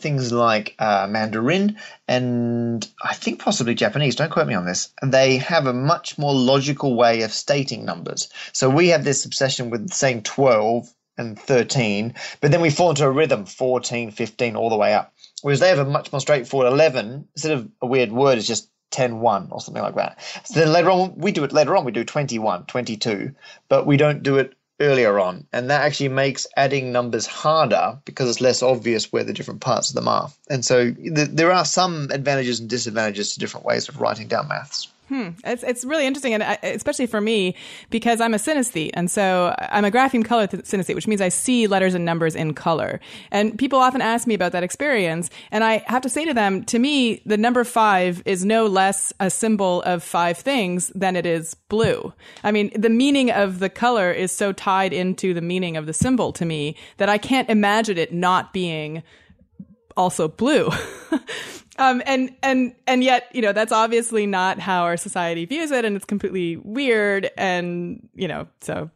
things 0.00 0.32
like 0.32 0.74
uh, 0.78 1.06
Mandarin 1.08 1.76
and 2.08 2.86
I 3.02 3.14
think 3.14 3.40
possibly 3.40 3.74
Japanese, 3.74 4.16
don't 4.16 4.30
quote 4.30 4.46
me 4.46 4.54
on 4.54 4.66
this, 4.66 4.92
they 5.02 5.38
have 5.38 5.66
a 5.66 5.72
much 5.72 6.18
more 6.18 6.34
logical 6.34 6.96
way 6.96 7.22
of 7.22 7.32
stating 7.32 7.84
numbers. 7.84 8.28
So 8.52 8.68
we 8.68 8.88
have 8.88 9.04
this 9.04 9.24
obsession 9.24 9.70
with 9.70 9.90
saying 9.90 10.22
12 10.22 10.92
and 11.18 11.38
13, 11.38 12.14
but 12.40 12.50
then 12.50 12.60
we 12.60 12.70
fall 12.70 12.90
into 12.90 13.04
a 13.04 13.10
rhythm 13.10 13.44
14, 13.44 14.10
15, 14.10 14.56
all 14.56 14.70
the 14.70 14.76
way 14.76 14.94
up. 14.94 15.14
Whereas 15.42 15.60
they 15.60 15.68
have 15.68 15.78
a 15.78 15.84
much 15.84 16.12
more 16.12 16.20
straightforward 16.20 16.72
11, 16.72 17.28
instead 17.34 17.52
of 17.52 17.68
a 17.80 17.86
weird 17.86 18.12
word, 18.12 18.38
it's 18.38 18.46
just 18.46 18.70
10 18.90 19.20
1 19.20 19.48
or 19.50 19.60
something 19.60 19.82
like 19.82 19.94
that. 19.94 20.20
So 20.44 20.60
then 20.60 20.72
later 20.72 20.90
on, 20.90 21.14
we 21.16 21.32
do 21.32 21.44
it 21.44 21.52
later 21.52 21.76
on, 21.76 21.84
we 21.84 21.92
do 21.92 22.04
21, 22.04 22.66
22, 22.66 23.34
but 23.68 23.86
we 23.86 23.96
don't 23.96 24.22
do 24.22 24.38
it 24.38 24.54
earlier 24.80 25.20
on. 25.20 25.46
And 25.52 25.70
that 25.70 25.82
actually 25.82 26.08
makes 26.08 26.46
adding 26.56 26.90
numbers 26.90 27.26
harder 27.26 27.98
because 28.04 28.28
it's 28.28 28.40
less 28.40 28.62
obvious 28.62 29.12
where 29.12 29.24
the 29.24 29.32
different 29.32 29.60
parts 29.60 29.90
of 29.90 29.94
them 29.94 30.08
are. 30.08 30.30
And 30.48 30.64
so 30.64 30.92
th- 30.92 31.28
there 31.30 31.52
are 31.52 31.64
some 31.64 32.08
advantages 32.10 32.60
and 32.60 32.68
disadvantages 32.68 33.34
to 33.34 33.40
different 33.40 33.66
ways 33.66 33.88
of 33.88 34.00
writing 34.00 34.28
down 34.28 34.48
maths. 34.48 34.88
Hmm. 35.10 35.30
It's, 35.42 35.64
it's 35.64 35.84
really 35.84 36.06
interesting, 36.06 36.34
and 36.34 36.58
especially 36.62 37.06
for 37.06 37.20
me, 37.20 37.56
because 37.90 38.20
I'm 38.20 38.32
a 38.32 38.36
synesthete. 38.36 38.92
And 38.94 39.10
so 39.10 39.56
I'm 39.58 39.84
a 39.84 39.90
grapheme 39.90 40.24
color 40.24 40.46
synesthete, 40.46 40.94
which 40.94 41.08
means 41.08 41.20
I 41.20 41.30
see 41.30 41.66
letters 41.66 41.94
and 41.94 42.04
numbers 42.04 42.36
in 42.36 42.54
color. 42.54 43.00
And 43.32 43.58
people 43.58 43.80
often 43.80 44.02
ask 44.02 44.28
me 44.28 44.34
about 44.34 44.52
that 44.52 44.62
experience. 44.62 45.28
And 45.50 45.64
I 45.64 45.82
have 45.88 46.02
to 46.02 46.08
say 46.08 46.24
to 46.26 46.32
them, 46.32 46.62
to 46.66 46.78
me, 46.78 47.22
the 47.26 47.36
number 47.36 47.64
five 47.64 48.22
is 48.24 48.44
no 48.44 48.68
less 48.68 49.12
a 49.18 49.30
symbol 49.30 49.82
of 49.82 50.04
five 50.04 50.38
things 50.38 50.92
than 50.94 51.16
it 51.16 51.26
is 51.26 51.54
blue. 51.54 52.12
I 52.44 52.52
mean, 52.52 52.70
the 52.80 52.88
meaning 52.88 53.32
of 53.32 53.58
the 53.58 53.68
color 53.68 54.12
is 54.12 54.30
so 54.30 54.52
tied 54.52 54.92
into 54.92 55.34
the 55.34 55.40
meaning 55.40 55.76
of 55.76 55.86
the 55.86 55.92
symbol 55.92 56.32
to 56.34 56.44
me 56.44 56.76
that 56.98 57.08
I 57.08 57.18
can't 57.18 57.50
imagine 57.50 57.98
it 57.98 58.14
not 58.14 58.52
being 58.52 59.02
also 60.00 60.28
blue. 60.28 60.70
Um, 61.78 62.02
and 62.04 62.36
and 62.42 62.74
and 62.86 63.02
yet, 63.02 63.30
you 63.32 63.40
know, 63.40 63.54
that's 63.54 63.72
obviously 63.72 64.26
not 64.26 64.58
how 64.58 64.82
our 64.82 64.98
society 64.98 65.46
views 65.46 65.70
it, 65.70 65.86
and 65.86 65.96
it's 65.96 66.04
completely 66.04 66.58
weird. 66.58 67.30
And 67.38 68.06
you 68.14 68.28
know, 68.28 68.48
so 68.60 68.90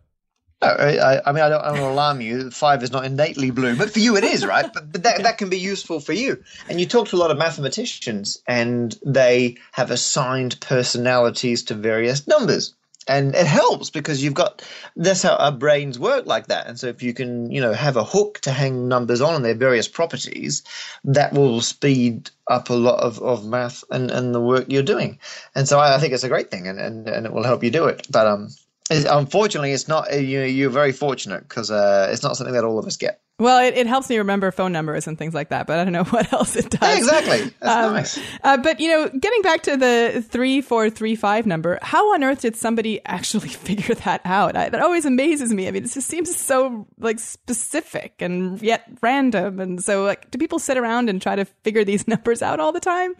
I, 0.60 1.20
I, 1.24 1.32
mean, 1.32 1.42
I 1.42 1.48
don't, 1.48 1.60
I 1.60 1.68
don't 1.68 1.80
want 1.80 1.90
to 1.90 1.90
alarm 1.90 2.20
you. 2.20 2.50
Five 2.50 2.82
is 2.82 2.92
not 2.92 3.04
innately 3.04 3.50
blue, 3.50 3.76
but 3.76 3.90
for 3.90 3.98
you 3.98 4.16
it 4.16 4.24
is, 4.24 4.44
right? 4.46 4.70
But, 4.72 4.92
but 4.92 5.02
that, 5.02 5.22
that 5.22 5.38
can 5.38 5.48
be 5.48 5.58
useful 5.58 6.00
for 6.00 6.12
you. 6.12 6.42
And 6.68 6.80
you 6.80 6.86
talk 6.86 7.08
to 7.08 7.16
a 7.16 7.18
lot 7.18 7.30
of 7.30 7.38
mathematicians, 7.38 8.42
and 8.46 8.96
they 9.04 9.56
have 9.72 9.90
assigned 9.90 10.60
personalities 10.60 11.64
to 11.64 11.74
various 11.74 12.26
numbers 12.26 12.74
and 13.08 13.34
it 13.34 13.46
helps 13.46 13.90
because 13.90 14.22
you've 14.22 14.34
got 14.34 14.62
that's 14.96 15.22
how 15.22 15.36
our 15.36 15.52
brains 15.52 15.98
work 15.98 16.26
like 16.26 16.46
that. 16.48 16.66
And 16.66 16.78
so 16.78 16.86
if 16.88 17.02
you 17.02 17.14
can 17.14 17.50
you 17.50 17.60
know 17.60 17.72
have 17.72 17.96
a 17.96 18.04
hook 18.04 18.40
to 18.40 18.50
hang 18.50 18.88
numbers 18.88 19.20
on 19.20 19.34
and 19.34 19.44
their 19.44 19.54
various 19.54 19.88
properties 19.88 20.62
that 21.04 21.32
will 21.32 21.60
speed 21.60 22.30
up 22.48 22.70
a 22.70 22.74
lot 22.74 23.00
of, 23.00 23.18
of 23.20 23.46
math 23.46 23.84
and, 23.90 24.10
and 24.10 24.34
the 24.34 24.40
work 24.40 24.66
you're 24.68 24.82
doing. 24.82 25.18
And 25.54 25.66
so 25.68 25.78
I, 25.78 25.96
I 25.96 25.98
think 25.98 26.12
it's 26.12 26.24
a 26.24 26.28
great 26.28 26.50
thing 26.50 26.68
and, 26.68 26.78
and, 26.78 27.08
and 27.08 27.26
it 27.26 27.32
will 27.32 27.44
help 27.44 27.64
you 27.64 27.70
do 27.70 27.86
it. 27.86 28.06
But 28.10 28.26
um 28.26 28.48
unfortunately 28.90 29.72
it's 29.72 29.88
not 29.88 30.12
you 30.12 30.42
you're 30.42 30.70
very 30.70 30.92
fortunate 30.92 31.40
because 31.48 31.70
uh, 31.70 32.08
it's 32.12 32.22
not 32.22 32.36
something 32.36 32.54
that 32.54 32.64
all 32.64 32.78
of 32.78 32.86
us 32.86 32.96
get 32.96 33.20
well, 33.40 33.66
it, 33.66 33.76
it 33.76 33.88
helps 33.88 34.08
me 34.08 34.18
remember 34.18 34.52
phone 34.52 34.70
numbers 34.70 35.08
and 35.08 35.18
things 35.18 35.34
like 35.34 35.48
that, 35.48 35.66
but 35.66 35.78
I 35.78 35.84
don't 35.84 35.92
know 35.92 36.04
what 36.10 36.32
else 36.32 36.54
it 36.54 36.70
does. 36.70 36.80
Yeah, 36.80 36.96
exactly. 36.96 37.52
That's 37.60 37.86
um, 37.86 37.94
nice. 37.94 38.20
Uh, 38.44 38.56
but, 38.58 38.78
you 38.78 38.88
know, 38.88 39.08
getting 39.08 39.42
back 39.42 39.62
to 39.64 39.76
the 39.76 40.24
3435 40.28 41.44
number, 41.44 41.80
how 41.82 42.14
on 42.14 42.22
earth 42.22 42.42
did 42.42 42.54
somebody 42.54 43.00
actually 43.06 43.48
figure 43.48 43.96
that 43.96 44.20
out? 44.24 44.56
I, 44.56 44.68
that 44.68 44.80
always 44.80 45.04
amazes 45.04 45.52
me. 45.52 45.66
I 45.66 45.72
mean, 45.72 45.84
it 45.84 45.90
just 45.90 46.06
seems 46.06 46.34
so, 46.36 46.86
like, 46.98 47.18
specific 47.18 48.22
and 48.22 48.62
yet 48.62 48.88
random. 49.00 49.58
And 49.58 49.82
so, 49.82 50.04
like, 50.04 50.30
do 50.30 50.38
people 50.38 50.60
sit 50.60 50.76
around 50.78 51.10
and 51.10 51.20
try 51.20 51.34
to 51.34 51.44
figure 51.44 51.84
these 51.84 52.06
numbers 52.08 52.40
out 52.40 52.60
all 52.60 52.70
the 52.70 52.80
time? 52.80 53.16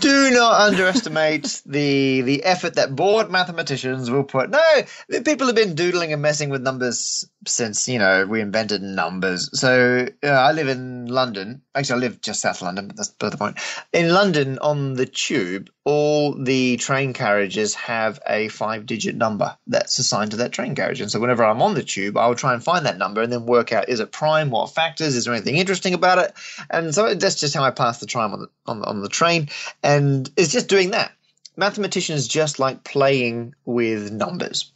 Do 0.00 0.30
not 0.30 0.60
underestimate 0.60 1.62
the 1.66 2.20
the 2.22 2.44
effort 2.44 2.74
that 2.74 2.94
bored 2.94 3.30
mathematicians 3.30 4.10
will 4.10 4.24
put. 4.24 4.50
No, 4.50 4.82
people 5.24 5.46
have 5.46 5.56
been 5.56 5.74
doodling 5.74 6.12
and 6.12 6.22
messing 6.22 6.50
with 6.50 6.62
numbers 6.62 7.28
since 7.48 7.88
you 7.88 7.98
know 7.98 8.26
we 8.26 8.40
invented 8.40 8.82
numbers. 8.82 9.50
So 9.58 10.08
uh, 10.22 10.26
I 10.26 10.52
live 10.52 10.68
in 10.68 11.06
London. 11.06 11.62
Actually, 11.74 11.96
I 11.96 12.08
live 12.08 12.20
just 12.20 12.40
south 12.40 12.56
of 12.56 12.62
London, 12.62 12.88
but 12.88 12.96
that's 12.96 13.10
the 13.10 13.36
point. 13.36 13.58
In 13.92 14.12
London, 14.12 14.58
on 14.58 14.94
the 14.94 15.06
tube, 15.06 15.70
all 15.84 16.34
the 16.34 16.76
train 16.76 17.12
carriages 17.12 17.74
have 17.74 18.18
a 18.26 18.48
five-digit 18.48 19.14
number 19.14 19.56
that's 19.66 19.98
assigned 19.98 20.32
to 20.32 20.38
that 20.38 20.52
train 20.52 20.74
carriage. 20.74 21.00
And 21.00 21.10
so 21.10 21.20
whenever 21.20 21.44
I'm 21.44 21.62
on 21.62 21.74
the 21.74 21.82
tube, 21.82 22.16
I 22.16 22.26
will 22.26 22.34
try 22.34 22.54
and 22.54 22.62
find 22.62 22.86
that 22.86 22.98
number 22.98 23.22
and 23.22 23.32
then 23.32 23.46
work 23.46 23.72
out 23.72 23.88
is 23.88 24.00
it 24.00 24.12
prime, 24.12 24.50
what 24.50 24.74
factors, 24.74 25.14
is 25.14 25.24
there 25.24 25.34
anything 25.34 25.56
interesting 25.56 25.94
about 25.94 26.18
it? 26.18 26.32
And 26.70 26.94
so 26.94 27.14
that's 27.14 27.40
just 27.40 27.54
how 27.54 27.62
I 27.62 27.70
pass 27.70 28.00
the 28.00 28.06
time 28.06 28.32
on 28.32 28.40
the 28.40 28.48
on, 28.66 28.82
on 28.82 29.00
the 29.00 29.08
train, 29.08 29.48
and 29.82 30.30
it's 30.36 30.52
just 30.52 30.68
doing 30.68 30.90
that. 30.90 31.12
Mathematicians 31.56 32.28
just 32.28 32.58
like 32.58 32.84
playing 32.84 33.54
with 33.64 34.12
numbers 34.12 34.72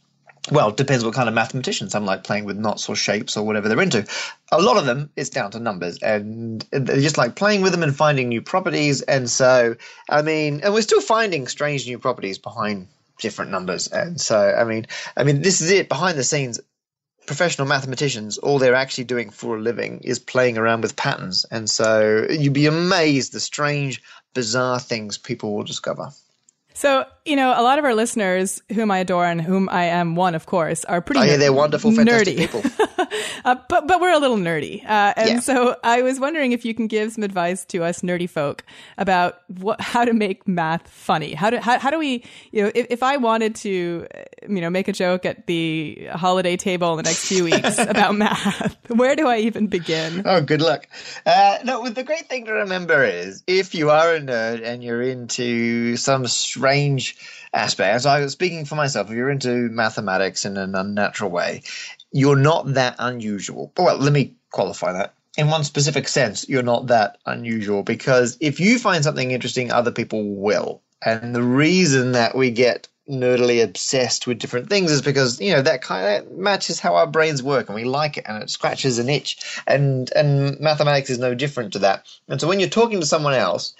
well, 0.49 0.69
it 0.69 0.77
depends 0.77 1.05
what 1.05 1.13
kind 1.13 1.29
of 1.29 1.35
mathematician. 1.35 1.89
Some 1.89 2.05
like 2.05 2.23
playing 2.23 2.45
with 2.45 2.57
knots 2.57 2.89
or 2.89 2.95
shapes 2.95 3.37
or 3.37 3.45
whatever 3.45 3.69
they're 3.69 3.81
into. 3.81 4.07
A 4.51 4.59
lot 4.59 4.77
of 4.77 4.85
them, 4.85 5.11
it's 5.15 5.29
down 5.29 5.51
to 5.51 5.59
numbers, 5.59 5.99
and 5.99 6.65
they're 6.71 7.01
just 7.01 7.17
like 7.17 7.35
playing 7.35 7.61
with 7.61 7.73
them 7.73 7.83
and 7.83 7.95
finding 7.95 8.29
new 8.29 8.41
properties. 8.41 9.01
And 9.01 9.29
so, 9.29 9.75
I 10.09 10.21
mean, 10.23 10.61
and 10.63 10.73
we're 10.73 10.81
still 10.81 11.01
finding 11.01 11.47
strange 11.47 11.85
new 11.85 11.99
properties 11.99 12.39
behind 12.39 12.87
different 13.19 13.51
numbers. 13.51 13.87
And 13.87 14.19
so, 14.19 14.55
I 14.57 14.63
mean, 14.63 14.87
I 15.15 15.23
mean, 15.23 15.43
this 15.43 15.61
is 15.61 15.69
it. 15.69 15.89
Behind 15.89 16.17
the 16.17 16.23
scenes, 16.23 16.59
professional 17.27 17.67
mathematicians, 17.67 18.39
all 18.39 18.57
they're 18.57 18.73
actually 18.73 19.03
doing 19.03 19.29
for 19.29 19.57
a 19.57 19.61
living 19.61 20.01
is 20.03 20.17
playing 20.17 20.57
around 20.57 20.81
with 20.81 20.95
patterns. 20.95 21.45
And 21.51 21.69
so, 21.69 22.25
you'd 22.29 22.53
be 22.53 22.65
amazed 22.65 23.31
the 23.31 23.39
strange, 23.39 24.01
bizarre 24.33 24.79
things 24.79 25.19
people 25.19 25.53
will 25.55 25.63
discover. 25.63 26.11
So, 26.81 27.05
you 27.25 27.35
know, 27.35 27.53
a 27.55 27.61
lot 27.61 27.77
of 27.77 27.85
our 27.85 27.93
listeners, 27.93 28.59
whom 28.73 28.89
I 28.89 28.97
adore 28.97 29.27
and 29.27 29.39
whom 29.39 29.69
I 29.69 29.83
am 29.83 30.15
one, 30.15 30.33
of 30.33 30.47
course, 30.47 30.83
are 30.85 30.99
pretty. 30.99 31.19
Oh, 31.21 31.23
yeah, 31.25 31.37
they're 31.37 31.53
wonderful, 31.53 31.91
fantastic 31.91 32.35
nerdy. 32.35 32.37
people. 32.39 32.63
uh, 33.45 33.55
but 33.69 33.87
but 33.87 33.99
we're 33.99 34.13
a 34.13 34.19
little 34.19 34.37
nerdy, 34.37 34.83
uh, 34.85 35.13
and 35.17 35.29
Yeah. 35.29 35.39
so 35.39 35.75
I 35.83 36.01
was 36.01 36.19
wondering 36.19 36.51
if 36.51 36.65
you 36.65 36.73
can 36.73 36.87
give 36.87 37.11
some 37.11 37.23
advice 37.23 37.65
to 37.65 37.83
us 37.83 38.01
nerdy 38.01 38.29
folk 38.29 38.63
about 38.97 39.41
what 39.59 39.81
how 39.81 40.05
to 40.05 40.13
make 40.13 40.47
math 40.47 40.87
funny. 40.87 41.33
How 41.33 41.49
do 41.49 41.57
how, 41.57 41.79
how 41.79 41.89
do 41.89 41.97
we 41.99 42.23
you 42.51 42.63
know 42.63 42.71
if, 42.73 42.87
if 42.89 43.03
I 43.03 43.17
wanted 43.17 43.55
to 43.55 44.07
you 44.49 44.61
know 44.61 44.69
make 44.69 44.87
a 44.87 44.93
joke 44.93 45.25
at 45.25 45.47
the 45.47 46.07
holiday 46.13 46.57
table 46.57 46.91
in 46.91 46.97
the 46.97 47.03
next 47.03 47.25
few 47.27 47.43
weeks 47.43 47.77
about 47.79 48.15
math, 48.15 48.77
where 48.89 49.15
do 49.15 49.27
I 49.27 49.37
even 49.39 49.67
begin? 49.67 50.23
Oh, 50.25 50.41
good 50.41 50.61
luck. 50.61 50.87
Uh, 51.25 51.57
no, 51.63 51.87
the 51.89 52.03
great 52.03 52.27
thing 52.29 52.45
to 52.45 52.53
remember 52.53 53.03
is 53.03 53.43
if 53.47 53.75
you 53.75 53.89
are 53.89 54.15
a 54.15 54.19
nerd 54.19 54.63
and 54.63 54.83
you're 54.83 55.01
into 55.01 55.97
some 55.97 56.27
strange 56.27 57.17
aspect, 57.53 57.93
as 57.95 58.05
I 58.05 58.21
was 58.21 58.31
speaking 58.33 58.65
for 58.65 58.75
myself, 58.75 59.09
if 59.09 59.15
you're 59.15 59.29
into 59.29 59.69
mathematics 59.69 60.45
in 60.45 60.57
an 60.57 60.75
unnatural 60.75 61.31
way, 61.31 61.63
you're 62.11 62.35
not 62.35 62.73
that 62.73 62.95
unusual. 62.99 63.71
Well, 63.77 63.97
let 63.97 64.13
me 64.13 64.35
qualify 64.51 64.93
that. 64.93 65.13
In 65.37 65.47
one 65.47 65.63
specific 65.63 66.07
sense, 66.07 66.47
you're 66.49 66.63
not 66.63 66.87
that 66.87 67.17
unusual 67.25 67.83
because 67.83 68.37
if 68.41 68.59
you 68.59 68.77
find 68.77 69.03
something 69.03 69.31
interesting, 69.31 69.71
other 69.71 69.91
people 69.91 70.35
will. 70.35 70.81
And 71.03 71.33
the 71.33 71.43
reason 71.43 72.11
that 72.11 72.35
we 72.35 72.51
get 72.51 72.87
nerdily 73.09 73.63
obsessed 73.63 74.27
with 74.27 74.39
different 74.39 74.69
things 74.69 74.91
is 74.91 75.01
because 75.01 75.41
you 75.41 75.51
know 75.51 75.61
that 75.61 75.81
kind 75.81 76.23
of 76.23 76.31
matches 76.31 76.79
how 76.79 76.95
our 76.95 77.07
brains 77.07 77.41
work 77.41 77.67
and 77.67 77.75
we 77.75 77.83
like 77.83 78.17
it 78.17 78.25
and 78.27 78.41
it 78.43 78.49
scratches 78.49 78.99
an 78.99 79.09
itch 79.09 79.59
and 79.67 80.11
and 80.15 80.59
mathematics 80.59 81.09
is 81.09 81.17
no 81.19 81.33
different 81.33 81.73
to 81.73 81.79
that 81.79 82.05
and 82.29 82.39
so 82.39 82.47
when 82.47 82.59
you're 82.59 82.69
talking 82.69 82.99
to 82.99 83.05
someone 83.05 83.33
else 83.33 83.73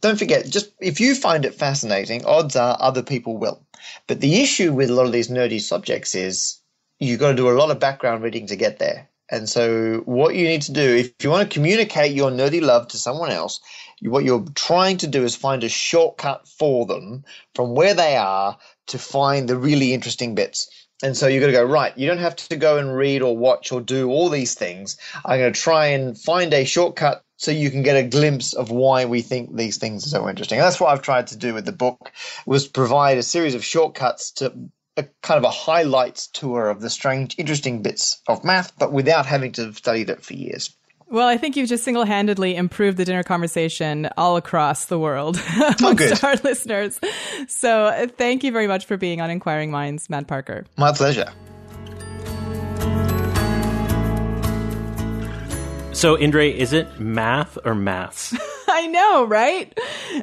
don't 0.00 0.18
forget 0.18 0.46
just 0.46 0.72
if 0.80 1.00
you 1.00 1.14
find 1.14 1.44
it 1.44 1.54
fascinating 1.54 2.24
odds 2.26 2.56
are 2.56 2.76
other 2.80 3.02
people 3.02 3.38
will 3.38 3.64
but 4.08 4.20
the 4.20 4.42
issue 4.42 4.72
with 4.72 4.90
a 4.90 4.94
lot 4.94 5.06
of 5.06 5.12
these 5.12 5.28
nerdy 5.28 5.60
subjects 5.60 6.14
is 6.14 6.60
you've 6.98 7.20
got 7.20 7.30
to 7.30 7.36
do 7.36 7.48
a 7.48 7.58
lot 7.58 7.70
of 7.70 7.80
background 7.80 8.22
reading 8.22 8.46
to 8.46 8.56
get 8.56 8.78
there 8.78 9.08
and 9.30 9.48
so 9.48 10.02
what 10.04 10.34
you 10.34 10.44
need 10.44 10.62
to 10.62 10.72
do 10.72 10.96
if 10.96 11.12
you 11.22 11.30
want 11.30 11.48
to 11.48 11.54
communicate 11.54 12.12
your 12.12 12.30
nerdy 12.30 12.62
love 12.62 12.88
to 12.88 12.98
someone 12.98 13.30
else 13.30 13.60
what 14.02 14.24
you're 14.24 14.44
trying 14.54 14.98
to 14.98 15.06
do 15.06 15.24
is 15.24 15.34
find 15.34 15.64
a 15.64 15.68
shortcut 15.68 16.46
for 16.46 16.86
them 16.86 17.24
from 17.54 17.74
where 17.74 17.94
they 17.94 18.16
are 18.16 18.58
to 18.88 18.98
find 18.98 19.48
the 19.48 19.56
really 19.56 19.94
interesting 19.94 20.34
bits. 20.34 20.70
And 21.02 21.16
so 21.16 21.26
you've 21.26 21.40
got 21.40 21.46
to 21.46 21.52
go, 21.52 21.64
right, 21.64 21.96
you 21.96 22.06
don't 22.06 22.18
have 22.18 22.36
to 22.36 22.56
go 22.56 22.78
and 22.78 22.96
read 22.96 23.22
or 23.22 23.36
watch 23.36 23.70
or 23.72 23.80
do 23.80 24.08
all 24.08 24.28
these 24.28 24.54
things. 24.54 24.96
I'm 25.24 25.38
going 25.38 25.52
to 25.52 25.60
try 25.60 25.86
and 25.86 26.18
find 26.18 26.52
a 26.54 26.64
shortcut 26.64 27.22
so 27.36 27.50
you 27.50 27.70
can 27.70 27.82
get 27.82 27.96
a 27.96 28.08
glimpse 28.08 28.54
of 28.54 28.70
why 28.70 29.04
we 29.04 29.20
think 29.20 29.54
these 29.54 29.76
things 29.76 30.06
are 30.06 30.10
so 30.10 30.28
interesting. 30.28 30.58
And 30.58 30.64
that's 30.64 30.80
what 30.80 30.88
I've 30.88 31.02
tried 31.02 31.26
to 31.28 31.36
do 31.36 31.52
with 31.52 31.66
the 31.66 31.72
book 31.72 32.12
was 32.46 32.66
provide 32.66 33.18
a 33.18 33.22
series 33.22 33.54
of 33.54 33.64
shortcuts 33.64 34.30
to 34.32 34.54
a 34.96 35.04
kind 35.22 35.38
of 35.38 35.44
a 35.44 35.50
highlights 35.50 36.26
tour 36.28 36.68
of 36.70 36.80
the 36.80 36.90
strange, 36.90 37.34
interesting 37.38 37.82
bits 37.82 38.20
of 38.28 38.44
math, 38.44 38.76
but 38.78 38.92
without 38.92 39.26
having 39.26 39.52
to 39.52 39.66
have 39.66 39.76
studied 39.76 40.08
it 40.10 40.22
for 40.24 40.32
years. 40.34 40.74
Well, 41.08 41.28
I 41.28 41.36
think 41.36 41.54
you've 41.56 41.68
just 41.68 41.84
single 41.84 42.04
handedly 42.04 42.56
improved 42.56 42.96
the 42.96 43.04
dinner 43.04 43.22
conversation 43.22 44.08
all 44.16 44.36
across 44.36 44.86
the 44.86 44.98
world 44.98 45.40
amongst 45.78 46.24
Oh, 46.24 46.26
our 46.28 46.34
listeners. 46.42 46.98
So 47.46 47.84
uh, 47.84 48.06
thank 48.08 48.42
you 48.42 48.50
very 48.50 48.66
much 48.66 48.86
for 48.86 48.96
being 48.96 49.20
on 49.20 49.30
Inquiring 49.30 49.70
Minds, 49.70 50.10
Matt 50.10 50.26
Parker. 50.26 50.64
My 50.76 50.92
pleasure. 50.92 51.32
So, 55.92 56.18
Indre, 56.18 56.50
is 56.50 56.72
it 56.74 57.00
math 57.00 57.56
or 57.64 57.74
maths? 57.74 58.34
I 58.86 58.88
know, 58.88 59.24
right? 59.24 59.76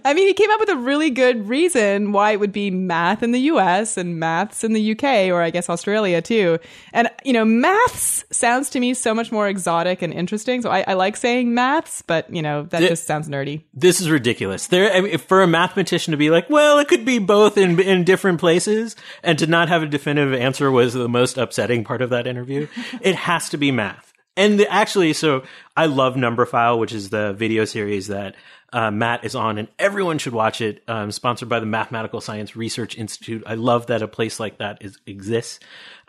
I 0.05 0.13
mean, 0.13 0.25
he 0.25 0.33
came 0.33 0.49
up 0.49 0.59
with 0.61 0.69
a 0.69 0.77
really 0.77 1.09
good 1.09 1.49
reason 1.49 2.13
why 2.13 2.31
it 2.31 2.39
would 2.39 2.53
be 2.53 2.71
math 2.71 3.21
in 3.21 3.33
the 3.33 3.41
US 3.41 3.97
and 3.97 4.17
maths 4.19 4.63
in 4.63 4.71
the 4.71 4.91
UK, 4.93 5.27
or 5.33 5.41
I 5.41 5.49
guess 5.49 5.69
Australia 5.69 6.21
too. 6.21 6.59
And, 6.93 7.09
you 7.25 7.33
know, 7.33 7.43
maths 7.43 8.23
sounds 8.31 8.69
to 8.69 8.79
me 8.79 8.93
so 8.93 9.13
much 9.13 9.33
more 9.33 9.49
exotic 9.49 10.01
and 10.01 10.13
interesting. 10.13 10.61
So 10.61 10.69
I, 10.69 10.85
I 10.87 10.93
like 10.93 11.17
saying 11.17 11.53
maths, 11.53 12.03
but, 12.03 12.33
you 12.33 12.41
know, 12.41 12.63
that 12.63 12.79
Di- 12.79 12.87
just 12.87 13.05
sounds 13.05 13.27
nerdy. 13.27 13.63
this 13.73 13.99
is 13.99 14.09
ridiculous. 14.09 14.67
There, 14.67 14.89
I 14.93 15.01
mean, 15.01 15.17
for 15.17 15.41
a 15.41 15.47
mathematician 15.47 16.11
to 16.11 16.17
be 16.17 16.29
like, 16.29 16.49
well, 16.49 16.79
it 16.79 16.87
could 16.87 17.03
be 17.03 17.19
both 17.19 17.57
in 17.57 17.77
in 17.81 18.05
different 18.05 18.39
places, 18.39 18.95
and 19.23 19.37
to 19.39 19.45
not 19.47 19.67
have 19.67 19.83
a 19.83 19.87
definitive 19.87 20.33
answer 20.33 20.71
was 20.71 20.93
the 20.93 21.09
most 21.09 21.37
upsetting 21.37 21.83
part 21.83 22.01
of 22.01 22.11
that 22.11 22.27
interview. 22.27 22.67
it 23.01 23.15
has 23.15 23.49
to 23.49 23.57
be 23.57 23.71
math. 23.71 24.12
And 24.35 24.59
the, 24.59 24.71
actually, 24.71 25.13
so 25.13 25.43
I 25.77 25.85
love 25.85 26.15
Numberphile, 26.15 26.79
which 26.79 26.91
is 26.91 27.09
the 27.09 27.33
video 27.33 27.65
series 27.65 28.07
that 28.07 28.35
uh, 28.71 28.89
Matt 28.89 29.23
is 29.23 29.35
on, 29.35 29.59
and 29.59 29.67
everyone 29.77 30.17
should 30.17 30.33
watch 30.33 30.59
it. 30.59 30.83
Um, 30.87 31.11
sponsored 31.11 31.49
by 31.49 31.59
the 31.59 31.67
Mathematical 31.67 32.21
Science 32.21 32.55
Research 32.55 32.97
Institute. 32.97 33.43
I 33.45 33.55
love 33.55 33.87
that 33.87 34.01
a 34.01 34.07
place 34.07 34.39
like 34.39 34.57
that 34.57 34.79
is 34.81 34.97
exists. 35.05 35.59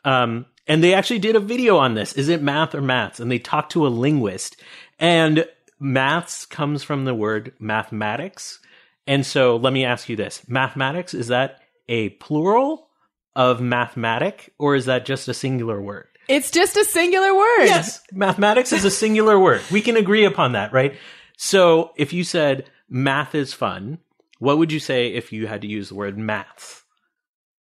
Um, 0.05 0.47
and 0.67 0.83
they 0.83 0.95
actually 0.95 1.19
did 1.19 1.37
a 1.37 1.41
video 1.41 1.77
on 1.77 1.95
this. 1.95 2.15
Is 2.15 2.29
it 2.29 2.43
math 2.43 2.75
or 2.75 2.81
maths? 2.81 3.21
And 3.21 3.31
they 3.31 3.39
talked 3.39 3.73
to 3.73 3.87
a 3.87 3.89
linguist. 3.89 4.57
And 4.99 5.47
maths 5.79 6.47
comes 6.47 6.83
from 6.83 7.05
the 7.05 7.15
word 7.15 7.53
mathematics. 7.59 8.61
And 9.07 9.27
so 9.27 9.57
let 9.57 9.73
me 9.73 9.85
ask 9.85 10.09
you 10.09 10.17
this 10.17 10.43
mathematics, 10.49 11.13
is 11.13 11.29
that 11.29 11.61
a 11.89 12.11
plural 12.11 12.89
of 13.37 13.61
mathematic, 13.61 14.55
or 14.59 14.75
is 14.75 14.87
that 14.87 15.05
just 15.05 15.29
a 15.29 15.35
singular 15.35 15.83
word? 15.83 16.09
It's 16.29 16.51
just 16.51 16.77
a 16.77 16.85
singular 16.85 17.35
word. 17.35 17.65
Yes, 17.67 18.01
mathematics 18.13 18.73
is 18.73 18.85
a 18.85 18.91
singular 18.91 19.39
word. 19.39 19.63
We 19.71 19.81
can 19.81 19.97
agree 19.97 20.25
upon 20.25 20.53
that, 20.53 20.73
right? 20.73 20.97
So 21.37 21.93
if 21.97 22.13
you 22.13 22.25
said 22.25 22.71
math 22.89 23.35
is 23.35 23.53
fun, 23.53 23.99
what 24.39 24.59
would 24.59 24.73
you 24.73 24.81
say 24.81 25.09
if 25.09 25.33
you 25.33 25.47
had 25.47 25.63
to 25.63 25.69
use 25.69 25.89
the 25.89 25.95
word 25.95 26.19
maths? 26.19 26.83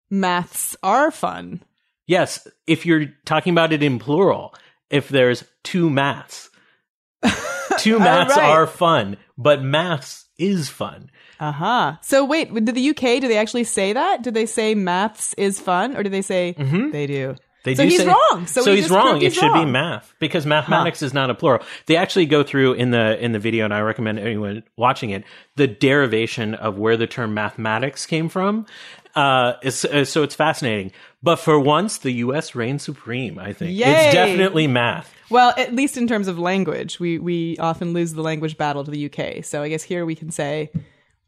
Maths 0.09 0.75
are 0.83 1.11
fun. 1.11 1.61
Yes, 2.05 2.47
if 2.67 2.85
you're 2.85 3.07
talking 3.25 3.51
about 3.51 3.73
it 3.73 3.81
in 3.81 3.99
plural, 3.99 4.53
if 4.89 5.09
there's 5.09 5.43
two 5.63 5.89
maths, 5.89 6.49
two 7.77 7.99
maths 7.99 8.35
right. 8.35 8.49
are 8.49 8.67
fun, 8.67 9.17
but 9.37 9.63
maths 9.63 10.25
is 10.37 10.69
fun. 10.69 11.09
Uh 11.39 11.51
huh. 11.51 11.95
So 12.01 12.25
wait, 12.25 12.53
did 12.53 12.75
the 12.75 12.89
UK, 12.89 13.21
do 13.21 13.27
they 13.27 13.37
actually 13.37 13.63
say 13.63 13.93
that? 13.93 14.21
Did 14.21 14.33
they 14.33 14.45
say 14.45 14.75
maths 14.75 15.33
is 15.35 15.59
fun? 15.59 15.95
Or 15.95 16.03
do 16.03 16.09
they 16.09 16.21
say 16.21 16.53
they 16.91 17.07
do? 17.07 17.35
They 17.63 17.75
So 17.75 17.83
do 17.83 17.89
he's 17.89 17.99
say- 17.99 18.07
wrong. 18.07 18.45
So 18.47 18.65
we 18.65 18.75
he's 18.77 18.89
wrong. 18.89 19.09
proved 19.11 19.23
It 19.23 19.31
he's 19.31 19.35
should 19.35 19.53
be 19.53 19.65
math 19.65 20.13
because 20.19 20.45
mathematics 20.45 21.01
is 21.01 21.13
not 21.13 21.29
a 21.29 21.33
plural. 21.35 21.63
They 21.85 21.95
actually 21.95 22.25
go 22.25 22.43
through 22.43 22.73
in 22.73 22.91
the 22.91 23.17
in 23.23 23.31
the 23.31 23.39
video, 23.39 23.63
and 23.65 23.73
I 23.73 23.79
recommend 23.81 24.19
anyone 24.19 24.63
watching 24.75 25.11
it 25.11 25.23
the 25.55 25.67
derivation 25.67 26.53
of 26.55 26.77
where 26.77 26.97
the 26.97 27.07
term 27.07 27.33
mathematics 27.33 28.05
came 28.05 28.27
from. 28.29 28.65
Uh, 29.15 29.53
it's, 29.61 29.85
uh, 29.85 30.03
so 30.03 30.23
it's 30.23 30.33
fascinating. 30.33 30.91
But 31.21 31.35
for 31.37 31.59
once, 31.59 31.99
the 31.99 32.11
U.S. 32.13 32.55
reigns 32.55 32.81
supreme. 32.83 33.37
I 33.37 33.53
think 33.53 33.77
Yay. 33.77 33.85
it's 33.85 34.13
definitely 34.13 34.65
math. 34.65 35.13
Well, 35.29 35.53
at 35.55 35.73
least 35.73 35.97
in 35.97 36.07
terms 36.07 36.27
of 36.27 36.39
language, 36.39 36.99
we, 36.99 37.19
we 37.19 37.55
often 37.59 37.93
lose 37.93 38.13
the 38.13 38.23
language 38.23 38.57
battle 38.57 38.83
to 38.83 38.89
the 38.91 39.05
UK. 39.05 39.45
So 39.45 39.61
I 39.61 39.69
guess 39.69 39.83
here 39.83 40.03
we 40.05 40.15
can 40.15 40.31
say 40.31 40.71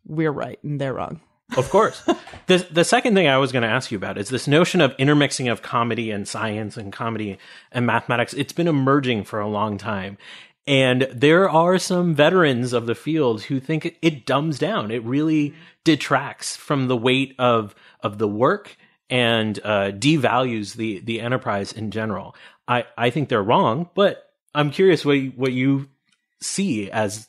we're 0.06 0.32
right 0.32 0.58
and 0.64 0.82
they're 0.82 0.94
wrong. 0.96 1.22
Of 1.58 1.70
course. 1.70 2.02
the 2.48 2.66
the 2.72 2.84
second 2.84 3.16
thing 3.16 3.28
I 3.28 3.38
was 3.38 3.52
going 3.52 3.64
to 3.64 3.70
ask 3.70 3.91
you 3.91 3.98
about 3.98 4.18
is 4.18 4.30
this 4.30 4.48
notion 4.48 4.82
of 4.82 4.96
intermixing 4.98 5.48
of 5.48 5.62
comedy 5.62 6.12
and 6.12 6.28
science 6.28 6.78
and 6.78 6.91
comedy 6.91 7.38
and 7.72 7.86
mathematics. 7.86 8.34
It's 8.34 8.54
been 8.54 8.68
emerging 8.68 9.26
for 9.26 9.39
a 9.39 9.48
long 9.48 9.78
time. 9.78 10.18
And 10.68 11.08
there 11.14 11.48
are 11.48 11.78
some 11.78 12.16
veterans 12.16 12.74
of 12.74 12.88
the 12.88 12.96
field 12.96 13.43
who 13.43 13.60
think 13.60 13.98
it, 14.02 14.26
dumbs 14.26 14.58
down. 14.58 14.89
It 14.89 15.04
really 15.04 15.54
detracts 15.84 16.56
from 16.56 16.88
the 16.88 16.98
weight 16.98 17.36
of 17.38 17.76
of 18.02 18.18
the 18.18 18.28
work 18.28 18.76
and 19.10 19.60
uh, 19.64 19.91
devalues 19.91 20.76
the 20.76 21.00
the 21.02 21.22
enterprise 21.22 21.72
in 21.72 21.91
general. 21.91 22.36
I 22.68 22.86
I 22.98 23.12
think 23.12 23.30
they're 23.30 23.43
wrong, 23.43 23.89
but 23.93 24.32
I'm 24.56 24.72
curious 24.72 25.06
what 25.06 25.18
you, 25.18 25.34
what 25.36 25.52
you 25.54 25.88
see 26.41 26.89
as 26.89 27.28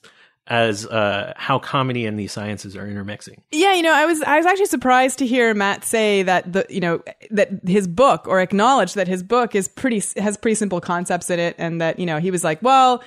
as 0.49 0.87
uh, 0.87 1.33
how 1.37 1.59
comedy 1.59 2.07
and 2.07 2.19
these 2.19 2.33
sciences 2.33 2.77
are 2.77 2.87
intermixing. 2.87 3.43
Yeah, 3.51 3.75
you 3.75 3.83
know, 3.83 3.93
I 3.93 4.07
was 4.07 4.23
I 4.23 4.37
was 4.37 4.47
actually 4.47 4.67
surprised 4.67 5.19
to 5.19 5.27
hear 5.27 5.53
Matt 5.55 5.85
say 5.85 6.23
that 6.23 6.53
the 6.53 6.67
you 6.69 6.81
know 6.81 7.03
that 7.31 7.51
his 7.67 7.89
book 7.89 8.29
or 8.29 8.41
acknowledge 8.41 8.95
that 8.95 9.09
his 9.09 9.23
book 9.23 9.55
is 9.55 9.69
pretty 9.69 10.03
has 10.21 10.37
pretty 10.37 10.55
simple 10.55 10.81
concepts 10.81 11.31
in 11.31 11.41
it, 11.41 11.57
and 11.59 11.81
that 11.81 11.99
you 11.99 12.07
know 12.07 12.19
he 12.19 12.31
was 12.31 12.45
like, 12.45 12.63
well, 12.63 13.03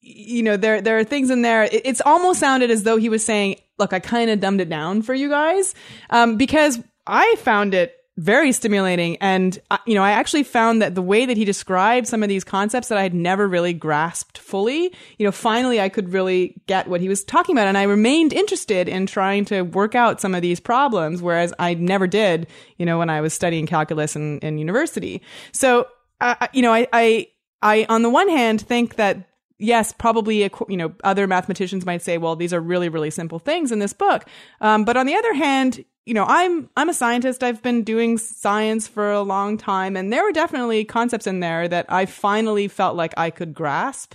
you 0.00 0.42
know, 0.42 0.56
there 0.56 0.80
there 0.80 0.98
are 0.98 1.04
things 1.04 1.30
in 1.30 1.42
there. 1.42 1.64
It, 1.64 1.82
it's 1.84 2.00
almost 2.04 2.40
sounded 2.40 2.70
as 2.70 2.84
though 2.84 2.96
he 2.96 3.08
was 3.08 3.24
saying, 3.24 3.56
look, 3.78 3.92
I 3.92 3.98
kind 3.98 4.30
of 4.30 4.40
dumbed 4.40 4.60
it 4.60 4.68
down 4.68 5.02
for 5.02 5.14
you 5.14 5.28
guys, 5.28 5.74
um, 6.10 6.36
because 6.36 6.80
I 7.06 7.34
found 7.38 7.74
it 7.74 8.03
very 8.16 8.52
stimulating. 8.52 9.16
And, 9.16 9.58
uh, 9.70 9.78
you 9.86 9.94
know, 9.94 10.02
I 10.02 10.12
actually 10.12 10.44
found 10.44 10.80
that 10.82 10.94
the 10.94 11.02
way 11.02 11.26
that 11.26 11.36
he 11.36 11.44
described 11.44 12.06
some 12.06 12.22
of 12.22 12.28
these 12.28 12.44
concepts 12.44 12.88
that 12.88 12.98
I 12.98 13.02
had 13.02 13.14
never 13.14 13.48
really 13.48 13.72
grasped 13.72 14.38
fully, 14.38 14.94
you 15.18 15.26
know, 15.26 15.32
finally 15.32 15.80
I 15.80 15.88
could 15.88 16.12
really 16.12 16.62
get 16.66 16.86
what 16.86 17.00
he 17.00 17.08
was 17.08 17.24
talking 17.24 17.56
about. 17.56 17.66
And 17.66 17.76
I 17.76 17.82
remained 17.84 18.32
interested 18.32 18.88
in 18.88 19.06
trying 19.06 19.44
to 19.46 19.62
work 19.62 19.96
out 19.96 20.20
some 20.20 20.34
of 20.34 20.42
these 20.42 20.60
problems, 20.60 21.22
whereas 21.22 21.52
I 21.58 21.74
never 21.74 22.06
did, 22.06 22.46
you 22.76 22.86
know, 22.86 22.98
when 22.98 23.10
I 23.10 23.20
was 23.20 23.34
studying 23.34 23.66
calculus 23.66 24.14
in, 24.14 24.38
in 24.40 24.58
university. 24.58 25.20
So, 25.52 25.88
uh, 26.20 26.46
you 26.52 26.62
know, 26.62 26.72
I, 26.72 26.86
I, 26.92 27.26
I, 27.62 27.86
on 27.88 28.02
the 28.02 28.10
one 28.10 28.28
hand, 28.28 28.60
think 28.60 28.94
that 28.94 29.28
yes, 29.64 29.92
probably, 29.92 30.42
you 30.68 30.76
know, 30.76 30.94
other 31.02 31.26
mathematicians 31.26 31.84
might 31.86 32.02
say, 32.02 32.18
well, 32.18 32.36
these 32.36 32.52
are 32.52 32.60
really, 32.60 32.88
really 32.88 33.10
simple 33.10 33.38
things 33.38 33.72
in 33.72 33.78
this 33.78 33.92
book. 33.92 34.26
Um, 34.60 34.84
but 34.84 34.96
on 34.96 35.06
the 35.06 35.14
other 35.14 35.34
hand, 35.34 35.84
you 36.06 36.12
know, 36.12 36.26
I'm 36.28 36.68
I'm 36.76 36.90
a 36.90 36.94
scientist. 36.94 37.42
I've 37.42 37.62
been 37.62 37.82
doing 37.82 38.18
science 38.18 38.86
for 38.86 39.10
a 39.10 39.22
long 39.22 39.56
time, 39.56 39.96
and 39.96 40.12
there 40.12 40.22
were 40.22 40.32
definitely 40.32 40.84
concepts 40.84 41.26
in 41.26 41.40
there 41.40 41.66
that 41.66 41.86
I 41.88 42.04
finally 42.04 42.68
felt 42.68 42.94
like 42.94 43.14
I 43.16 43.30
could 43.30 43.54
grasp 43.54 44.14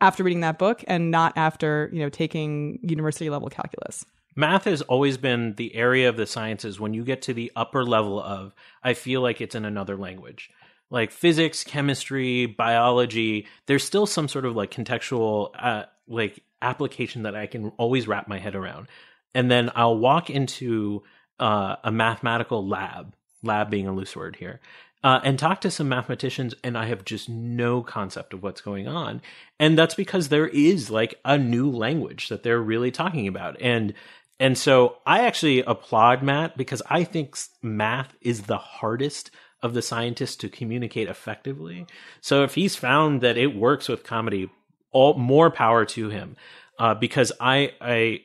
after 0.00 0.24
reading 0.24 0.40
that 0.40 0.58
book, 0.58 0.82
and 0.88 1.12
not 1.12 1.32
after 1.36 1.90
you 1.92 2.00
know 2.00 2.08
taking 2.08 2.80
university 2.82 3.30
level 3.30 3.48
calculus. 3.48 4.04
Math 4.34 4.64
has 4.64 4.82
always 4.82 5.16
been 5.16 5.54
the 5.54 5.74
area 5.74 6.08
of 6.08 6.16
the 6.16 6.26
sciences 6.26 6.78
when 6.78 6.94
you 6.94 7.04
get 7.04 7.22
to 7.22 7.34
the 7.34 7.52
upper 7.54 7.84
level 7.84 8.20
of. 8.20 8.52
I 8.82 8.94
feel 8.94 9.20
like 9.20 9.40
it's 9.40 9.54
in 9.54 9.64
another 9.64 9.96
language 9.96 10.50
like 10.90 11.10
physics, 11.10 11.64
chemistry, 11.64 12.46
biology, 12.46 13.46
there's 13.66 13.84
still 13.84 14.06
some 14.06 14.28
sort 14.28 14.44
of 14.44 14.56
like 14.56 14.70
contextual 14.70 15.50
uh, 15.58 15.84
like 16.06 16.42
application 16.62 17.22
that 17.22 17.36
I 17.36 17.46
can 17.46 17.72
always 17.76 18.08
wrap 18.08 18.28
my 18.28 18.38
head 18.38 18.54
around. 18.54 18.88
And 19.34 19.50
then 19.50 19.70
I'll 19.74 19.98
walk 19.98 20.30
into 20.30 21.02
uh, 21.38 21.76
a 21.84 21.92
mathematical 21.92 22.66
lab, 22.66 23.14
lab 23.42 23.70
being 23.70 23.86
a 23.86 23.92
loose 23.92 24.16
word 24.16 24.36
here, 24.36 24.60
uh, 25.04 25.20
and 25.22 25.38
talk 25.38 25.60
to 25.60 25.70
some 25.70 25.88
mathematicians, 25.88 26.54
and 26.64 26.76
I 26.76 26.86
have 26.86 27.04
just 27.04 27.28
no 27.28 27.82
concept 27.82 28.32
of 28.34 28.42
what's 28.42 28.60
going 28.60 28.88
on. 28.88 29.22
And 29.60 29.78
that's 29.78 29.94
because 29.94 30.28
there 30.28 30.48
is 30.48 30.90
like 30.90 31.14
a 31.24 31.38
new 31.38 31.70
language 31.70 32.28
that 32.28 32.42
they're 32.42 32.60
really 32.60 32.90
talking 32.90 33.28
about. 33.28 33.60
And 33.60 33.94
and 34.40 34.56
so 34.56 34.98
I 35.04 35.26
actually 35.26 35.62
applaud 35.62 36.22
Matt 36.22 36.56
because 36.56 36.80
I 36.88 37.02
think 37.04 37.36
math 37.60 38.14
is 38.20 38.42
the 38.42 38.58
hardest 38.58 39.32
of 39.62 39.74
the 39.74 39.82
scientists 39.82 40.36
to 40.36 40.48
communicate 40.48 41.08
effectively. 41.08 41.86
So 42.20 42.44
if 42.44 42.54
he's 42.54 42.76
found 42.76 43.20
that 43.22 43.36
it 43.36 43.56
works 43.56 43.88
with 43.88 44.04
comedy, 44.04 44.50
all 44.92 45.14
more 45.14 45.50
power 45.50 45.84
to 45.86 46.08
him. 46.10 46.36
Uh, 46.78 46.94
because 46.94 47.32
I 47.40 47.72
I 47.80 48.20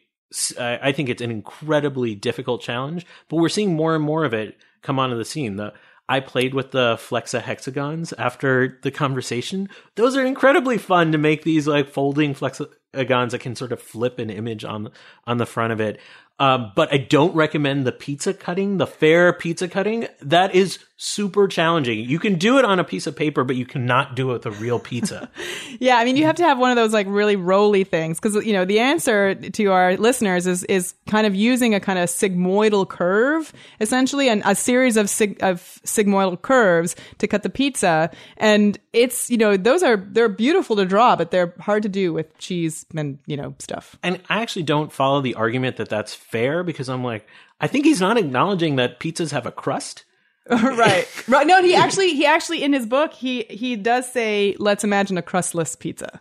I 0.59 0.91
think 0.91 1.09
it's 1.09 1.21
an 1.21 1.31
incredibly 1.31 2.15
difficult 2.15 2.61
challenge, 2.61 3.05
but 3.29 3.37
we're 3.37 3.49
seeing 3.49 3.75
more 3.75 3.95
and 3.95 4.03
more 4.03 4.25
of 4.25 4.33
it 4.33 4.57
come 4.81 4.99
onto 4.99 5.17
the 5.17 5.25
scene. 5.25 5.55
The 5.55 5.73
I 6.09 6.19
played 6.19 6.53
with 6.53 6.71
the 6.71 6.95
Flexa 6.95 7.41
hexagons 7.41 8.13
after 8.13 8.79
the 8.83 8.91
conversation. 8.91 9.69
Those 9.95 10.17
are 10.17 10.25
incredibly 10.25 10.77
fun 10.77 11.11
to 11.13 11.17
make 11.17 11.43
these 11.43 11.65
like 11.67 11.89
folding 11.89 12.33
flexagons 12.35 13.31
that 13.31 13.39
can 13.39 13.55
sort 13.55 13.71
of 13.71 13.81
flip 13.81 14.19
an 14.19 14.29
image 14.29 14.63
on 14.63 14.91
on 15.25 15.37
the 15.37 15.45
front 15.45 15.73
of 15.73 15.79
it. 15.79 15.99
Um, 16.39 16.71
but 16.75 16.91
I 16.91 16.97
don't 16.97 17.35
recommend 17.35 17.85
the 17.85 17.91
pizza 17.91 18.33
cutting, 18.33 18.77
the 18.77 18.87
fair 18.87 19.33
pizza 19.33 19.67
cutting. 19.67 20.07
That 20.21 20.53
is 20.53 20.79
super 20.95 21.47
challenging. 21.47 21.99
You 21.99 22.19
can 22.19 22.35
do 22.35 22.59
it 22.59 22.65
on 22.65 22.79
a 22.79 22.83
piece 22.83 23.07
of 23.07 23.15
paper, 23.15 23.43
but 23.43 23.55
you 23.55 23.65
cannot 23.65 24.15
do 24.15 24.29
it 24.29 24.33
with 24.33 24.45
a 24.45 24.51
real 24.51 24.79
pizza. 24.79 25.29
yeah, 25.79 25.97
I 25.97 26.05
mean, 26.05 26.17
you 26.17 26.25
have 26.25 26.35
to 26.35 26.43
have 26.43 26.59
one 26.59 26.69
of 26.69 26.75
those 26.75 26.93
like 26.93 27.07
really 27.09 27.35
roly 27.35 27.83
things 27.83 28.19
because 28.19 28.45
you 28.45 28.53
know 28.53 28.63
the 28.63 28.79
answer 28.79 29.35
to 29.35 29.65
our 29.71 29.97
listeners 29.97 30.45
is 30.45 30.63
is 30.65 30.93
kind 31.07 31.25
of 31.25 31.35
using 31.35 31.73
a 31.73 31.79
kind 31.79 31.99
of 31.99 32.09
sigmoidal 32.09 32.87
curve, 32.87 33.51
essentially, 33.81 34.29
and 34.29 34.43
a 34.45 34.55
series 34.55 34.95
of 34.95 35.09
sig- 35.09 35.41
of 35.43 35.59
sigmoidal 35.85 36.41
curves 36.41 36.95
to 37.17 37.27
cut 37.27 37.43
the 37.43 37.49
pizza. 37.49 38.11
And 38.37 38.77
it's 38.93 39.29
you 39.29 39.37
know 39.37 39.57
those 39.57 39.81
are 39.83 39.97
they're 39.97 40.29
beautiful 40.29 40.75
to 40.75 40.85
draw, 40.85 41.15
but 41.15 41.31
they're 41.31 41.53
hard 41.59 41.83
to 41.83 41.89
do 41.89 42.13
with 42.13 42.37
cheese 42.37 42.85
and 42.95 43.17
you 43.25 43.35
know 43.35 43.55
stuff. 43.59 43.97
And 44.03 44.21
I 44.29 44.41
actually 44.41 44.63
don't 44.63 44.91
follow 44.91 45.21
the 45.21 45.35
argument 45.35 45.77
that 45.77 45.89
that's 45.89 46.13
fair 46.13 46.63
because 46.63 46.87
I'm 46.87 47.03
like, 47.03 47.27
I 47.59 47.67
think 47.67 47.85
he's 47.85 48.01
not 48.01 48.17
acknowledging 48.17 48.75
that 48.75 48.99
pizzas 48.99 49.31
have 49.31 49.45
a 49.45 49.51
crust. 49.51 50.05
right. 50.49 51.07
Right. 51.27 51.47
No, 51.47 51.61
he 51.61 51.73
actually 51.73 52.13
he 52.13 52.25
actually 52.25 52.63
in 52.63 52.73
his 52.73 52.85
book 52.85 53.13
he 53.13 53.43
he 53.49 53.75
does 53.75 54.11
say 54.11 54.55
let's 54.59 54.83
imagine 54.83 55.17
a 55.17 55.21
crustless 55.21 55.75
pizza. 55.75 56.19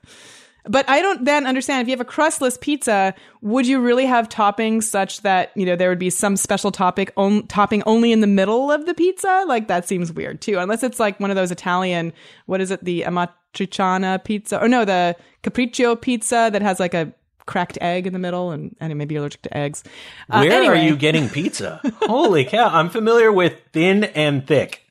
But 0.65 0.89
I 0.89 1.03
don't 1.03 1.25
then 1.25 1.47
understand 1.47 1.83
if 1.83 1.89
you 1.89 1.93
have 1.93 2.01
a 2.01 2.05
crustless 2.05 2.57
pizza, 2.57 3.15
would 3.41 3.67
you 3.67 3.81
really 3.81 4.07
have 4.07 4.29
toppings 4.29 4.85
such 4.85 5.23
that, 5.23 5.51
you 5.57 5.67
know, 5.67 5.75
there 5.75 5.89
would 5.89 5.99
be 5.99 6.11
some 6.11 6.37
special 6.37 6.71
topic 6.71 7.13
on, 7.17 7.49
topping 7.49 7.83
only 7.85 8.13
in 8.13 8.21
the 8.21 8.29
middle 8.29 8.71
of 8.71 8.87
the 8.87 8.95
pizza? 8.95 9.45
Like 9.49 9.67
that 9.67 9.89
seems 9.89 10.13
weird 10.13 10.41
too. 10.41 10.59
Unless 10.59 10.85
it's 10.85 11.01
like 11.01 11.19
one 11.19 11.31
of 11.31 11.37
those 11.37 11.51
Italian, 11.51 12.13
what 12.47 12.61
is 12.61 12.71
it, 12.71 12.85
the 12.85 13.03
amatriciana 13.03 14.23
pizza 14.23 14.63
or 14.63 14.69
no, 14.69 14.85
the 14.85 15.17
capriccio 15.43 16.01
pizza 16.01 16.49
that 16.53 16.63
has 16.63 16.79
like 16.79 16.95
a 16.95 17.13
cracked 17.47 17.79
egg 17.81 18.07
in 18.07 18.13
the 18.13 18.19
middle, 18.19 18.51
and, 18.51 18.77
and 18.81 18.97
maybe 18.97 19.17
allergic 19.17 19.43
to 19.43 19.57
eggs. 19.57 19.83
Uh, 20.31 20.41
Where 20.41 20.53
anyway. 20.53 20.79
are 20.79 20.83
you 20.83 20.97
getting 20.97 21.29
pizza? 21.29 21.81
Holy 22.03 22.45
cow! 22.45 22.69
I'm 22.69 22.91
familiar 22.91 23.33
with 23.33 23.61
thin 23.73 24.05
and 24.05 24.47
thick, 24.47 24.83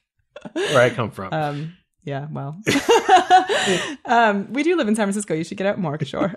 where 0.54 0.82
I 0.82 0.90
come 0.90 1.12
from. 1.12 1.34
Um, 1.34 1.78
yeah, 2.04 2.28
well, 2.32 2.60
um, 4.06 4.52
we 4.54 4.64
do 4.64 4.76
live 4.76 4.88
in 4.88 4.96
San 4.96 5.06
Francisco. 5.06 5.34
You 5.34 5.44
should 5.44 5.58
get 5.58 5.68
out 5.68 5.80
more, 5.80 5.98
sure. 6.04 6.34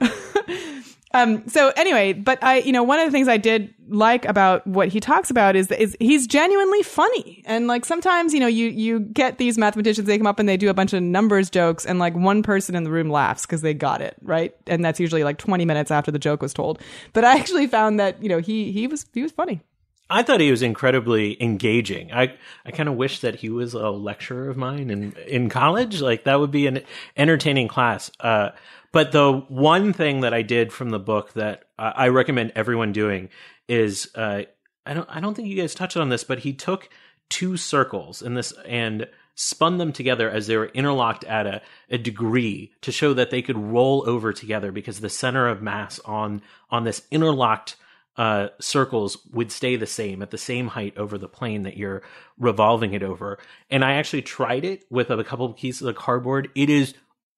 Um, 1.15 1.47
so 1.49 1.73
anyway, 1.77 2.12
but 2.12 2.43
I, 2.43 2.59
you 2.59 2.73
know, 2.73 2.83
one 2.83 2.99
of 2.99 3.07
the 3.07 3.12
things 3.12 3.29
I 3.29 3.37
did 3.37 3.73
like 3.89 4.25
about 4.25 4.67
what 4.67 4.89
he 4.89 4.99
talks 4.99 5.31
about 5.31 5.55
is, 5.55 5.71
is 5.71 5.97
he's 6.01 6.27
genuinely 6.27 6.83
funny. 6.83 7.45
And 7.47 7.69
like 7.69 7.85
sometimes, 7.85 8.35
you 8.35 8.41
know, 8.41 8.49
you, 8.49 8.69
you 8.69 8.99
get 8.99 9.39
these 9.39 9.57
mathematicians, 9.57 10.09
they 10.09 10.19
come 10.19 10.27
up 10.27 10.41
and 10.41 10.49
they 10.49 10.57
do 10.57 10.69
a 10.71 10.75
bunch 10.75 10.93
of 10.93 11.03
numbers 11.05 11.51
jokes 11.51 11.87
and 11.87 12.01
like 12.01 12.17
one 12.17 12.43
person 12.43 12.75
in 12.75 12.83
the 12.83 12.91
room 12.91 13.11
laughs 13.11 13.47
because 13.47 13.62
they 13.62 13.73
got 13.73 14.01
it, 14.01 14.17
right? 14.23 14.57
And 14.67 14.85
that's 14.85 14.99
usually 14.99 15.23
like 15.23 15.39
20 15.39 15.65
minutes 15.65 15.93
after 15.93 16.11
the 16.11 16.19
joke 16.19 16.43
was 16.43 16.53
told. 16.53 16.81
But 17.12 17.25
I 17.25 17.39
actually 17.39 17.69
found 17.69 18.01
that, 18.01 18.21
you 18.21 18.29
know, 18.29 18.39
he, 18.39 18.73
he 18.73 18.89
was, 18.89 19.07
he 19.15 19.23
was 19.23 19.31
funny. 19.31 19.62
I 20.11 20.23
thought 20.23 20.41
he 20.41 20.51
was 20.51 20.62
incredibly 20.62 21.43
engaging. 21.43 22.12
I 22.12 22.35
I 22.67 22.73
kind 22.73 22.91
of 22.91 22.97
wish 22.97 23.21
that 23.21 23.37
he 23.37 23.49
was 23.49 23.73
a 23.73 23.89
lecturer 23.89 24.51
of 24.51 24.57
mine 24.57 24.91
in 24.91 25.12
in 25.27 25.49
college. 25.49 26.03
Like 26.03 26.25
that 26.25 26.39
would 26.39 26.51
be 26.51 26.67
an 26.67 26.83
entertaining 27.17 27.69
class. 27.69 28.11
Uh, 28.21 28.51
but 28.95 29.11
the 29.11 29.32
one 29.49 29.92
thing 29.92 30.20
that 30.20 30.32
I 30.32 30.42
did 30.42 30.72
from 30.72 30.90
the 30.90 31.01
book 31.01 31.32
that 31.32 31.64
I 31.76 32.09
recommend 32.09 32.53
everyone 32.55 32.92
doing 32.92 33.28
is 33.68 34.09
uh, 34.14 34.42
I 34.86 34.95
don't 34.95 35.09
I 35.11 35.20
don't 35.20 35.34
think 35.34 35.49
you 35.49 35.57
guys 35.57 35.74
touched 35.74 35.97
on 35.97 36.09
this, 36.09 36.22
but 36.22 36.38
he 36.38 36.53
took 36.53 36.88
two 37.28 37.57
circles 37.57 38.22
in 38.22 38.34
this 38.34 38.53
and 38.64 39.09
spun 39.34 39.78
them 39.78 39.92
together 39.92 40.30
as 40.30 40.47
they 40.47 40.57
were 40.57 40.66
interlocked 40.66 41.24
at 41.24 41.45
a, 41.45 41.61
a 41.90 41.99
degree 41.99 42.72
to 42.82 42.92
show 42.92 43.12
that 43.14 43.30
they 43.30 43.42
could 43.42 43.59
roll 43.59 44.09
over 44.09 44.32
together 44.32 44.70
because 44.70 45.01
the 45.01 45.11
center 45.11 45.49
of 45.49 45.61
mass 45.61 45.99
on 46.05 46.40
on 46.70 46.84
this 46.84 47.03
interlocked 47.11 47.74
uh, 48.16 48.47
circles 48.61 49.18
would 49.32 49.51
stay 49.51 49.74
the 49.74 49.88
same 49.88 50.22
at 50.22 50.30
the 50.30 50.38
same 50.38 50.68
height 50.68 50.97
over 50.97 51.18
the 51.18 51.26
plane 51.26 51.64
that 51.64 51.76
you're 51.76 52.05
revolving 52.38 52.92
it 52.92 53.03
over. 53.03 53.40
And 53.70 53.84
I 53.84 53.95
actually 53.95 54.22
tried 54.22 54.64
it 54.64 54.84
with 54.88 55.11
a 55.11 55.24
couple 55.24 55.47
of 55.47 55.57
pieces 55.57 55.82
of 55.82 55.97
cardboard. 55.97 56.49
It 56.55 56.70
is 56.70 56.95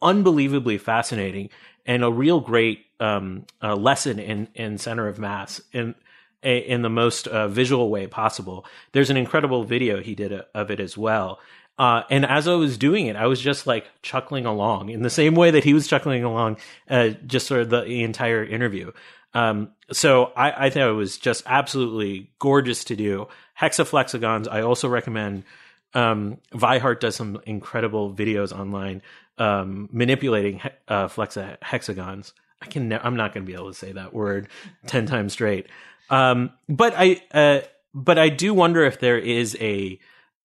unbelievably 0.06 0.78
fascinating 0.78 1.50
and 1.84 2.02
a 2.02 2.10
real 2.10 2.40
great 2.40 2.86
um, 3.00 3.44
uh, 3.62 3.74
lesson 3.74 4.18
in 4.18 4.48
in 4.54 4.78
center 4.78 5.08
of 5.08 5.18
mass 5.18 5.60
in 5.72 5.94
in 6.42 6.82
the 6.82 6.88
most 6.88 7.26
uh, 7.26 7.48
visual 7.48 7.90
way 7.90 8.06
possible. 8.06 8.64
There's 8.92 9.10
an 9.10 9.16
incredible 9.16 9.64
video 9.64 10.00
he 10.00 10.14
did 10.14 10.32
of 10.54 10.70
it 10.70 10.80
as 10.80 10.96
well. 10.96 11.40
Uh, 11.78 12.02
and 12.08 12.24
as 12.24 12.48
I 12.48 12.54
was 12.54 12.78
doing 12.78 13.06
it, 13.06 13.16
I 13.16 13.26
was 13.26 13.40
just 13.40 13.66
like 13.66 13.86
chuckling 14.00 14.46
along 14.46 14.88
in 14.88 15.02
the 15.02 15.10
same 15.10 15.34
way 15.34 15.50
that 15.50 15.64
he 15.64 15.74
was 15.74 15.86
chuckling 15.86 16.24
along, 16.24 16.56
uh, 16.88 17.10
just 17.26 17.46
sort 17.46 17.62
of 17.62 17.70
the, 17.70 17.82
the 17.82 18.02
entire 18.02 18.42
interview. 18.44 18.92
Um, 19.34 19.72
so 19.92 20.32
I, 20.36 20.66
I 20.66 20.70
thought 20.70 20.88
it 20.88 20.92
was 20.92 21.18
just 21.18 21.42
absolutely 21.44 22.30
gorgeous 22.38 22.84
to 22.84 22.96
do. 22.96 23.28
Hexaflexagons, 23.60 24.48
I 24.50 24.62
also 24.62 24.88
recommend 24.88 25.44
um, 25.92 26.38
Vihart 26.52 27.00
does 27.00 27.16
some 27.16 27.40
incredible 27.44 28.12
videos 28.12 28.58
online 28.58 29.02
um, 29.38 29.88
manipulating 29.92 30.58
he- 30.58 30.68
uh, 30.88 31.08
flexa 31.08 31.56
hexagons. 31.62 32.32
I 32.62 32.66
can. 32.66 32.88
Ne- 32.88 33.00
I'm 33.02 33.16
not 33.16 33.34
going 33.34 33.44
to 33.44 33.50
be 33.50 33.54
able 33.54 33.70
to 33.70 33.78
say 33.78 33.92
that 33.92 34.14
word 34.14 34.48
ten 34.86 35.06
times 35.06 35.32
straight. 35.32 35.66
Um, 36.10 36.50
but 36.68 36.94
I. 36.96 37.22
Uh, 37.32 37.60
but 37.94 38.18
I 38.18 38.28
do 38.28 38.52
wonder 38.52 38.84
if 38.84 39.00
there 39.00 39.18
is 39.18 39.56
a 39.60 39.98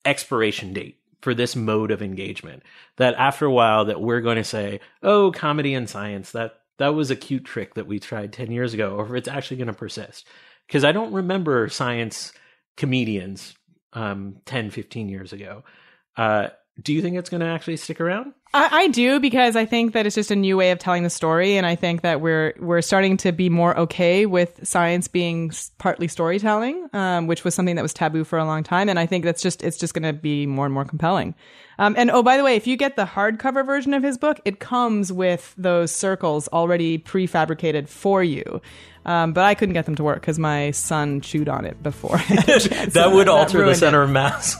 expiration 0.05 0.73
date 0.73 0.99
for 1.21 1.33
this 1.33 1.55
mode 1.55 1.91
of 1.91 2.01
engagement. 2.01 2.63
That 2.97 3.15
after 3.15 3.45
a 3.45 3.51
while, 3.51 3.85
that 3.85 4.01
we're 4.01 4.21
going 4.21 4.37
to 4.37 4.43
say, 4.43 4.79
"Oh, 5.03 5.31
comedy 5.31 5.73
and 5.73 5.89
science 5.89 6.31
that 6.31 6.59
that 6.77 6.95
was 6.95 7.11
a 7.11 7.15
cute 7.15 7.45
trick 7.45 7.75
that 7.75 7.87
we 7.87 7.99
tried 7.99 8.33
ten 8.33 8.51
years 8.51 8.73
ago," 8.73 8.95
or 8.95 9.05
if 9.05 9.13
it's 9.13 9.27
actually 9.27 9.57
going 9.57 9.67
to 9.67 9.73
persist. 9.73 10.27
Because 10.67 10.83
I 10.85 10.93
don't 10.93 11.11
remember 11.13 11.67
science 11.67 12.31
comedians 12.77 13.53
um, 13.93 14.37
10, 14.45 14.71
15 14.71 15.09
years 15.09 15.33
ago. 15.33 15.63
Uh, 16.15 16.49
do 16.83 16.93
you 16.93 17.01
think 17.01 17.17
it's 17.17 17.29
going 17.29 17.41
to 17.41 17.47
actually 17.47 17.77
stick 17.77 18.01
around? 18.01 18.33
I, 18.53 18.69
I, 18.71 18.87
do 18.89 19.19
because 19.21 19.55
I 19.55 19.65
think 19.65 19.93
that 19.93 20.05
it's 20.05 20.15
just 20.15 20.29
a 20.29 20.35
new 20.35 20.57
way 20.57 20.71
of 20.71 20.79
telling 20.79 21.03
the 21.03 21.09
story, 21.09 21.55
and 21.55 21.65
I 21.65 21.75
think 21.75 22.01
that 22.01 22.19
we're 22.19 22.53
we're 22.59 22.81
starting 22.81 23.15
to 23.17 23.31
be 23.31 23.49
more 23.49 23.77
okay 23.79 24.25
with 24.25 24.59
science 24.67 25.07
being 25.07 25.51
partly 25.77 26.09
storytelling, 26.09 26.89
um, 26.91 27.27
which 27.27 27.45
was 27.45 27.55
something 27.55 27.77
that 27.77 27.81
was 27.81 27.93
taboo 27.93 28.25
for 28.25 28.37
a 28.37 28.45
long 28.45 28.63
time, 28.63 28.89
and 28.89 28.99
I 28.99 29.05
think 29.05 29.23
that's 29.23 29.41
just 29.41 29.63
it's 29.63 29.77
just 29.77 29.93
going 29.93 30.03
to 30.03 30.11
be 30.11 30.45
more 30.45 30.65
and 30.65 30.73
more 30.73 30.83
compelling. 30.83 31.33
Um, 31.79 31.95
and 31.97 32.11
oh, 32.11 32.23
by 32.23 32.35
the 32.35 32.43
way, 32.43 32.55
if 32.55 32.67
you 32.67 32.75
get 32.75 32.97
the 32.97 33.05
hardcover 33.05 33.65
version 33.65 33.93
of 33.93 34.03
his 34.03 34.17
book, 34.17 34.41
it 34.43 34.59
comes 34.59 35.13
with 35.13 35.53
those 35.57 35.91
circles 35.91 36.49
already 36.49 36.99
prefabricated 36.99 37.87
for 37.87 38.21
you. 38.21 38.61
Um, 39.05 39.33
but 39.33 39.45
I 39.45 39.55
couldn't 39.55 39.73
get 39.73 39.85
them 39.85 39.95
to 39.95 40.03
work 40.03 40.21
because 40.21 40.37
my 40.37 40.71
son 40.71 41.21
chewed 41.21 41.49
on 41.49 41.65
it 41.65 41.81
before. 41.81 42.17
that 42.29 42.89
so 42.91 43.15
would 43.15 43.27
alter 43.27 43.65
the 43.65 43.75
center 43.75 44.01
it. 44.01 44.05
of 44.05 44.09
mass. 44.11 44.57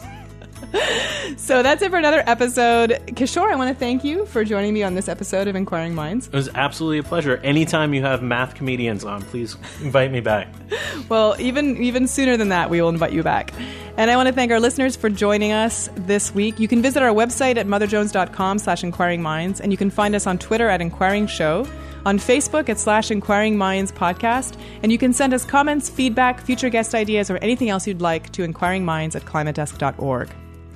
so 1.38 1.64
that's 1.64 1.82
it 1.82 1.90
for 1.90 1.98
another 1.98 2.24
episode. 2.26 2.92
Kishore, 3.08 3.52
I 3.52 3.56
want 3.56 3.70
to 3.70 3.76
thank 3.76 4.04
you 4.04 4.26
for 4.26 4.44
joining 4.44 4.74
me 4.74 4.84
on 4.84 4.96
this 4.96 5.08
episode 5.08 5.48
of 5.48 5.56
Inquiring 5.56 5.96
Minds. 5.96 6.28
It 6.28 6.34
was 6.34 6.50
absolutely 6.56 7.00
a 7.00 7.04
pleasure. 7.04 7.38
Anytime 7.38 7.94
you 7.94 8.02
have 8.02 8.22
math 8.22 8.56
comedians 8.56 9.04
on, 9.04 9.22
please 9.22 9.56
invite 9.82 10.12
me 10.12 10.20
back. 10.20 10.48
well, 11.10 11.36
even 11.40 11.78
even 11.78 12.08
sooner 12.08 12.38
than 12.38 12.50
that, 12.50 12.70
we 12.70 12.82
will 12.82 12.90
invite 12.90 13.14
you 13.14 13.24
back. 13.24 13.54
And 13.98 14.10
I 14.10 14.16
want 14.16 14.28
to 14.28 14.34
thank 14.34 14.52
our 14.52 14.60
listeners 14.60 14.96
for 14.96 15.10
joining 15.10 15.52
us 15.52 15.90
this 15.96 16.34
week. 16.34 16.60
You 16.60 16.68
can 16.68 16.82
visit 16.82 17.04
our 17.04 17.14
website 17.14 17.58
at 17.58 17.68
motherjones.com 17.68 18.60
slash 18.60 18.84
inquiring 18.84 19.22
minds, 19.22 19.60
and 19.60 19.72
you 19.72 19.78
can 19.78 19.90
find 19.90 20.16
us 20.16 20.26
on 20.26 20.38
Twitter 20.38 20.70
at 20.70 20.82
Inquiring 20.82 21.28
Show 21.28 21.68
on 22.06 22.18
Facebook 22.18 22.70
at 22.70 22.80
slash 22.80 23.12
Inquiring 23.12 23.58
Minds 23.58 23.92
Podcast, 23.92 24.60
and 24.84 24.92
you 24.92 24.98
can 24.98 25.14
send 25.14 25.34
us 25.34 25.46
comments, 25.46 25.90
feedback, 25.90 26.42
future 26.42 26.70
guest 26.70 26.96
ideas, 26.96 27.30
or 27.30 27.38
anything 27.38 27.70
else 27.70 27.88
you'd 27.88 28.02
like 28.02 28.32
to 28.32 28.48
inquiringminds 28.48 29.16
at 29.16 29.24
climatedesk.org. 29.24 30.30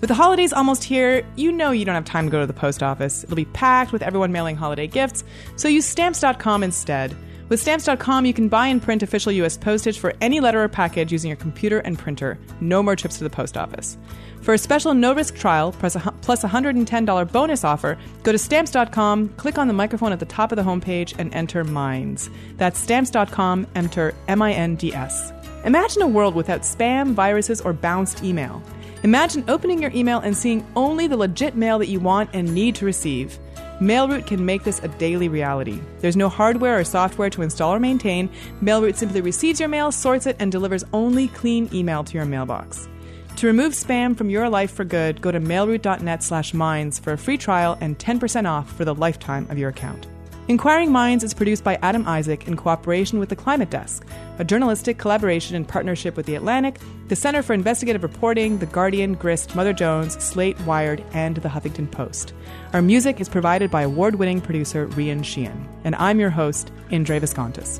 With 0.05 0.09
the 0.09 0.23
holidays 0.23 0.53
almost 0.53 0.83
here, 0.83 1.25
you 1.35 1.51
know 1.51 1.71
you 1.71 1.83
don't 1.83 1.95
have 1.95 2.05
time 2.05 2.25
to 2.25 2.31
go 2.31 2.39
to 2.39 2.45
the 2.45 2.53
post 2.53 2.83
office. 2.83 3.23
It'll 3.23 3.35
be 3.35 3.45
packed 3.45 3.91
with 3.91 4.03
everyone 4.03 4.31
mailing 4.31 4.55
holiday 4.55 4.85
gifts, 4.85 5.23
so 5.55 5.67
use 5.67 5.83
stamps.com 5.83 6.61
instead. 6.61 7.17
With 7.49 7.59
stamps.com, 7.59 8.23
you 8.23 8.31
can 8.31 8.47
buy 8.47 8.67
and 8.67 8.79
print 8.79 9.01
official 9.01 9.31
U.S. 9.31 9.57
postage 9.57 9.97
for 9.97 10.13
any 10.21 10.39
letter 10.39 10.63
or 10.63 10.67
package 10.67 11.11
using 11.11 11.29
your 11.29 11.37
computer 11.37 11.79
and 11.79 11.97
printer. 11.97 12.37
No 12.61 12.83
more 12.83 12.95
trips 12.95 13.17
to 13.17 13.23
the 13.23 13.31
post 13.31 13.57
office. 13.57 13.97
For 14.41 14.53
a 14.53 14.59
special 14.59 14.93
no 14.93 15.11
risk 15.11 15.37
trial 15.37 15.71
plus 15.71 15.95
a 15.95 15.99
$110 15.99 17.31
bonus 17.31 17.63
offer, 17.63 17.97
go 18.21 18.31
to 18.31 18.37
stamps.com, 18.37 19.29
click 19.29 19.57
on 19.57 19.67
the 19.67 19.73
microphone 19.73 20.11
at 20.11 20.19
the 20.19 20.25
top 20.25 20.51
of 20.51 20.57
the 20.57 20.61
homepage, 20.61 21.15
and 21.17 21.33
enter 21.33 21.63
MINDS. 21.63 22.29
That's 22.57 22.79
stamps.com, 22.79 23.65
enter 23.73 24.13
M 24.27 24.43
I 24.43 24.53
N 24.53 24.75
D 24.75 24.93
S. 24.93 25.33
Imagine 25.63 26.03
a 26.03 26.07
world 26.07 26.35
without 26.35 26.61
spam, 26.61 27.13
viruses, 27.15 27.59
or 27.59 27.73
bounced 27.73 28.23
email. 28.23 28.61
Imagine 29.03 29.43
opening 29.47 29.81
your 29.81 29.91
email 29.93 30.19
and 30.19 30.35
seeing 30.35 30.65
only 30.75 31.07
the 31.07 31.17
legit 31.17 31.55
mail 31.55 31.79
that 31.79 31.87
you 31.89 31.99
want 31.99 32.29
and 32.33 32.53
need 32.53 32.75
to 32.75 32.85
receive. 32.85 33.37
Mailroute 33.79 34.25
can 34.25 34.45
make 34.45 34.63
this 34.63 34.81
a 34.83 34.87
daily 34.87 35.27
reality. 35.27 35.79
There's 35.99 36.15
no 36.15 36.29
hardware 36.29 36.79
or 36.79 36.83
software 36.83 37.29
to 37.31 37.41
install 37.41 37.73
or 37.73 37.79
maintain. 37.79 38.29
Mailroute 38.61 38.95
simply 38.95 39.21
receives 39.21 39.59
your 39.59 39.69
mail, 39.69 39.91
sorts 39.91 40.25
it, 40.25 40.37
and 40.39 40.51
delivers 40.51 40.85
only 40.93 41.27
clean 41.27 41.69
email 41.73 42.03
to 42.05 42.13
your 42.13 42.25
mailbox. 42.25 42.87
To 43.37 43.47
remove 43.47 43.73
spam 43.73 44.17
from 44.17 44.29
your 44.29 44.47
life 44.47 44.71
for 44.71 44.85
good, 44.85 45.21
go 45.21 45.29
to 45.29 45.41
mailroute.net 45.41 46.23
slash 46.23 46.53
minds 46.53 46.99
for 46.99 47.11
a 47.11 47.17
free 47.17 47.37
trial 47.37 47.77
and 47.81 47.99
10% 47.99 48.49
off 48.49 48.71
for 48.71 48.85
the 48.85 48.95
lifetime 48.95 49.45
of 49.49 49.57
your 49.57 49.69
account. 49.69 50.07
Inquiring 50.47 50.91
Minds 50.91 51.23
is 51.23 51.33
produced 51.33 51.63
by 51.63 51.79
Adam 51.81 52.07
Isaac 52.07 52.47
in 52.47 52.55
cooperation 52.55 53.17
with 53.17 53.29
the 53.29 53.35
Climate 53.35 53.71
Desk, 53.71 54.05
a 54.37 54.43
journalistic 54.43 54.99
collaboration 54.99 55.55
in 55.55 55.65
partnership 55.65 56.15
with 56.15 56.27
The 56.27 56.35
Atlantic, 56.35 56.77
the 57.07 57.15
Center 57.15 57.41
for 57.41 57.53
Investigative 57.53 58.03
Reporting, 58.03 58.59
The 58.59 58.67
Guardian, 58.67 59.15
Grist, 59.15 59.55
Mother 59.55 59.73
Jones, 59.73 60.23
Slate, 60.23 60.59
Wired, 60.61 61.03
and 61.13 61.37
The 61.37 61.49
Huffington 61.49 61.89
Post. 61.89 62.33
Our 62.73 62.83
music 62.83 63.19
is 63.19 63.27
provided 63.27 63.71
by 63.71 63.81
award 63.81 64.15
winning 64.15 64.39
producer 64.39 64.87
Rian 64.89 65.25
Sheehan. 65.25 65.67
And 65.83 65.95
I'm 65.95 66.19
your 66.19 66.29
host, 66.29 66.71
Indre 66.91 67.19
Viskontas. 67.19 67.79